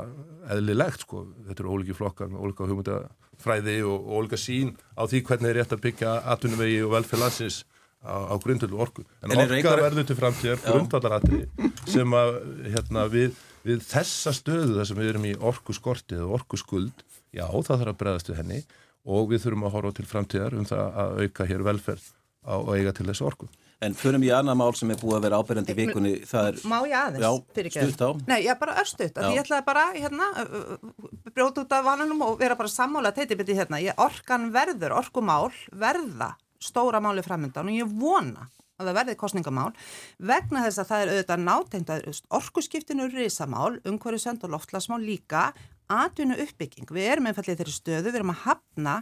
eðlilegt 0.56 1.04
sko, 1.06 1.24
þetta 1.48 1.64
eru 1.64 1.74
óliki 1.76 1.96
flokkar 1.98 2.30
með 2.32 2.46
ólika 2.46 2.68
hugmyndafræði 2.68 3.80
og, 3.88 4.08
ólika 4.18 4.40
sín 4.42 4.74
á 4.98 5.06
því 5.06 5.24
hvernig 5.28 5.52
er 5.52 5.60
rétt 5.62 5.76
að 5.76 5.84
byggja 5.86 6.14
atvinnumvegi 6.34 6.80
og 6.86 6.94
velferðlansins 6.96 7.60
á, 8.02 8.16
á 8.32 8.36
grundvöldu 8.42 8.80
orku. 8.82 9.06
En, 9.22 9.34
en 9.34 9.44
einhver... 9.44 9.84
verður 9.84 10.08
til 10.10 10.18
framtíðar 10.18 10.64
grundvallaratri 10.66 11.44
sem 11.88 12.18
að 12.18 12.40
hérna, 12.74 13.06
við, 13.12 13.38
við 13.68 13.86
þessa 13.88 14.34
stöðu 14.36 14.80
þar 14.80 14.90
sem 14.92 15.02
við 15.02 15.14
erum 15.14 15.30
í 15.30 15.38
orku 15.52 15.76
skortið 15.76 16.26
og 16.26 16.40
orku 16.42 16.60
skuld 16.60 17.06
já 17.36 17.46
það 17.46 17.74
þarf 17.74 17.94
að 17.94 18.02
bregðast 18.02 18.32
við 18.32 18.42
henni 18.42 18.62
og 19.08 19.32
við 19.32 19.46
þurfum 19.46 19.68
að 19.68 19.76
horfa 19.78 19.96
til 19.98 20.08
framtíðar 20.08 20.58
um 20.58 20.68
það 20.68 21.00
að 21.04 21.22
auka 21.24 21.48
hér 21.48 21.64
velferð 21.68 22.08
á, 22.44 22.56
og 22.58 22.74
eiga 22.76 22.94
til 22.96 23.08
þessu 23.08 23.28
orku 23.28 23.50
En 23.86 23.94
förum 23.94 24.24
í 24.26 24.32
annað 24.34 24.58
mál 24.58 24.72
sem 24.74 24.90
er 24.90 24.98
búið 24.98 25.20
að 25.20 25.26
vera 25.28 25.38
ábyrjandi 25.38 25.74
í 25.74 25.78
vikunni, 25.78 26.14
það 26.26 26.48
er... 26.50 26.56
Má 26.66 26.78
ég 26.90 26.96
aðeins? 26.98 27.22
Já, 27.22 27.76
stutt 27.76 28.02
á. 28.02 28.10
Nei, 28.26 28.40
ég 28.42 28.50
er 28.56 28.58
bara 28.58 28.78
örstuðt, 28.82 29.20
ég 29.22 29.42
ætlaði 29.44 29.66
bara, 29.68 29.84
hérna, 29.94 30.30
brjóta 31.30 31.62
út 31.62 31.76
af 31.78 31.86
vananum 31.86 32.24
og 32.26 32.40
vera 32.42 32.58
bara 32.58 32.74
sammála 32.74 33.14
teitibiti 33.14 33.54
hérna. 33.58 33.78
Ég 33.84 34.02
orkan 34.02 34.50
verður, 34.56 34.98
orkumál 34.98 35.52
verða 35.78 36.34
stóra 36.58 37.02
máli 37.04 37.22
framöndan 37.22 37.70
og 37.70 37.78
ég 37.78 37.98
vona 38.02 38.50
að 38.78 38.90
það 38.90 38.98
verði 39.00 39.16
kostningamál 39.18 39.70
vegna 40.30 40.64
þess 40.66 40.82
að 40.82 40.90
það 40.90 41.04
er 41.04 41.12
auðvitað 41.14 41.44
nátengt 41.46 41.94
að 41.94 42.22
orkuskiptinu 42.38 43.06
eru 43.08 43.24
risamál, 43.24 43.78
umhverjusend 43.90 44.46
og 44.46 44.54
loftlasmál 44.54 45.02
líka 45.02 45.52
atvinnu 45.94 46.36
uppbygging. 46.44 46.88
Við 46.94 47.10
erum 47.14 47.30
einfallið 47.30 47.62
þeirri 47.62 47.76
stöðu, 47.76 48.10
við 48.10 48.20
erum 48.20 48.34
að 48.34 48.44
hafna 48.46 48.96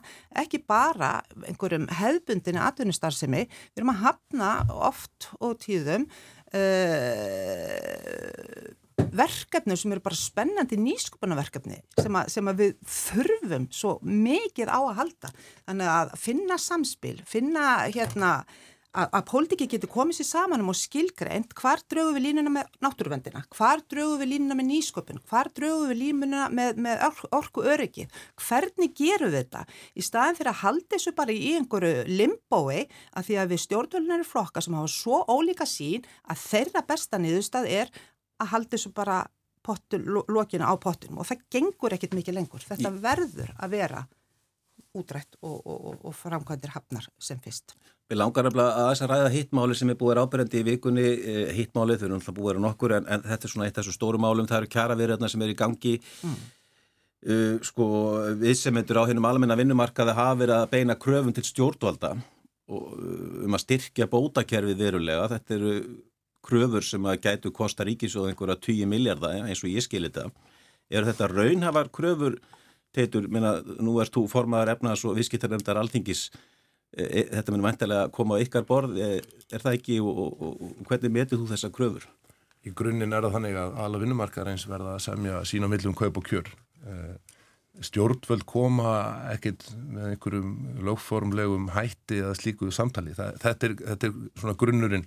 ekki 0.43 0.59
bara 0.67 1.11
einhverjum 1.45 1.88
hefbundinu 1.99 2.59
atvinnustarðsemi, 2.65 3.43
við 3.49 3.81
erum 3.81 3.93
að 3.95 4.03
hafna 4.05 4.49
oft 4.89 5.29
og 5.39 5.57
tíðum 5.63 6.03
uh, 6.53 6.59
verkefni 9.15 9.77
sem 9.79 9.93
eru 9.95 10.03
bara 10.03 10.17
spennandi 10.19 10.77
nýskupunarverkefni 10.79 11.77
sem, 11.99 12.17
sem 12.31 12.51
að 12.51 12.61
við 12.61 12.71
þurfum 12.97 13.67
svo 13.73 13.97
mikið 14.03 14.71
á 14.71 14.79
að 14.79 14.95
halda. 15.01 15.33
Þannig 15.65 15.91
að 15.95 16.15
finna 16.21 16.57
samspil, 16.61 17.17
finna 17.27 17.65
hérna 17.88 18.31
að 18.96 19.24
pólitíki 19.30 19.68
getur 19.70 19.91
komið 19.91 20.20
sér 20.20 20.28
saman 20.30 20.64
um 20.64 20.72
og 20.72 20.78
skilgreint 20.80 21.52
hvar 21.58 21.82
draugum 21.91 22.16
við 22.16 22.26
línuna 22.30 22.54
með 22.54 22.78
náttúruvendina, 22.84 23.43
hvar 23.56 23.84
draugum 23.91 24.22
við 24.22 24.32
línuna 24.32 24.58
með 24.58 24.70
nýsköpun, 24.72 25.22
hvar 25.30 25.50
draugum 25.56 25.91
við 25.91 26.02
línuna 26.02 26.48
með, 26.54 26.80
með 26.86 27.04
orku 27.36 27.66
öryggið, 27.68 28.20
hvernig 28.39 28.96
gerum 28.98 29.34
við 29.34 29.39
þetta? 29.41 29.64
Í 29.96 30.06
staðin 30.06 30.39
fyrir 30.39 30.52
að 30.54 30.62
halda 30.64 30.91
þessu 30.96 31.16
bara 31.18 31.36
í 31.36 31.54
einhverju 31.60 32.04
limbói 32.10 32.86
að 33.16 33.30
því 33.30 33.39
að 33.41 33.54
við 33.54 33.64
stjórnvölunar 33.66 34.28
flokka 34.28 34.64
sem 34.64 34.78
hafa 34.80 34.91
svo 34.96 35.24
ólíka 35.28 35.68
sín 35.70 36.06
að 36.30 36.43
þeirra 36.48 36.86
besta 36.88 37.22
niðurstað 37.22 37.72
er 37.72 37.96
að 38.39 38.54
halda 38.56 38.78
þessu 38.78 38.93
bara 38.96 39.24
lokinu 39.66 40.68
á 40.70 40.74
pottunum 40.78 41.24
og 41.24 41.28
það 41.30 41.48
gengur 41.52 41.96
ekkit 41.96 42.14
mikið 42.14 42.38
lengur, 42.38 42.62
þetta 42.62 42.91
verður 43.02 43.50
að 43.58 43.74
vera 43.74 44.06
útrætt 44.96 45.38
og, 45.41 45.60
og, 45.62 46.00
og 46.02 46.16
framkvæmdir 46.16 46.74
hafnar 46.76 47.06
sem 47.22 47.39
fyrst. 47.43 47.76
Við 48.06 48.20
langar 48.20 48.46
að 48.52 48.60
þess 48.60 49.02
að 49.02 49.12
ræða 49.12 49.30
hittmáli 49.34 49.76
sem 49.78 49.89
er 49.89 49.98
búið 49.98 50.20
ábyrjandi 50.22 50.60
í 50.62 50.66
vikunni, 50.68 51.06
eh, 51.06 51.54
hittmálið, 51.58 52.04
þau 52.04 52.06
eru 52.06 52.18
náttúrulega 52.20 52.38
búið 52.39 52.52
að 52.52 52.66
nokkur 52.66 52.93
en, 53.00 53.08
en 53.10 53.24
þetta 53.26 53.48
er 53.48 53.54
svona 53.54 53.66
eitt 53.66 53.80
af 53.80 53.82
þessu 53.82 53.96
stóru 53.96 54.22
málum, 54.22 54.50
það 54.50 54.60
eru 54.60 54.70
kjara 54.76 54.98
viðræðna 55.00 55.30
sem 55.32 55.41
er 55.41 55.54
í 55.54 55.58
gangi. 55.58 55.96
Mm. 56.22 56.43
Uh, 57.26 57.56
sko 57.66 57.86
við 58.38 58.54
sem 58.60 58.76
heitur 58.78 59.00
á 59.02 59.10
hennum 59.10 59.26
almenna 59.26 59.56
vinnumarkaði 59.58 60.14
hafa 60.14 60.36
verið 60.43 60.60
að 60.60 60.74
beina 60.76 60.96
kröfum 61.02 61.34
til 61.34 61.41
stjórnvalda 61.48 62.12
og, 62.14 62.84
uh, 62.93 63.39
um 63.48 63.58
að 63.58 63.64
styrkja 63.64 64.06
bótakerfið 64.12 64.84
verulega. 64.84 65.32
Þetta 65.32 65.56
eru 65.56 65.72
kröfur 66.46 66.86
sem 66.86 67.08
að 67.10 67.24
gætu 67.24 67.52
kosta 67.56 67.88
ríkisóð 67.88 68.30
einhverja 68.30 68.60
20 68.68 68.91
miljardar 68.91 69.39
eins 69.39 69.64
og 69.66 69.74
ég 69.74 69.88
skilir 69.88 70.14
þetta. 70.14 70.52
Er 70.93 71.10
þetta 71.10 71.32
raunhafar 71.32 71.89
kröfur 71.89 72.38
Teitur, 72.96 73.30
minna, 73.32 73.58
nú 73.84 73.98
erst 74.02 74.16
þú 74.16 74.26
formaðar 74.32 74.76
efnaðs 74.76 75.04
og 75.08 75.18
visskittarnefndar 75.20 75.80
alþingis. 75.82 76.30
E, 76.96 77.04
e, 77.04 77.24
þetta 77.32 77.54
mun 77.54 77.66
vantilega 77.66 78.06
að 78.08 78.14
koma 78.16 78.39
á 78.39 78.43
ykkar 78.43 78.68
borð 78.68 79.00
e, 79.04 79.10
er 79.52 79.64
það 79.64 79.80
ekki 79.80 80.00
og, 80.04 80.22
og, 80.26 80.46
og 80.54 80.89
hvernig 80.89 81.16
metið 81.18 81.41
þú 81.41 81.50
þessa 81.52 81.72
kröfur? 81.76 82.08
Í 82.66 82.74
grunninn 82.74 83.14
er 83.14 83.28
það 83.28 83.38
þannig 83.38 83.60
að 83.62 83.80
alla 83.86 84.02
vinnumarkar 84.02 84.50
eins 84.50 84.66
verða 84.70 84.96
að 84.96 85.04
semja 85.06 85.41
sína 85.46 85.70
millum 85.70 85.98
kaup 85.98 86.18
og 86.18 86.30
kjör. 86.32 86.48
Stjórnvöld 87.86 88.46
koma 88.48 88.93
ekkit 89.34 89.68
með 89.91 90.14
einhverjum 90.14 90.54
lögformlegum 90.88 91.68
hætti 91.76 92.22
eða 92.24 92.38
slíkuðu 92.39 92.74
samtali. 92.74 93.14
Það, 93.18 93.38
þetta, 93.43 93.68
er, 93.68 93.76
þetta 93.91 94.10
er 94.10 94.16
svona 94.39 94.56
grunnurinn 94.64 95.06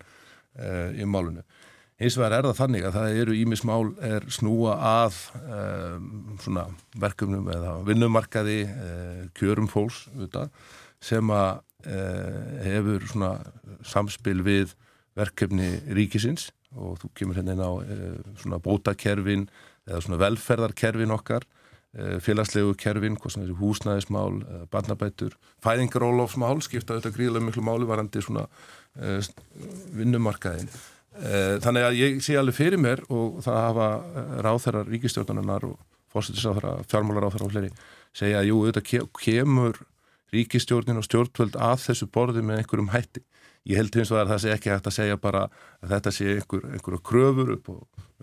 í 0.99 1.09
málunum 1.09 1.43
Eins 1.99 2.15
og 2.15 2.29
er 2.29 2.47
það 2.47 2.59
þannig 2.61 2.85
að 2.87 2.95
það 2.95 3.17
eru 3.21 3.33
ímismál 3.35 3.89
er 4.07 4.27
snúa 4.31 4.77
að 4.87 5.17
um, 5.51 6.59
verkefnum 7.03 7.49
eða 7.51 7.73
vinnumarkaði, 7.89 8.59
uh, 8.71 9.25
kjörum 9.35 9.67
fólks 9.67 10.05
auðvitað, 10.13 10.53
sem 11.03 11.33
að 11.35 11.49
uh, 11.91 12.37
hefur 12.63 13.09
samspil 13.83 14.45
við 14.47 14.77
verkefni 15.19 15.73
ríkisins 15.99 16.53
og 16.79 17.01
þú 17.03 17.11
kemur 17.19 17.41
hérna 17.41 17.57
inn 17.57 17.65
á 17.67 17.73
svona 18.39 18.61
bótakerfin 18.63 19.49
eða 19.89 20.03
velferðarkerfin 20.21 21.15
okkar, 21.17 21.47
félagslegu 22.23 22.75
kerfin, 22.79 23.17
er 23.41 23.55
húsnæðismál, 23.57 24.43
barnabætur, 24.71 25.33
fæðingarólofsmál, 25.65 26.61
skipta 26.63 26.95
auðvitað 26.95 27.17
gríðilega 27.17 27.47
miklu 27.47 27.65
máli 27.65 27.89
varandi 27.89 28.23
svona 28.23 28.45
vinnumarkaðin. 29.97 30.69
Eh, 31.19 31.57
þannig 31.63 31.83
að 31.83 31.97
ég 31.99 32.19
sé 32.23 32.37
alveg 32.39 32.55
fyrir 32.55 32.79
mér 32.79 33.01
og 33.11 33.41
það 33.43 33.57
hafa 33.59 33.87
eh, 33.99 34.35
ráþærar 34.47 34.91
ríkistjórnarinnar 34.93 35.65
og 35.67 35.79
fórsettisáþara, 36.15 36.77
fjármálaráþærar 36.91 37.47
og 37.49 37.55
fleiri 37.55 37.71
segja 38.17 38.39
að 38.39 38.51
jú, 38.53 38.59
þetta 38.69 39.09
kemur 39.19 39.81
ríkistjórnin 40.35 41.01
og 41.01 41.07
stjórnvöld 41.09 41.59
að 41.59 41.83
þessu 41.89 42.07
borði 42.15 42.45
með 42.47 42.63
einhverjum 42.63 42.93
hætti. 42.93 43.25
Ég 43.69 43.81
held 43.81 43.99
eins 43.99 44.13
og 44.13 44.21
að 44.21 44.31
það 44.31 44.43
sé 44.45 44.53
ekki 44.55 44.71
hægt 44.71 44.87
að 44.89 44.95
segja 44.95 45.19
bara 45.21 45.41
að 45.83 45.95
þetta 45.95 46.13
sé 46.15 46.29
einhver, 46.37 46.63
einhverju 46.77 47.01
kröfur 47.11 47.51
upp 47.57 47.73
á, 47.73 47.77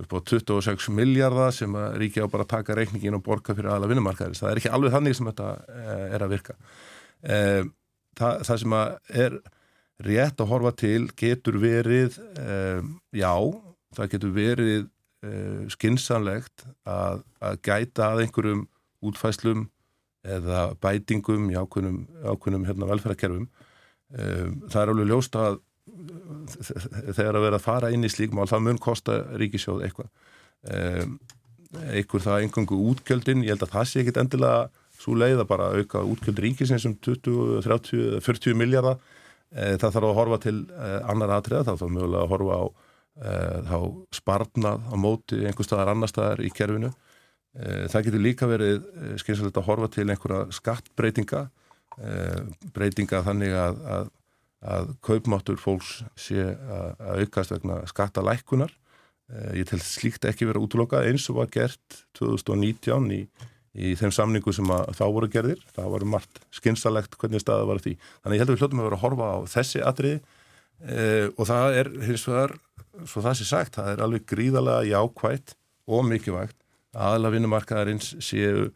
upp 0.06 0.16
á 0.16 0.20
26 0.32 0.88
miljardar 0.96 1.52
sem 1.54 1.76
að 1.76 1.98
ríki 2.02 2.24
á 2.24 2.32
bara 2.32 2.46
að 2.48 2.54
taka 2.54 2.78
reikningin 2.80 3.18
og 3.20 3.26
borga 3.26 3.58
fyrir 3.58 3.74
aðla 3.74 3.90
vinnumarkaðis. 3.92 4.40
Það 4.42 4.54
er 4.54 4.62
ekki 4.62 4.72
alveg 4.78 4.96
þannig 4.96 5.18
sem 5.20 5.30
þetta 5.34 5.50
eh, 5.76 6.08
er 6.16 6.26
að 6.26 6.34
virka. 6.38 6.58
Það, 8.16 8.42
það 8.48 8.60
sem 8.62 8.74
að 8.78 9.16
er 9.26 9.38
rétt 10.04 10.42
að 10.42 10.50
horfa 10.52 10.74
til 10.76 11.06
getur 11.16 11.56
verið, 11.62 12.18
já, 13.16 13.32
það 13.96 14.12
getur 14.12 14.34
verið 14.36 14.90
skinsanlegt 15.72 16.66
að, 16.84 17.22
að 17.40 17.62
gæta 17.64 18.10
að 18.12 18.26
einhverjum 18.26 18.66
útfæslum 19.06 19.70
eða 20.26 20.74
bætingum 20.82 21.50
í 21.52 21.58
ákveðnum, 21.60 22.02
ákveðnum 22.26 22.66
hérna, 22.68 22.90
velferðarkerfum. 22.90 23.48
Um, 24.16 24.60
það 24.70 24.82
er 24.82 24.92
alveg 24.94 25.10
ljóst 25.12 25.38
að 25.40 25.60
þegar 27.14 27.38
að 27.38 27.46
vera 27.46 27.60
að 27.60 27.66
fara 27.66 27.92
inn 27.94 28.06
í 28.06 28.10
slíkmál 28.10 28.48
það 28.50 28.64
mun 28.68 28.82
kosta 28.82 29.20
ríkisjóð 29.38 29.84
eitthvað. 29.86 30.10
Um, 30.66 31.20
einhver 31.92 32.24
það 32.24 32.46
engangu 32.46 32.80
útgjöldin, 32.92 33.44
ég 33.46 33.54
held 33.54 33.66
að 33.68 33.76
það 33.76 33.90
sé 33.90 34.02
ekkit 34.02 34.22
endilega 34.22 34.66
svo 34.96 35.18
leið 35.20 35.44
að 35.44 35.50
bara 35.50 35.72
auka 35.76 36.02
útgjöld 36.08 36.42
ríkisins 36.42 36.88
um 36.88 36.96
20, 37.06 37.62
30, 37.66 38.22
40 38.26 38.58
miljardar. 38.58 39.02
Uh, 39.54 39.76
það 39.78 39.92
þarf 39.98 40.10
að 40.10 40.18
horfa 40.20 40.42
til 40.48 40.58
uh, 40.74 41.00
annar 41.12 41.36
aðtriða, 41.38 41.66
þá 41.68 41.74
þarf 41.76 41.96
mögulega 41.96 42.24
að 42.24 42.32
horfa 42.34 42.56
á 42.58 42.64
uh, 42.66 43.60
þá 43.70 43.78
sparnað 44.18 44.88
á 44.90 44.96
móti 45.00 45.42
einhver 45.46 45.68
staðar 45.68 45.94
annar 45.94 46.12
staðar 46.12 46.44
í 46.44 46.54
kerfinu 46.54 46.94
Eh, 47.56 47.86
það 47.88 48.10
getur 48.10 48.24
líka 48.24 48.48
verið 48.50 48.82
eh, 48.84 49.14
skynsalegt 49.22 49.58
að 49.62 49.68
horfa 49.70 49.88
til 49.94 50.10
einhverja 50.10 50.56
skattbreytinga, 50.58 51.46
eh, 52.04 52.42
breytinga 52.76 53.22
þannig 53.24 53.56
að, 53.56 53.78
að, 53.96 54.10
að 54.76 54.90
kaupmáttur 55.08 55.62
fólks 55.62 56.02
sé 56.20 56.50
að 56.50 57.22
aukast 57.22 57.56
vegna 57.56 57.80
skattalækkunar. 57.92 58.74
Ég 59.58 59.66
tel 59.66 59.80
slíkt 59.82 60.28
ekki 60.30 60.46
verið 60.46 60.60
að 60.60 60.66
útloka 60.68 61.00
eins 61.02 61.24
og 61.32 61.40
var 61.40 61.48
gert 61.50 61.96
2019 62.20 63.08
í, 63.16 63.24
í 63.76 63.94
þeim 64.00 64.14
samningu 64.16 64.54
sem 64.56 64.72
þá 64.96 65.06
voru 65.12 65.30
gerðir. 65.32 65.62
Það 65.76 65.92
var 65.94 66.08
margt 66.16 66.42
skynsalegt 66.56 67.18
hvernig 67.20 67.44
staða 67.44 67.68
var 67.70 67.84
því. 67.84 67.96
Þannig 68.24 68.38
ég 68.38 68.44
held 68.44 68.52
að 68.52 68.56
við 68.56 68.64
hljóttum 68.64 68.82
að 68.82 68.90
vera 68.90 69.00
að 69.00 69.06
horfa 69.06 69.32
á 69.32 69.38
þessi 69.52 69.84
atriði 69.84 70.20
og 71.40 71.48
það 71.48 71.78
er 71.80 71.90
hins 72.04 72.26
vegar, 72.28 72.52
svo 73.08 73.22
það 73.24 73.38
sé 73.40 73.46
sagt, 73.48 73.78
það 73.78 73.94
er 73.94 74.02
alveg 74.04 74.26
gríðalega 74.28 74.90
jákvægt 74.90 75.54
og 75.88 76.04
mikilvægt 76.08 76.58
aðla 76.96 77.32
vinnumarkaðarins 77.34 78.14
séu 78.24 78.70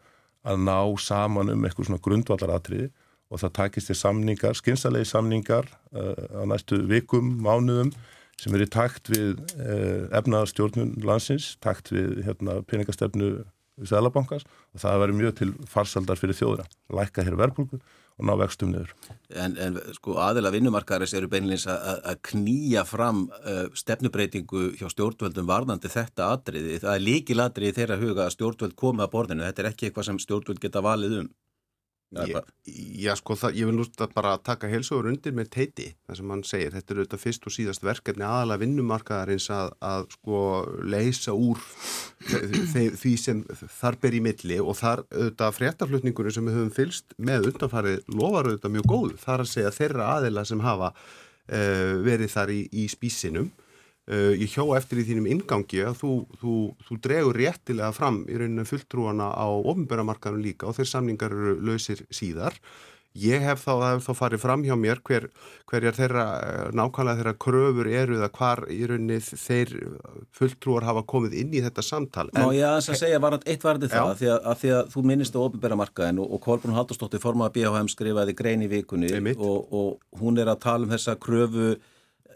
að 0.46 0.64
ná 0.64 0.78
saman 1.00 1.52
um 1.52 1.64
eitthvað 1.64 1.90
svona 1.90 2.04
grundvallaratriði 2.04 2.88
og 3.30 3.42
það 3.42 3.54
takist 3.58 3.90
til 3.90 3.98
samningar, 3.98 4.56
skynsalegi 4.58 5.08
samningar 5.08 5.68
uh, 5.94 6.42
á 6.42 6.42
næstu 6.50 6.80
vikum, 6.90 7.36
mánuðum 7.44 7.92
sem 8.40 8.54
eru 8.56 8.66
takt 8.72 9.10
við 9.12 9.36
uh, 9.60 10.08
efnaðarstjórnun 10.16 10.96
landsins, 11.04 11.54
takt 11.62 11.92
við 11.92 12.24
hérna, 12.26 12.60
peningastefnu 12.66 13.44
Sælabankars 13.88 14.46
og 14.46 14.82
það 14.82 15.00
verður 15.04 15.18
mjög 15.22 15.34
til 15.40 15.50
farsaldar 15.70 16.20
fyrir 16.20 16.38
þjóðra, 16.38 16.68
lækka 17.00 17.24
hér 17.26 17.38
verðbólku 17.40 17.80
og 18.20 18.26
ná 18.28 18.34
vextum 18.36 18.72
niður. 18.74 18.92
En, 19.32 19.56
en 19.56 19.78
sko 19.96 20.18
aðila 20.20 20.52
vinnumarkaðaris 20.52 21.14
eru 21.16 21.30
beinleins 21.32 21.64
að 21.70 22.18
knýja 22.28 22.84
fram 22.88 23.24
uh, 23.40 23.66
stefnubreitingu 23.76 24.74
hjá 24.76 24.88
stjórnvöldum 24.92 25.48
varðandi 25.48 25.90
þetta 25.92 26.32
atriði. 26.36 26.80
Það 26.82 26.96
er 26.96 27.06
líkil 27.06 27.40
atriði 27.40 27.76
þeirra 27.78 28.00
huga 28.02 28.26
að 28.26 28.34
stjórnvöld 28.36 28.76
komi 28.78 29.06
að 29.06 29.14
borðinu. 29.14 29.46
Þetta 29.48 29.64
er 29.64 29.70
ekki 29.72 29.88
eitthvað 29.88 30.10
sem 30.10 30.20
stjórnvöld 30.26 30.60
geta 30.60 30.84
valið 30.84 31.22
um. 31.22 31.30
Já, 32.10 32.40
já 32.66 33.12
sko, 33.14 33.36
það, 33.38 33.56
ég 33.60 33.68
vil 33.68 33.76
núst 33.78 34.00
að 34.02 34.14
bara 34.16 34.32
taka 34.42 34.66
heilsugur 34.66 35.06
undir 35.12 35.34
með 35.36 35.50
teiti, 35.54 35.84
það 36.08 36.16
sem 36.18 36.32
hann 36.34 36.42
segir. 36.48 36.72
Þetta 36.74 36.92
er 36.92 37.00
auðvitað 37.00 37.22
fyrst 37.22 37.46
og 37.46 37.54
síðast 37.54 37.84
verkefni 37.86 38.26
aðalega 38.26 38.62
vinnumarkaðarins 38.64 39.46
að, 39.54 39.70
að 39.92 40.08
sko 40.16 40.40
leysa 40.90 41.36
úr 41.38 41.62
því 43.04 43.14
sem 43.22 43.44
þar 43.78 44.00
ber 44.02 44.18
í 44.18 44.22
milli 44.26 44.58
og 44.58 44.74
þar 44.80 45.04
auðvitað 45.06 45.56
fréttaflutningunum 45.60 46.34
sem 46.34 46.50
við 46.50 46.58
höfum 46.58 46.76
fylst 46.80 47.14
með 47.30 47.50
undanfarið 47.52 48.02
lofar 48.18 48.50
auðvitað 48.50 48.76
mjög 48.76 48.90
góð, 48.90 49.16
þar 49.22 49.46
að 49.46 49.52
segja 49.54 49.74
þeirra 49.78 50.12
aðila 50.16 50.46
sem 50.50 50.66
hafa 50.66 50.90
uh, 50.90 51.94
verið 52.10 52.34
þar 52.34 52.56
í, 52.56 52.60
í 52.74 52.88
spísinum 52.90 53.52
Uh, 54.10 54.32
ég 54.34 54.50
hjó 54.50 54.64
eftir 54.74 54.98
í 54.98 55.06
þínum 55.06 55.28
ingangi 55.30 55.84
að 55.86 56.00
þú, 56.00 56.12
þú, 56.40 56.52
þú 56.82 56.96
dregur 57.04 57.36
réttilega 57.38 57.92
fram 57.94 58.24
í 58.26 58.38
rauninu 58.40 58.64
fulltrúana 58.66 59.28
á 59.30 59.46
ofnbæramarkaðum 59.46 60.42
líka 60.42 60.66
og 60.66 60.74
þeir 60.80 60.88
samningar 60.90 61.34
eru 61.36 61.52
lausir 61.62 62.02
síðar. 62.10 62.56
Ég 63.18 63.42
hef 63.42 63.62
þá, 63.62 63.70
hef 63.82 64.04
þá 64.06 64.18
farið 64.18 64.42
fram 64.42 64.64
hjá 64.66 64.74
mér 64.78 65.00
hver, 65.06 65.24
hverjar 65.70 65.96
þeirra, 65.96 66.24
eh, 66.46 66.66
nákvæmlega 66.78 67.18
þeirra 67.20 67.34
kröfur 67.42 67.90
eru 67.90 68.18
eða 68.18 68.28
hvar 68.38 68.62
í 68.70 68.78
rauninni 68.86 69.18
þeir 69.26 69.72
fulltrúar 70.38 70.86
hafa 70.86 71.02
komið 71.10 71.34
inn 71.42 71.54
í 71.58 71.62
þetta 71.64 71.82
samtal. 71.82 72.26
Ná 72.34 72.44
ég 72.54 72.66
aðeins 72.66 72.90
að 72.90 73.00
segja 73.02 73.22
varand, 73.22 73.46
eitt 73.46 73.66
varandi 73.66 73.90
það 73.90 74.12
að 74.12 74.20
því 74.22 74.30
að, 74.30 74.42
að 74.52 74.60
því 74.62 74.72
að 74.78 74.92
þú 74.94 75.04
minnist 75.10 75.38
á 75.38 75.40
ofnbæramarkaðin 75.42 76.22
og, 76.22 76.34
og 76.34 76.42
Kolbrún 76.46 76.78
Haldurstóttir 76.78 77.22
formaða 77.22 77.54
BHM 77.58 77.90
skrifaði 77.90 78.36
grein 78.38 78.66
í 78.66 78.70
vikunni 78.70 79.10
og, 79.36 79.58
og 79.70 80.20
hún 80.22 80.38
er 80.38 80.50
að 80.50 80.62
tala 80.66 80.86
um 80.86 80.94
þessa 80.94 81.18
kröfu 81.18 81.72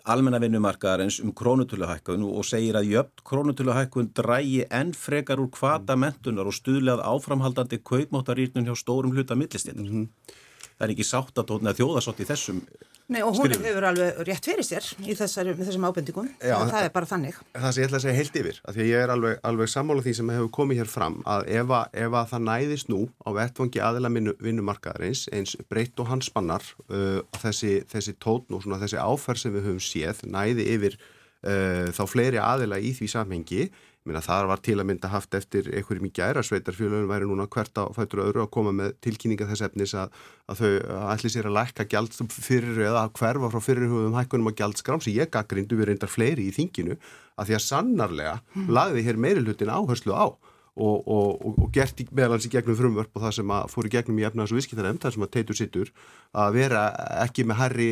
almenna 0.05 0.39
vinnumarkaðarins 0.43 1.17
um 1.25 1.33
krónutöluhækkun 1.33 2.25
og 2.29 2.45
segir 2.45 2.77
að 2.77 2.91
jöfn 2.93 3.23
krónutöluhækkun 3.31 4.11
drægi 4.19 4.67
enn 4.69 4.93
frekar 4.93 5.41
úr 5.41 5.49
kvata 5.55 5.97
mentunar 5.97 6.51
og 6.51 6.57
stuðlega 6.57 7.07
áframhaldandi 7.09 7.81
kaupmáttarýrnun 7.91 8.69
hjá 8.69 8.77
stórum 8.77 9.15
hluta 9.17 9.35
millistinnar. 9.35 9.89
Mm 9.89 10.03
-hmm. 10.03 10.43
Það 10.75 10.89
er 10.89 10.93
ekki 10.97 11.07
sátt 11.07 11.39
að 11.39 11.49
tóna 11.53 11.75
þjóðasott 11.77 12.21
í 12.21 12.29
þessum 12.29 12.61
Nei 13.05 13.21
og 13.21 13.35
hún 13.37 13.51
skrifum. 13.51 13.67
hefur 13.69 13.85
alveg 13.85 14.21
rétt 14.25 14.47
fyrir 14.49 14.65
sér 14.65 14.87
í 15.05 15.13
þessari, 15.13 15.53
þessum 15.59 15.85
ábendingum 15.85 16.29
Já, 16.39 16.55
það, 16.57 16.71
það 16.71 16.87
er 16.87 16.93
bara 16.95 17.09
þannig. 17.11 17.41
Það 17.53 17.75
sem 17.75 17.83
ég 17.83 17.89
ætla 17.91 17.99
að 17.99 18.05
segja 18.07 18.17
heilt 18.17 18.39
yfir, 18.41 18.61
af 18.65 18.77
því 18.77 18.81
að 18.81 18.89
ég 18.89 19.03
er 19.05 19.13
alveg, 19.13 19.35
alveg 19.51 19.73
sammála 19.75 20.05
því 20.07 20.15
sem 20.17 20.33
hefur 20.33 20.49
komið 20.57 20.81
hér 20.81 20.89
fram, 20.89 21.19
að 21.29 21.45
ef 21.53 21.75
að, 21.77 21.99
ef 22.07 22.17
að 22.17 22.31
það 22.33 22.47
næðist 22.49 22.93
nú 22.95 23.01
á 23.21 23.29
vettvangi 23.37 23.83
aðila 23.85 24.13
vinnumarkaðarins 24.49 25.27
eins 25.37 25.53
breytt 25.69 26.01
og 26.01 26.09
hans 26.15 26.31
spannar 26.33 26.65
uh, 26.89 27.21
þessi, 27.45 27.75
þessi 27.93 28.17
tótn 28.25 28.57
og 28.57 28.65
þessi 28.73 29.03
áferð 29.05 29.45
sem 29.45 29.53
við 29.53 29.69
höfum 29.69 29.85
séð 29.85 30.25
næði 30.25 30.71
yfir 30.73 30.97
uh, 30.97 31.93
þá 31.93 32.03
fleiri 32.09 32.41
aðila 32.41 32.81
í 32.81 32.97
því 32.97 33.11
samhengi 33.19 33.67
Minna, 34.05 34.21
það 34.21 34.47
var 34.51 34.61
til 34.61 34.75
að 34.77 34.89
mynda 34.91 35.09
haft 35.09 35.35
eftir 35.39 35.71
einhverjum 35.73 36.11
í 36.11 36.13
gæra 36.13 36.43
sveitarfélagin 36.45 37.09
væri 37.09 37.25
núna 37.25 37.47
hvert 37.49 37.79
á 37.81 37.89
fætur 37.97 38.21
öðru 38.27 38.43
að 38.43 38.51
koma 38.53 38.75
með 38.77 38.99
tilkynninga 39.07 39.47
þess 39.49 39.65
efnis 39.65 39.95
að, 39.97 40.19
að 40.53 40.61
þau 40.61 40.73
ætli 41.15 41.31
sér 41.33 41.49
að 41.49 41.57
lækka 41.57 41.87
gjald 41.89 42.19
fyrir 42.35 42.83
eða 42.85 43.07
að 43.07 43.15
hverfa 43.17 43.51
frá 43.55 43.63
fyrirhugum 43.65 44.19
hækkunum 44.19 44.53
á 44.53 44.59
gjaldskram 44.61 45.01
sem 45.01 45.17
ég 45.17 45.33
gaggrindu 45.33 45.79
við 45.81 45.89
reyndar 45.89 46.13
fleiri 46.13 46.51
í 46.51 46.53
þinginu 46.53 46.99
að 47.41 47.49
því 47.49 47.57
að 47.57 47.65
sannarlega 47.65 48.35
mm. 48.43 48.69
lagði 48.77 49.07
hér 49.09 49.23
meiri 49.25 49.47
hlutin 49.47 49.73
áherslu 49.73 50.13
á 50.13 50.27
og, 50.75 51.07
og, 51.07 51.45
og, 51.47 51.67
gert 51.75 52.01
meðalans 52.11 52.47
í 52.49 52.51
gegnum 52.51 52.77
frumvörp 52.79 53.15
og 53.15 53.23
það 53.23 53.35
sem 53.37 53.51
að 53.55 53.67
fór 53.71 53.87
í 53.87 53.93
gegnum 53.95 54.17
í 54.19 54.25
efnaðs 54.27 54.53
og 54.53 54.59
viðskiptarnefnd, 54.59 55.03
það 55.05 55.15
sem 55.15 55.27
að 55.27 55.33
teitur 55.37 55.59
sittur 55.59 55.93
að 56.35 56.57
vera 56.57 56.85
ekki 57.23 57.45
með 57.47 57.61
herri 57.61 57.91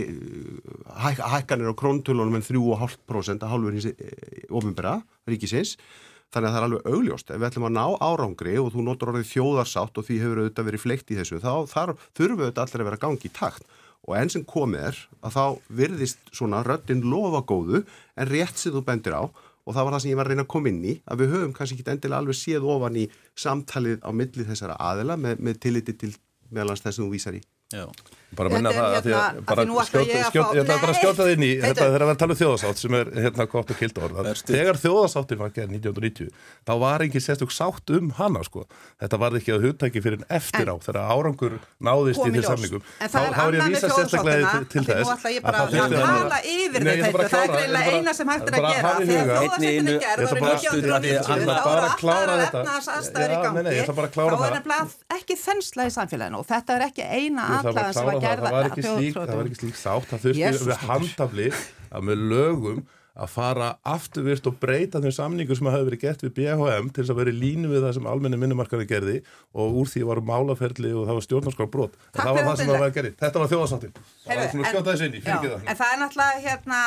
hæk, 1.05 1.21
hækkanir 1.37 1.71
á 1.71 1.79
króntölunum 1.79 2.39
en 2.41 2.47
3,5% 2.47 3.47
að 3.47 3.53
hálfur 3.55 3.77
hins 3.77 3.93
ofinbera 4.51 4.97
ríkisins. 5.31 5.77
Þannig 6.33 6.49
að 6.49 6.55
það 6.55 6.59
er 6.59 6.67
alveg 6.67 6.87
augljóst, 6.89 7.31
ef 7.31 7.39
við 7.39 7.47
ætlum 7.51 7.69
að 7.69 7.75
ná 7.77 7.87
árangri 8.01 8.53
og 8.57 8.71
þú 8.73 8.85
notur 8.87 9.11
orðið 9.13 9.31
þjóðarsátt 9.35 9.99
og 10.01 10.07
því 10.07 10.15
hefur 10.23 10.39
auðvitað 10.41 10.69
verið 10.71 10.83
fleikt 10.87 11.13
í 11.13 11.19
þessu, 11.19 11.41
þá 11.45 11.51
þurfum 12.17 12.39
við 12.41 12.47
auðvitað 12.47 12.63
allir 12.63 12.85
að 12.85 12.89
vera 12.89 13.01
gangi 13.03 13.29
í 13.29 13.33
takt. 13.37 13.67
Og 14.09 14.17
enn 14.19 14.33
sem 14.33 14.47
komið 14.49 14.87
er 14.89 15.01
að 15.23 15.37
þá 15.37 15.45
virðist 15.79 16.33
svona 16.35 16.63
röttin 16.67 17.05
lofa 17.07 17.45
góðu 17.47 17.83
en 18.17 18.31
rétt 18.33 18.57
sem 18.59 18.73
þú 18.75 18.83
bendir 18.89 19.15
á 19.15 19.29
og 19.63 19.77
það 19.77 19.87
var 19.87 19.95
það 19.97 20.05
sem 20.05 20.13
ég 20.13 20.19
var 20.19 20.29
að 20.29 20.35
reyna 20.35 20.45
að 20.47 20.53
koma 20.55 20.71
inn 20.73 20.85
í 20.85 20.95
að 21.07 21.23
við 21.23 21.35
höfum 21.37 21.55
kannski 21.57 21.79
ekki 21.79 21.93
endilega 21.93 22.21
alveg 22.23 22.39
séð 22.39 22.69
ofan 22.75 22.99
í 22.99 23.07
samtalið 23.39 24.03
á 24.03 24.11
milli 24.11 24.47
þessara 24.49 24.79
aðila 24.91 25.19
með, 25.21 25.43
með 25.43 25.61
tilliti 25.63 25.97
til 25.99 26.13
meðalans 26.51 26.83
þess 26.85 26.99
að 26.99 27.05
þú 27.05 27.11
vísar 27.15 27.39
í. 27.39 27.43
Já. 27.73 27.87
Bara 28.33 28.49
minna 28.49 28.71
það 28.73 28.95
að 28.97 29.03
því 29.05 29.13
að 29.13 29.39
bara 29.45 29.63
skjóta 29.85 30.29
skjóta 30.97 31.17
það 31.19 31.31
inn 31.35 31.43
í 31.45 31.51
þetta 31.61 31.85
þegar 31.85 32.05
við 32.09 32.17
talum 32.23 32.39
þjóðasátt 32.41 32.79
sem 32.81 32.95
er 32.97 33.07
hérna 33.27 33.45
gott 33.53 33.69
og 33.69 33.77
kilt 33.77 33.99
orð. 34.01 34.17
Þegar 34.49 34.77
þjóðasáttin 34.81 35.41
var 35.43 35.51
gerð 35.53 35.71
1990 35.77 36.31
þá 36.65 36.73
var 36.81 37.05
ekki 37.05 37.21
sérstök 37.21 37.53
sátt 37.53 37.87
um 37.93 38.07
hana 38.17 38.41
sko. 38.47 38.65
Þetta 39.03 39.17
var 39.21 39.37
ekki 39.37 39.53
að 39.53 39.67
hugtæki 39.67 40.01
fyrir 40.07 40.17
en 40.23 40.25
eftir 40.33 40.65
á 40.65 40.75
þegar 40.81 41.13
árangur 41.13 41.55
náðist 41.85 42.25
í 42.25 42.31
því 42.33 42.41
samlingum 42.47 42.83
þá 43.03 43.21
er 43.21 43.29
ég 43.29 43.61
að 43.61 43.69
vísa 43.75 43.89
sérstaklega 43.93 44.65
til 44.73 44.85
þess 44.89 45.13
að 45.13 45.21
það 45.21 45.69
þurfti 45.77 45.93
að 45.93 46.01
tala 46.01 46.39
yfir 46.55 46.81
þetta 46.89 47.29
það 47.29 47.45
er 47.45 47.53
eiginlega 47.53 47.93
eina 47.93 48.13
sem 48.17 48.33
hægt 48.33 48.49
er 48.49 48.55
að 48.57 48.65
gera 48.73 48.97
þegar 49.13 49.29
þjóðasáttin 49.45 49.93
er 49.93 50.01
gerð 50.01 50.25
þá 50.33 50.41
er 57.53 57.62
aðlæðan 57.69 57.95
sem 57.99 58.11
að 58.13 58.27
það 58.27 58.43
var 58.49 58.71
ekki 58.71 58.87
slík, 58.89 59.21
það 59.21 59.37
var 59.39 59.53
ekki 59.53 59.61
slík 59.63 59.79
sátt, 59.79 60.11
það 60.11 60.27
þurfti 60.27 60.67
við 60.67 60.83
handafli 60.89 61.53
að 61.93 62.11
með 62.11 62.27
lögum 62.33 62.83
að 63.13 63.29
fara 63.29 63.67
afturvirt 63.85 64.47
og 64.49 64.55
breyta 64.61 65.01
þeim 65.05 65.13
samningu 65.13 65.57
sem 65.57 65.69
hafi 65.69 65.85
verið 65.85 66.05
gett 66.07 66.23
við 66.25 66.33
BHM 66.39 66.87
til 66.89 67.03
þess 67.03 67.13
að 67.13 67.19
vera 67.21 67.33
í 67.35 67.41
línu 67.43 67.69
við 67.69 67.85
það 67.85 67.97
sem 67.99 68.07
almenni 68.09 68.39
minnumarkaði 68.41 68.87
gerði 68.89 69.17
og 69.53 69.77
úr 69.83 69.91
því 69.93 70.05
var 70.09 70.23
málaferli 70.31 70.95
og 70.97 71.05
það 71.11 71.19
var 71.19 71.27
stjórnarskar 71.27 71.69
brot. 71.75 71.99
Það 72.17 72.39
var 72.39 72.47
það 72.49 72.57
sem 72.63 72.71
það 72.73 72.81
var 72.87 72.95
gerði. 72.97 73.13
Þetta 73.21 73.43
var 73.43 73.53
þjóðarsáttin. 73.53 73.93
Það 74.25 74.41
var 74.41 74.49
svona 74.55 74.73
skjóta 74.73 74.95
þessu 74.95 75.09
inn 75.11 75.19
í, 75.19 75.21
fyrir 75.27 75.37
ekki 75.37 75.53
það. 75.53 75.69
En 75.69 75.81
það 75.83 75.93
er 75.93 76.01
náttúrulega 76.07 76.43
hérna, 76.47 76.81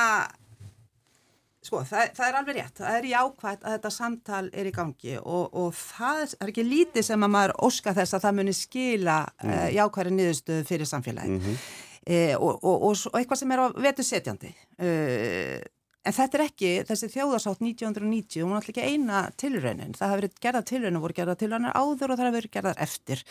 sko, 1.65 1.81
það, 1.87 2.11
það 2.17 2.27
er 2.27 2.39
alveg 2.39 2.57
rétt. 2.59 2.79
Það 2.79 2.97
er 2.99 3.07
jákvægt 3.11 3.65
að 3.65 3.75
þetta 3.75 3.93
samtal 3.95 4.43
er 4.53 4.69
í 4.69 4.73
gangi 4.75 5.17
og, 5.21 5.45
og 5.61 5.69
það 5.79 6.23
er 6.25 6.51
ekki 6.53 6.67
lítið 6.67 7.07
sem 7.09 7.27
að 7.27 7.33
maður 7.35 7.55
óska 7.67 7.95
þess 7.97 8.17
að 8.17 8.27
það 8.27 8.39
muni 8.39 8.55
skila 8.55 9.19
mm. 9.25 9.53
uh, 9.53 9.67
jákværi 9.75 10.15
niðurstöðu 10.15 10.67
fyrir 10.71 10.91
samfélagi. 10.91 11.35
Mm 11.35 11.45
-hmm. 11.45 11.69
uh, 12.07 12.35
og, 12.39 12.67
og, 12.73 12.83
og 12.91 13.19
eitthvað 13.19 13.41
sem 13.41 13.55
er 13.55 13.63
á 13.63 13.67
vetu 13.87 14.05
setjandi. 14.05 14.53
Uh, 14.79 15.63
En 16.05 16.13
þetta 16.13 16.37
er 16.37 16.43
ekki, 16.43 16.71
þessi 16.85 17.07
þjóðarsátt 17.15 17.63
1990, 17.65 18.43
hún 18.43 18.51
er 18.53 18.59
alltaf 18.59 18.73
ekki 18.75 18.83
eina 18.85 19.21
tilraunin. 19.41 19.95
Það 19.97 20.11
hafi 20.11 20.19
verið 20.19 20.35
gerða 20.45 20.61
tilraunin, 20.69 21.01
voru 21.01 21.15
gerða 21.17 21.35
tilraunin 21.41 21.73
áður 21.73 22.13
og 22.13 22.19
það 22.19 22.27
hafi 22.27 22.35
verið 22.35 22.53
gerðar 22.53 22.83
eftir. 22.85 23.23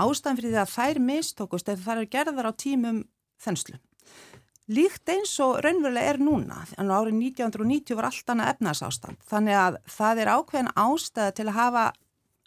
Ástæðan 0.00 0.38
fyrir 0.38 0.54
því 0.54 0.62
að 0.62 0.72
þær 0.72 1.00
mistókust 1.10 1.68
eða 1.68 1.84
það 1.84 2.00
er 2.00 2.08
gerðar 2.14 2.48
á 2.48 2.52
tímum 2.64 3.02
þenslu. 3.44 3.76
Líkt 4.72 5.10
eins 5.12 5.34
og 5.44 5.58
raunverulega 5.60 6.14
er 6.14 6.18
núna, 6.24 6.62
en 6.80 6.88
árið 6.88 7.18
1990 7.18 7.98
var 7.98 8.06
allt 8.08 8.30
annað 8.32 8.52
efnarsástand. 8.54 9.18
Þannig 9.28 9.58
að 9.60 9.74
það 9.92 10.20
er 10.22 10.30
ákveðin 10.32 10.70
ástæða 10.80 11.34
til 11.36 11.46
að 11.50 11.58
hafa 11.58 11.82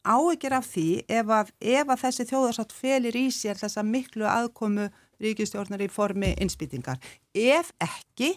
áegir 0.08 0.56
af 0.58 0.66
því 0.72 0.88
ef 1.20 1.34
að, 1.38 1.52
ef 1.62 1.92
að 1.94 2.02
þessi 2.06 2.26
þjóðarsátt 2.32 2.74
felir 2.74 3.20
í 3.20 3.28
sér 3.30 3.62
þessa 3.62 3.84
miklu 3.86 4.26
aðkomu 4.26 4.88
ríkistjórnar 5.22 5.84
í 5.86 5.92
formi 5.94 6.34
innspýtingar. 6.42 6.98
Ef 7.38 7.70
ekki, 7.86 8.34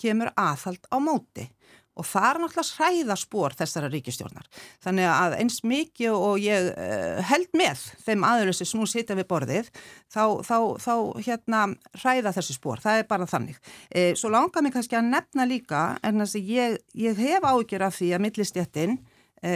kemur 0.00 0.32
aðhald 0.38 0.88
á 0.88 0.96
móti 0.96 1.50
og 1.98 2.06
það 2.06 2.28
er 2.28 2.40
náttúrulega 2.42 2.76
hræðarspor 2.78 3.56
þessara 3.58 3.90
ríkistjórnar. 3.92 4.48
Þannig 4.84 5.08
að 5.10 5.36
eins 5.40 5.58
mikið 5.66 6.14
og 6.14 6.38
ég 6.42 6.70
uh, 6.72 7.20
held 7.28 7.50
með 7.58 7.84
þeim 8.06 8.26
aðlösu 8.28 8.66
sem 8.68 8.80
nú 8.80 8.88
sitja 8.88 9.16
við 9.18 9.28
borðið 9.32 9.70
þá, 10.12 10.22
þá, 10.46 10.56
þá 10.82 10.94
hérna 11.26 11.62
hræða 11.98 12.34
þessi 12.38 12.56
spor, 12.56 12.82
það 12.82 13.02
er 13.02 13.08
bara 13.10 13.28
þannig. 13.28 13.60
E, 13.90 14.12
svo 14.18 14.32
langar 14.32 14.64
mér 14.64 14.76
kannski 14.76 14.98
að 14.98 15.12
nefna 15.12 15.46
líka 15.48 15.84
en 16.06 16.22
þess 16.22 16.38
að 16.38 16.52
ég, 16.54 16.76
ég 17.06 17.22
hef 17.22 17.46
ágjör 17.46 17.88
af 17.88 17.96
því 17.98 18.10
að 18.14 18.24
millistjættin 18.24 18.98
e, 19.42 19.54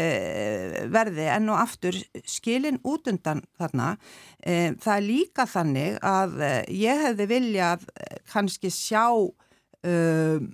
verði 0.92 1.28
enn 1.36 1.52
og 1.52 1.60
aftur 1.62 1.98
skilin 2.28 2.80
út 2.88 3.08
undan 3.10 3.44
þarna. 3.60 3.92
E, 4.40 4.74
það 4.82 4.96
er 4.96 5.06
líka 5.06 5.46
þannig 5.50 6.00
að 6.06 6.42
ég 6.72 7.06
hefði 7.06 7.28
viljað 7.36 7.86
kannski 8.32 8.72
sjá 8.72 9.06
um, 9.12 10.52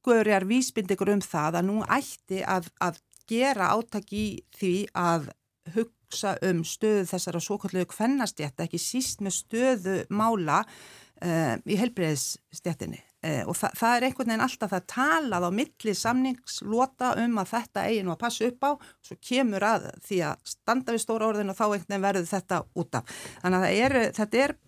einhverjar 0.00 0.46
vísbyndigur 0.48 1.12
um 1.12 1.20
það 1.20 1.60
að 1.60 1.68
nú 1.68 1.82
ætti 1.84 2.40
að, 2.44 2.70
að 2.80 3.00
gera 3.28 3.74
áttak 3.74 4.12
í 4.12 4.42
því 4.56 4.74
að 4.94 5.30
hugsa 5.74 6.36
um 6.42 6.64
stöðu 6.64 7.06
þessara 7.06 7.40
svokallu 7.40 7.84
kvennastjætta, 7.86 8.64
ekki 8.64 8.80
síst 8.80 9.20
með 9.20 9.36
stöðu 9.36 9.98
mála 10.10 10.64
uh, 10.64 11.54
í 11.62 11.76
helbreyðsstjættinni 11.78 12.98
uh, 12.98 13.44
og 13.46 13.54
þa 13.60 13.70
það 13.76 13.96
er 13.96 14.06
einhvern 14.08 14.32
veginn 14.32 14.46
alltaf 14.46 14.72
það 14.72 14.88
talað 14.94 15.46
á 15.46 15.50
milli 15.60 15.94
samningslota 15.94 17.12
um 17.20 17.38
að 17.38 17.52
þetta 17.52 17.86
eigi 17.86 18.02
nú 18.06 18.14
að 18.16 18.22
passa 18.24 18.48
upp 18.48 18.66
á 18.66 18.70
svo 19.06 19.20
kemur 19.20 19.68
að 19.68 19.86
því 20.08 20.24
að 20.32 20.50
standa 20.56 20.96
við 20.96 21.04
stóra 21.04 21.30
orðin 21.30 21.52
og 21.52 21.60
þá 21.60 21.64
einhvern 21.68 21.86
veginn 21.92 22.08
verður 22.08 22.28
þetta 22.32 22.64
út 22.74 22.98
af. 22.98 23.22
Þannig 23.44 23.68
að 23.68 23.84
er, 23.84 23.98
þetta 24.18 24.44
er 24.48 24.58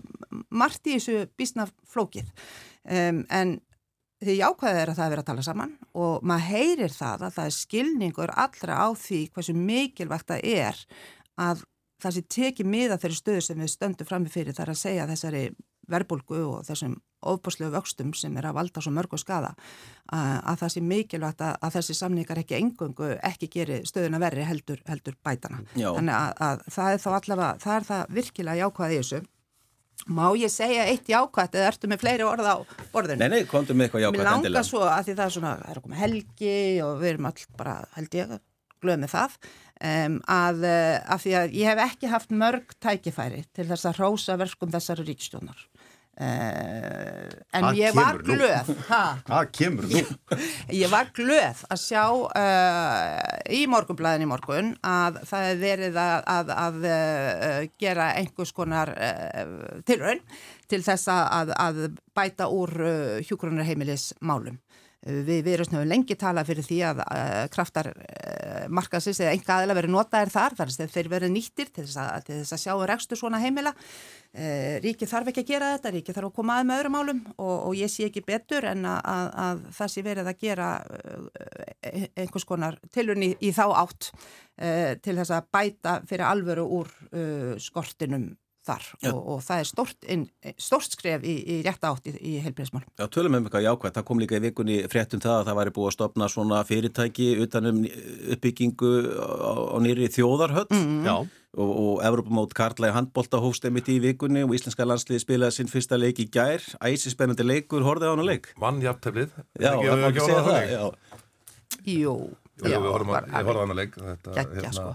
margt 0.52 0.86
í 0.86 0.96
þessu 1.00 1.26
bísna 1.40 1.66
flókið 1.90 2.30
um, 2.84 3.24
en 3.32 3.58
því 4.22 4.36
jákvæðið 4.38 4.80
er 4.82 4.92
að 4.92 4.98
það 4.98 5.04
er 5.04 5.12
verið 5.12 5.24
að 5.24 5.30
tala 5.30 5.44
saman 5.46 5.74
og 6.04 6.24
maður 6.28 6.48
heyrir 6.52 6.94
það 6.94 7.26
að 7.26 7.36
það 7.36 7.50
er 7.50 7.56
skilningur 7.58 8.32
allra 8.44 8.78
á 8.78 8.88
því 8.98 9.20
hversu 9.34 9.54
mikilvægt 9.58 10.32
það 10.32 10.48
er 10.52 10.82
að 11.42 11.64
það 12.02 12.16
sé 12.16 12.24
tekið 12.36 12.70
miða 12.70 12.98
þeirri 13.02 13.18
stöðu 13.18 13.44
sem 13.46 13.62
við 13.62 13.72
stöndum 13.72 14.08
fram 14.08 14.26
með 14.26 14.36
fyrir 14.36 14.56
þar 14.56 14.72
að 14.72 14.82
segja 14.82 15.08
þessari 15.10 15.42
verbulgu 15.90 16.38
og 16.46 16.62
þessum 16.66 16.94
ofbúslegu 17.22 17.70
vöxtum 17.74 18.10
sem 18.18 18.34
er 18.38 18.48
að 18.48 18.56
valda 18.58 18.82
svo 18.82 18.92
mörg 18.94 19.14
og 19.14 19.20
skada 19.22 19.52
að 20.10 20.62
það 20.62 20.72
sé 20.74 20.82
mikilvægt 20.86 21.44
að, 21.46 21.58
að 21.62 21.76
þessi 21.76 21.96
samningar 21.98 22.40
ekki 22.42 22.58
engungu 22.58 23.12
ekki 23.22 23.50
geri 23.52 23.80
stöðuna 23.86 24.20
verri 24.22 24.46
heldur, 24.46 24.82
heldur 24.88 25.18
bætana. 25.22 25.62
Já. 25.78 25.92
Þannig 25.94 26.16
að, 26.16 26.32
að 26.48 26.64
það 26.76 26.94
er 26.94 27.04
þá 27.04 27.10
allavega, 27.12 27.52
það 27.62 27.76
er 27.76 27.88
það 27.90 28.16
virkilega 28.18 28.64
jákvæðið 28.64 28.96
í 28.96 29.02
þessu 29.02 29.22
Má 30.10 30.24
ég 30.34 30.50
segja 30.50 30.86
eitt 30.90 31.10
jákvæmt 31.10 31.54
eða 31.54 31.68
ertu 31.70 31.90
með 31.90 32.02
fleiri 32.02 32.24
orð 32.26 32.48
á 32.50 32.56
borðinu? 32.94 33.20
Nei, 33.22 33.28
nei, 33.36 33.50
komdu 33.50 33.76
með 33.76 33.86
eitthvað 33.86 34.06
jákvæmt 34.06 34.18
endilega. 34.18 34.40
Mér 34.42 34.54
langar 34.56 34.66
svo 34.66 34.80
að 34.86 35.04
því 35.06 35.14
það 35.18 35.26
er 35.26 35.34
svona, 35.36 35.52
það 35.60 35.70
er 35.70 35.80
okkur 35.80 35.92
með 35.92 36.02
helgi 36.02 36.56
og 36.86 36.94
við 37.02 37.12
erum 37.12 37.28
all 37.30 37.44
bara, 37.60 37.74
held 37.98 38.16
ég, 38.18 38.32
glöð 38.82 38.98
með 39.04 39.12
það, 39.12 39.36
um, 39.92 40.16
að, 40.36 40.64
eh, 40.66 40.96
að 41.14 41.22
því 41.24 41.34
að 41.38 41.54
ég 41.60 41.70
hef 41.70 41.84
ekki 41.86 42.10
haft 42.12 42.34
mörg 42.42 42.74
tækifæri 42.82 43.44
til 43.54 43.68
þess 43.70 43.90
að 43.92 44.02
rósa 44.02 44.38
verkum 44.40 44.74
þessari 44.74 45.06
ríkstjónar. 45.06 45.66
Uh, 46.22 47.26
en 47.56 47.64
Hvað 47.64 47.78
ég 47.80 47.94
var 47.96 48.18
glöð 48.22 48.68
Hvað 49.26 49.48
kemur 49.56 49.88
nú? 49.90 50.02
Ég 50.82 50.90
var 50.92 51.08
glöð 51.16 51.62
að 51.66 51.80
sjá 51.82 52.04
uh, 52.04 53.16
í 53.50 53.64
morgunblæðin 53.70 54.26
í 54.26 54.28
morgun 54.30 54.70
að 54.86 55.18
það 55.26 55.46
er 55.48 55.58
verið 55.62 55.98
að, 55.98 56.28
að, 56.36 56.52
að 56.66 56.78
uh, 56.92 57.56
gera 57.82 58.10
einhvers 58.20 58.54
konar 58.54 58.92
tilraun 59.88 60.22
til 60.70 60.82
þess 60.84 61.10
að, 61.10 61.54
að 61.58 61.80
bæta 62.14 62.46
úr 62.52 62.70
hjúgrunarheimilis 63.26 64.12
málum 64.22 64.60
Við, 65.02 65.48
erum 65.50 65.80
lengi 65.90 66.14
tala 66.14 66.44
fyrir 66.46 66.62
því 66.62 66.76
að 66.86 67.00
kraftar 67.50 67.88
uh, 67.90 68.68
markaðsins 68.70 69.18
eða 69.24 69.32
enga 69.34 69.56
aðeila 69.56 69.74
verið 69.74 69.90
notaðir 69.96 70.30
þar 70.30 70.54
þar 70.60 70.70
er 70.84 70.92
þeir 70.92 71.08
verið 71.10 71.32
nýttir 71.34 71.72
til 71.74 71.86
þess 71.88 71.98
að, 71.98 72.10
til 72.28 72.36
þess 72.36 72.54
að 72.54 72.60
sjá 72.62 72.74
rekstur 72.86 73.18
svona 73.18 73.40
heimila. 73.42 73.72
Uh, 74.30 74.78
ríki 74.84 75.08
þarf 75.10 75.32
ekki 75.32 75.42
að 75.42 75.50
gera 75.50 75.72
þetta, 75.72 75.92
ríki 75.96 76.14
þarf 76.14 76.30
að 76.30 76.36
koma 76.36 76.60
að 76.60 76.68
með 76.68 76.82
öðrum 76.82 76.94
málum 76.94 77.24
og, 77.34 77.56
og 77.56 77.74
ég 77.80 77.90
sé 77.90 78.06
ekki 78.06 78.22
betur 78.30 78.68
en 78.70 78.86
að, 78.92 79.00
að, 79.16 79.32
að 79.46 79.64
það 79.80 79.92
sé 79.96 80.06
verið 80.06 80.30
að 80.30 80.46
gera 80.46 80.68
einhvers 82.22 82.46
konar 82.52 82.78
tilurni 82.94 83.32
í, 83.32 83.36
í 83.48 83.52
þá 83.56 83.64
átt 83.82 84.12
til 85.02 85.16
þess 85.18 85.34
að 85.34 85.50
bæta 85.50 85.98
fyrir 86.06 86.28
alvöru 86.28 86.68
úr 86.78 86.94
skortinum 87.58 88.30
þar 88.66 88.86
og, 89.10 89.18
og 89.34 89.42
það 89.42 89.60
er 89.62 89.68
stort, 89.68 89.98
inn, 90.14 90.24
stort 90.60 90.94
skref 90.94 91.24
í, 91.26 91.34
í 91.42 91.58
rétt 91.66 91.82
átt 91.86 92.06
í, 92.10 92.14
í 92.14 92.32
heilbreyðsmál. 92.44 92.84
Já, 93.00 93.06
tölum 93.10 93.36
um 93.36 93.46
eitthvað 93.46 93.66
jákvæmt. 93.66 93.96
Það 93.98 94.06
kom 94.08 94.22
líka 94.22 94.38
í 94.38 94.42
vikunni 94.44 94.78
fréttum 94.92 95.22
það 95.22 95.38
að 95.40 95.48
það 95.48 95.58
væri 95.58 95.74
búið 95.76 95.90
að 95.90 95.96
stopna 95.96 96.28
svona 96.30 96.62
fyrirtæki 96.68 97.28
utanum 97.42 97.82
uppbyggingu 98.36 98.92
á, 99.18 99.52
á 99.74 99.76
nýri 99.82 100.10
þjóðarhöll 100.14 100.68
mm. 100.70 101.10
og, 101.10 101.28
og 101.58 102.04
Evropamót 102.06 102.54
Karlæg 102.58 102.94
handbólta 102.96 103.42
hófst 103.42 103.66
einmitt 103.66 103.90
í 103.90 103.98
vikunni 104.02 104.46
og 104.46 104.54
Íslenska 104.56 104.86
landsliði 104.86 105.24
spilaði 105.24 105.58
sinn 105.58 105.72
fyrsta 105.72 105.98
leik 105.98 106.22
í 106.22 106.28
gær. 106.30 106.62
Æsi 106.86 107.14
spennandi 107.14 107.46
leikur, 107.46 107.86
horfið 107.86 108.10
á 108.10 108.14
hana 108.14 108.28
leik? 108.30 108.52
Vann 108.62 108.82
jafnteflið. 108.84 109.34
Já, 109.58 109.72
það 109.74 109.90
var 109.90 110.08
ekki 110.10 110.22
að 110.22 110.30
segja 110.30 110.46
það. 110.48 111.00
Jú. 111.82 112.18
Jú, 112.62 112.68
við 112.68 112.92
horfum 112.92 113.16
á 113.18 113.64
hana 113.64 113.74
leik. 113.74 113.96
Þetta, 113.98 114.36
Gekja, 114.36 114.52
hérna, 114.60 114.76
sko 114.76 114.92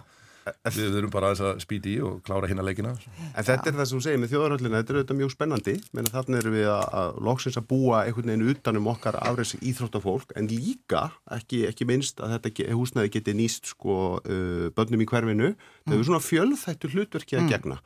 Við 0.76 0.96
þurfum 0.96 1.14
bara 1.14 1.32
að 1.34 1.62
spýti 1.64 1.94
í 1.96 2.02
og 2.06 2.20
klára 2.26 2.50
hérna 2.50 2.66
leikina. 2.66 2.94
En 3.34 3.46
þetta 3.48 3.72
er 3.72 3.78
það 3.78 3.90
sem 3.90 3.98
þú 3.98 4.02
segir 4.06 4.22
með 4.22 4.34
þjóðarhöllina, 4.34 4.82
þetta 4.82 4.94
er 4.94 5.00
auðvitað 5.00 5.20
mjög 5.22 5.34
spennandi, 5.34 5.76
menn 5.98 6.10
að 6.10 6.18
þarna 6.18 6.42
erum 6.42 6.58
við 6.58 6.68
að, 6.74 6.84
að 7.02 7.22
loksins 7.28 7.60
að 7.62 7.70
búa 7.72 8.02
einhvern 8.04 8.34
veginn 8.34 8.52
utanum 8.54 8.92
okkar 8.94 9.20
afræðs 9.22 9.56
íþróttafólk, 9.60 10.36
en 10.40 10.52
líka, 10.52 11.06
ekki, 11.38 11.64
ekki 11.72 11.88
minnst 11.90 12.22
að 12.24 12.36
þetta 12.38 12.68
húsnaði 12.78 13.14
geti 13.18 13.38
nýst 13.38 13.72
sko 13.74 13.98
uh, 14.20 14.68
börnum 14.78 15.06
í 15.06 15.10
hverfinu, 15.10 15.54
mm. 15.54 15.88
þau 15.88 15.98
eru 15.98 16.10
svona 16.12 16.28
fjölþættu 16.28 16.94
hlutverki 16.94 17.40
að 17.40 17.48
mm. 17.48 17.56
gegna 17.56 17.82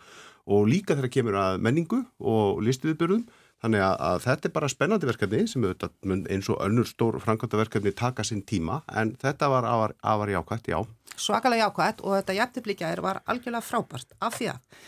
og 0.51 0.65
líka 0.65 0.95
þegar 0.97 1.11
kemur 1.13 1.35
að 1.37 1.61
menningu 1.61 1.99
og 2.17 2.63
listuðbyrðum, 2.65 3.27
Þannig 3.61 3.83
að, 3.85 3.95
að 4.07 4.23
þetta 4.23 4.47
er 4.47 4.53
bara 4.55 4.69
spennandi 4.71 5.07
verkefni 5.07 5.41
sem 5.49 5.65
auðvitað 5.65 6.13
eins 6.33 6.47
og 6.49 6.61
önnur 6.65 6.87
stór 6.89 7.19
framkvæmdaverkefni 7.21 7.93
taka 7.97 8.25
sinn 8.25 8.41
tíma 8.49 8.79
en 8.97 9.13
þetta 9.21 9.51
var 9.53 9.67
afar, 9.69 9.93
afar 10.01 10.31
jákvæmt, 10.33 10.71
já. 10.71 10.79
Svakalega 11.19 11.67
jákvæmt 11.67 12.01
og 12.05 12.17
þetta 12.17 12.37
jæftiblíkjaðir 12.39 13.03
var 13.03 13.21
algjörlega 13.25 13.65
frábært 13.65 14.15
af 14.19 14.37
því 14.37 14.51
að 14.53 14.81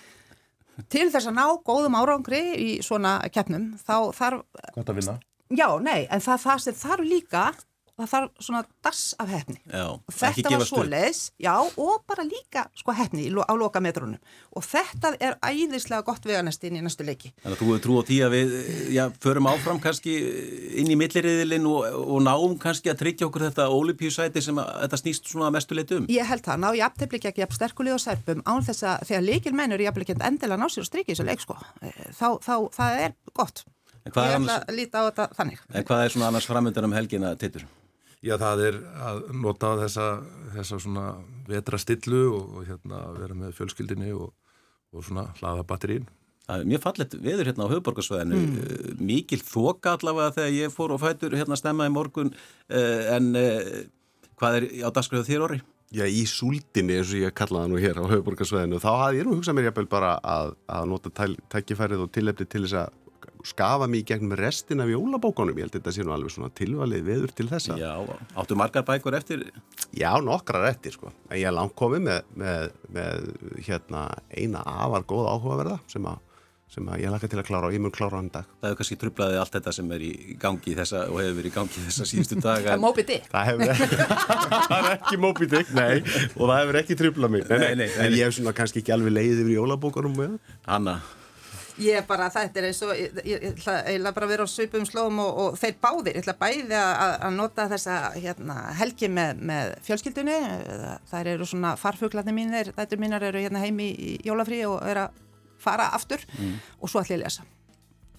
til 0.90 1.10
þess 1.14 1.30
að 1.30 1.38
ná 1.38 1.46
góðum 1.68 1.98
árangri 2.00 2.42
í 2.58 2.70
svona 2.86 3.20
keppnum 3.34 3.74
þá 3.84 3.98
þarf... 4.18 4.46
Hvort 4.74 4.90
að 4.90 5.00
vinna? 5.02 5.18
Já, 5.54 5.68
nei, 5.84 6.08
en 6.10 6.24
það, 6.24 6.40
það 6.48 6.64
sem 6.64 6.78
þarf 6.80 7.06
líka 7.06 7.44
það 8.00 8.10
þarf 8.10 8.46
svona 8.48 8.62
dass 8.84 9.02
af 9.22 9.30
hefni 9.30 9.60
já, 9.70 9.84
og 9.94 10.16
þetta 10.18 10.54
var 10.56 10.66
svo 10.66 10.84
leiðis 10.88 11.20
já 11.42 11.54
og 11.62 12.06
bara 12.10 12.26
líka 12.26 12.66
sko 12.78 12.96
hefni 12.98 13.28
á 13.30 13.54
lokametrunum. 13.54 14.22
Og 14.58 14.66
þetta 14.66 15.14
er 15.22 15.38
æðislega 15.46 16.06
gott 16.08 16.26
veganesti 16.26 16.70
inn 16.70 16.80
í 16.80 16.84
næstu 16.86 17.06
leiki. 17.06 17.34
Þannig 17.44 17.60
að 17.60 17.62
þú 17.62 17.78
trú 17.84 17.98
á 18.02 18.04
því 18.08 18.18
að 18.26 18.34
við 18.34 18.56
já, 18.96 19.04
förum 19.24 19.50
áfram 19.52 19.82
kannski 19.84 20.16
inn 20.82 20.90
í 20.90 20.98
milliriðilinn 20.98 21.68
og, 21.70 21.86
og 22.02 22.24
náum 22.26 22.56
kannski 22.62 22.90
að 22.94 23.04
tryggja 23.04 23.30
okkur 23.30 23.48
þetta 23.50 23.70
ólipjúsæti 23.70 24.44
sem 24.46 24.62
að, 24.62 24.72
þetta 24.86 25.02
snýst 25.04 25.30
svona 25.30 25.52
mestu 25.54 25.78
leiti 25.78 26.00
um? 26.00 26.10
Ég 26.14 26.30
held 26.30 26.46
það, 26.48 26.64
ná 26.66 26.70
ég 26.74 26.88
afteflik 26.88 27.30
ekki 27.30 27.46
að 27.46 27.58
sterkulegi 27.60 27.98
og 27.98 28.02
serpum 28.02 28.42
án 28.50 28.66
þess 28.66 28.88
að 28.90 29.06
þegar 29.12 29.28
leikil 29.30 29.56
mennur 29.58 29.86
ég 29.86 29.94
afteflik 29.94 30.18
endilega 30.18 30.60
ná 30.62 30.66
sér 30.70 30.86
og 30.86 30.90
strykja 30.90 31.14
þessu 31.14 31.30
leik 31.30 31.46
sko. 31.46 31.60
Þá, 32.18 32.28
þá, 32.42 32.54
það 32.74 33.06
er 33.06 33.16
gott. 33.38 33.64
Ég 34.04 34.12
ætla 34.12 34.26
annars, 34.36 34.66
að 34.68 34.76
líta 34.82 35.00
á 35.00 35.04
þetta 35.08 35.30
þannig. 35.38 35.64
En 35.72 35.88
hvað 35.88 36.04
er 36.04 36.14
svona 36.16 36.30
annars 36.32 36.50
framöndan 36.50 36.90
um 36.90 36.96
helgina 36.98 37.38
tittur? 37.40 37.64
Já, 38.24 38.38
það 38.40 38.62
er 38.70 38.76
að 39.04 39.22
nota 39.36 39.74
þessa, 39.82 40.08
þessa 40.54 40.80
svona 40.80 41.08
vetra 41.50 41.80
stillu 41.82 42.22
og, 42.32 42.44
og 42.56 42.68
hérna 42.70 43.02
vera 43.18 43.36
með 43.36 43.58
fjölskyldinni 43.58 44.14
og, 44.16 44.30
og 44.96 45.04
svona 45.04 45.28
hlaða 45.42 45.66
batterín. 45.68 46.06
Það 46.48 46.62
er 46.62 46.70
mjög 46.72 46.84
fallet 46.84 47.18
viður 47.24 47.50
hérna 47.50 47.68
á 47.68 47.72
höfuborgarsvæðinu, 47.72 48.40
mm. 48.40 49.04
mikil 49.04 49.40
þoka 49.44 49.98
allavega 49.98 50.36
þegar 50.38 50.56
ég 50.56 50.74
fór 50.76 50.96
og 50.96 51.04
fætur 51.04 51.36
hérna 51.40 51.60
stemma 51.60 51.88
í 51.88 51.92
morgun, 51.92 52.34
eh, 52.72 53.12
en 53.16 53.30
eh, 53.40 53.70
hvað 54.40 54.58
er 54.60 54.68
á 54.84 54.90
dagskröðu 54.96 55.28
þér 55.28 55.46
orði? 55.50 55.62
Já, 55.94 56.04
í 56.08 56.24
súldinni 56.28 56.98
eins 56.98 57.12
og 57.14 57.22
ég 57.22 57.36
kallaði 57.38 57.72
nú 57.72 57.80
hér 57.80 58.00
á 58.00 58.12
höfuborgarsvæðinu, 58.12 58.80
þá 58.84 58.92
hafði 58.92 59.22
ég 59.22 59.28
nú 59.28 59.38
hugsað 59.38 59.60
mér 59.60 59.70
jafnvel 59.70 59.90
bara 59.92 60.16
að, 60.20 60.56
að 60.68 60.92
nota 60.92 61.32
tækifærið 61.54 62.08
og 62.08 62.12
tilefni 62.16 62.48
til 62.50 62.64
þess 62.66 62.80
að 62.86 63.00
skafa 63.44 63.88
mig 63.92 64.06
gegnum 64.08 64.36
restin 64.40 64.84
af 64.84 64.92
jólabókonum 64.92 65.58
ég 65.60 65.68
held 65.68 65.76
að 65.76 65.82
þetta 65.82 65.96
sé 65.96 66.06
nú 66.08 66.14
alveg 66.16 66.34
svona 66.36 66.52
tilvalið 66.56 67.08
veður 67.08 67.34
til 67.36 67.48
þessa 67.52 67.78
Já, 67.80 67.94
áttu 68.40 68.58
margar 68.60 68.86
bækur 68.88 69.18
eftir? 69.20 69.48
Já, 69.92 70.12
nokkrar 70.24 70.70
eftir 70.72 70.96
sko 70.96 71.12
en 71.30 71.40
ég 71.40 71.48
er 71.50 71.56
langt 71.56 71.76
komið 71.80 72.06
með, 72.08 72.30
með, 72.44 72.78
með 72.96 73.32
hérna, 73.68 74.06
eina 74.32 74.64
afar 74.64 75.08
góð 75.10 75.32
áhugaverða 75.34 75.82
sem 75.92 76.08
að 76.08 76.22
sem 76.74 76.88
að 76.90 77.04
ég 77.04 77.12
laka 77.14 77.30
til 77.30 77.38
að 77.38 77.46
klára 77.46 77.70
og 77.70 77.76
ég 77.76 77.82
mun 77.84 77.94
klára 77.94 78.18
hann 78.18 78.30
dag. 78.34 78.48
Það 78.62 78.72
hefur 78.72 78.78
kannski 78.80 78.96
trublaði 79.02 79.40
allt 79.42 79.56
þetta 79.58 79.74
sem 79.78 79.92
er 79.94 80.06
í 80.08 80.12
gangi 80.42 80.76
þessa 80.80 81.02
og 81.06 81.20
hefur 81.22 81.36
verið 81.38 81.52
í 81.52 81.54
gangi 81.54 81.84
þessa 81.86 82.08
síðustu 82.10 82.38
dag. 82.42 82.64
Það 82.66 82.74
er 82.74 82.82
Moby 82.82 83.06
Dick. 83.10 83.28
Það 83.30 83.50
hefur 83.52 83.84
það 84.72 84.88
ekki 84.96 85.20
Moby 85.22 85.50
Dick, 85.52 85.74
nei, 85.78 86.00
og 86.34 86.48
það 86.50 86.56
hefur 86.64 86.80
ekki 86.82 86.98
trublað 87.04 87.36
mig. 87.36 87.46
Nei, 87.52 87.60
nei, 87.62 87.76
nei, 87.84 87.90
en 88.08 88.16
ég 88.18 88.26
hef 88.26 88.38
svona 88.40 88.56
kannski 88.58 88.82
ekki 88.82 88.96
alveg 88.96 89.14
leiðið 89.20 89.44
yfir 89.44 89.60
jólabókarum 89.60 90.18
með 90.18 90.34
það. 90.34 90.56
Hanna? 90.72 90.96
Ég 91.82 92.06
bara, 92.06 92.28
þetta 92.30 92.60
er 92.60 92.68
eins 92.68 92.80
og, 92.86 92.92
ég, 92.94 93.16
ég, 93.26 93.46
ég 93.48 93.62
ætla 93.66 94.12
bara 94.14 94.28
að 94.28 94.34
vera 94.36 94.46
á 94.46 94.50
svipum 94.52 94.84
slóum 94.86 95.18
og, 95.24 95.40
og 95.42 95.56
þeir 95.58 95.80
báðir, 95.82 96.12
ég 96.14 96.22
ætla 96.22 96.36
bæði 96.38 96.78
að, 96.78 97.14
að 97.26 97.34
nota 97.40 97.66
þessa 97.72 97.96
hérna, 98.14 98.58
helgi 98.78 99.10
með, 99.10 99.42
með 99.50 99.74
fjölskyldunni, 99.88 100.36
það 101.10 101.32
eru 101.34 101.48
svona 101.50 101.74
farfuglarnir 101.82 102.38
mínir, 102.38 102.70
þetta 102.78 103.02
mínar 103.02 103.26
eru 103.26 103.42
hérna 103.42 103.64
heimi 103.64 103.90
í 103.90 104.14
jólafrí 104.28 104.62
og 104.70 104.78
eru 104.86 105.08
að 105.08 105.18
fara 105.64 105.90
aftur 105.98 106.22
mm. 106.38 106.54
og 106.78 106.94
svo 106.94 107.02
ætla 107.02 107.18
ég 107.18 107.24
að 107.24 107.26
lesa. 107.26 107.48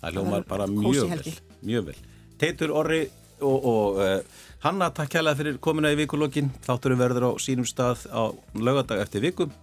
Það 0.03 0.19
ljómar 0.19 0.51
bara 0.51 0.69
mjög 0.75 1.15
vel, 1.15 1.39
mjög 1.63 1.89
vel. 1.93 1.97
Teitur, 2.43 2.75
Orri 2.75 3.05
og, 3.39 3.71
og 3.71 4.03
uh, 4.03 4.45
Hanna, 4.67 4.91
takk 4.97 5.15
kærlega 5.15 5.39
fyrir 5.39 5.63
komina 5.63 5.95
í 5.95 6.03
vikulokkin, 6.03 6.51
þátturum 6.67 7.07
verður 7.07 7.31
á 7.31 7.31
sínum 7.39 7.69
stað 7.69 8.09
á 8.11 8.35
lögadag 8.59 9.07
eftir 9.07 9.23
vikum, 9.29 9.55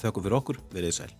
þökkum 0.00 0.24
fyrir 0.24 0.40
okkur, 0.40 0.64
verið 0.72 1.02
sæl. 1.02 1.10